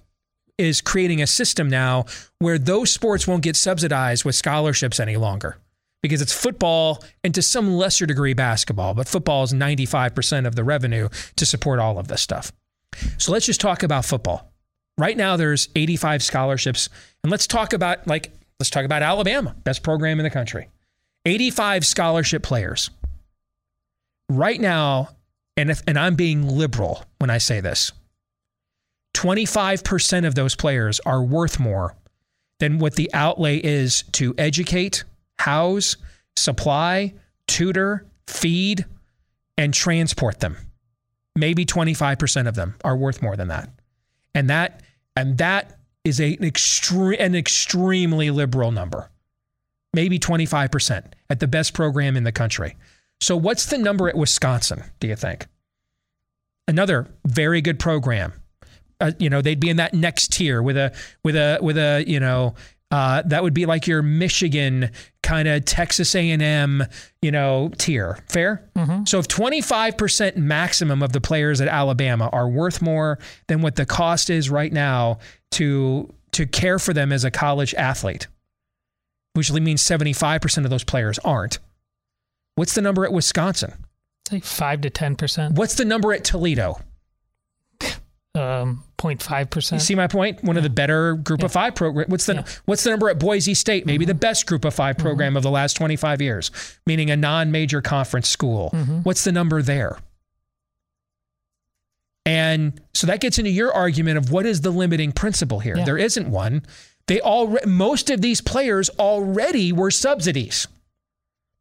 [0.58, 2.06] is creating a system now
[2.40, 5.58] where those sports won't get subsidized with scholarships any longer
[6.02, 10.64] because it's football and to some lesser degree basketball, but football is 95% of the
[10.64, 12.52] revenue to support all of this stuff.
[13.18, 14.52] So let's just talk about football.
[14.98, 16.90] Right now there's 85 scholarships
[17.24, 20.70] and let's talk about like let's talk about Alabama, best program in the country.
[21.26, 22.92] 85 scholarship players.
[24.30, 25.10] Right now
[25.58, 27.92] and if, and I'm being liberal when I say this.
[29.16, 31.96] 25% of those players are worth more
[32.60, 35.04] than what the outlay is to educate
[35.40, 35.98] house,
[36.36, 37.14] supply,
[37.48, 38.86] tutor, feed,
[39.58, 40.58] and transport them.
[41.36, 43.70] Maybe 25% of them are worth more than that.
[44.34, 44.82] And that
[45.16, 49.10] and that is a, an, extre- an extremely liberal number.
[49.94, 52.76] Maybe 25% at the best program in the country.
[53.22, 55.48] So what's the number at Wisconsin, do you think?
[56.68, 58.34] Another very good program.
[59.02, 60.94] Uh, you know, they'd be in that next tier with a
[61.24, 62.56] with a with a, you know,
[62.92, 64.90] uh, that would be like your Michigan
[65.24, 66.84] kind of Texas A&M,
[67.22, 68.20] you know, tier.
[68.30, 68.70] Fair?
[68.76, 69.06] Mm-hmm.
[69.06, 73.18] So if 25% maximum of the players at Alabama are worth more
[73.48, 75.20] than what the cost is right now
[75.52, 78.28] to to care for them as a college athlete,
[79.34, 81.60] which means 75% of those players aren't.
[82.56, 83.74] What's the number at Wisconsin?
[84.24, 85.56] It's like 5 to 10%.
[85.56, 86.80] What's the number at Toledo?
[88.36, 89.74] Um, 0.5%.
[89.74, 90.44] You see my point?
[90.44, 90.60] One yeah.
[90.60, 91.46] of the better group yeah.
[91.46, 92.08] of five program.
[92.10, 92.46] What's the yeah.
[92.66, 93.86] what's the number at Boise State?
[93.86, 94.10] Maybe mm-hmm.
[94.10, 95.38] the best group of 5 program mm-hmm.
[95.38, 96.52] of the last 25 years,
[96.86, 98.72] meaning a non-major conference school.
[98.74, 99.00] Mm-hmm.
[99.00, 99.98] What's the number there?
[102.26, 105.76] And so that gets into your argument of what is the limiting principle here?
[105.86, 106.64] There isn't one.
[107.08, 110.68] They all most of these players already were subsidies.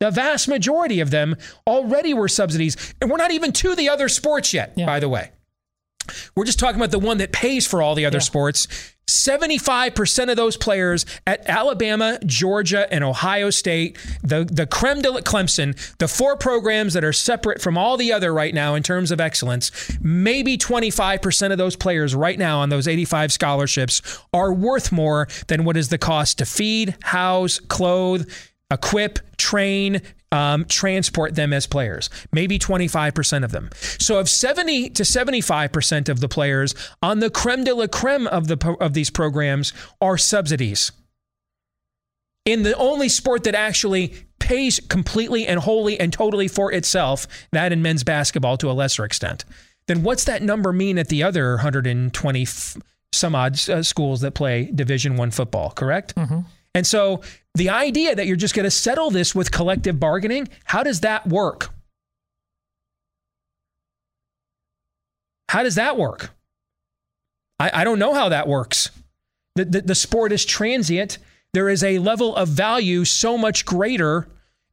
[0.01, 1.37] The vast majority of them
[1.67, 5.31] already were subsidies, and we're not even to the other sports yet, by the way.
[6.35, 8.23] We're just talking about the one that pays for all the other yeah.
[8.23, 8.93] sports.
[9.07, 15.21] 75% of those players at Alabama, Georgia, and Ohio State, the, the creme de la
[15.21, 19.11] Clemson, the four programs that are separate from all the other right now in terms
[19.11, 19.71] of excellence,
[20.01, 24.01] maybe 25% of those players right now on those 85 scholarships
[24.33, 28.31] are worth more than what is the cost to feed, house, clothe,
[28.71, 30.01] equip, train,
[30.35, 33.71] um, transport them as players, maybe 25% of them.
[34.01, 38.49] So if 70 to 75% of the players on the creme de la creme of,
[38.49, 40.91] the, of these programs are subsidies,
[42.45, 47.73] in the only sport that actually pays completely and wholly and totally for itself, that
[47.73, 49.45] in men's basketball to a lesser extent,
[49.87, 52.47] then what's that number mean at the other 120
[53.13, 55.71] some odd uh, schools that play Division One football?
[55.71, 56.17] Correct.
[56.17, 56.41] Mm-hmm.
[56.75, 57.21] And so
[57.55, 61.27] the idea that you're just going to settle this with collective bargaining, how does that
[61.27, 61.71] work?
[65.49, 66.31] How does that work?
[67.61, 68.91] I, I don't know how that works.
[69.55, 71.19] The, the, the sport is transient.
[71.53, 74.27] There is a level of value so much greater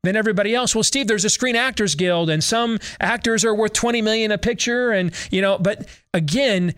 [0.03, 0.73] than everybody else.
[0.73, 4.39] Well, Steve, there's a Screen Actors Guild, and some actors are worth 20 million a
[4.39, 6.73] picture, and you know, but again,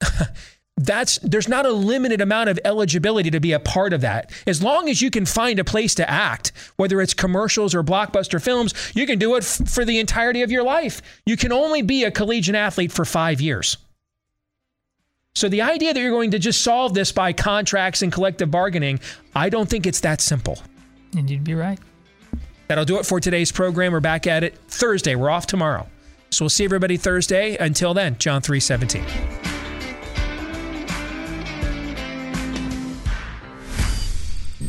[0.78, 4.32] that's there's not a limited amount of eligibility to be a part of that.
[4.46, 8.42] As long as you can find a place to act, whether it's commercials or blockbuster
[8.42, 11.02] films, you can do it f- for the entirety of your life.
[11.26, 13.76] You can only be a collegiate athlete for 5 years.
[15.34, 19.00] So the idea that you're going to just solve this by contracts and collective bargaining,
[19.34, 20.58] I don't think it's that simple.
[21.16, 21.78] And you'd be right.
[22.68, 23.92] That'll do it for today's program.
[23.92, 25.14] We're back at it Thursday.
[25.14, 25.86] We're off tomorrow.
[26.30, 27.56] So we'll see everybody Thursday.
[27.56, 29.41] Until then, John 317.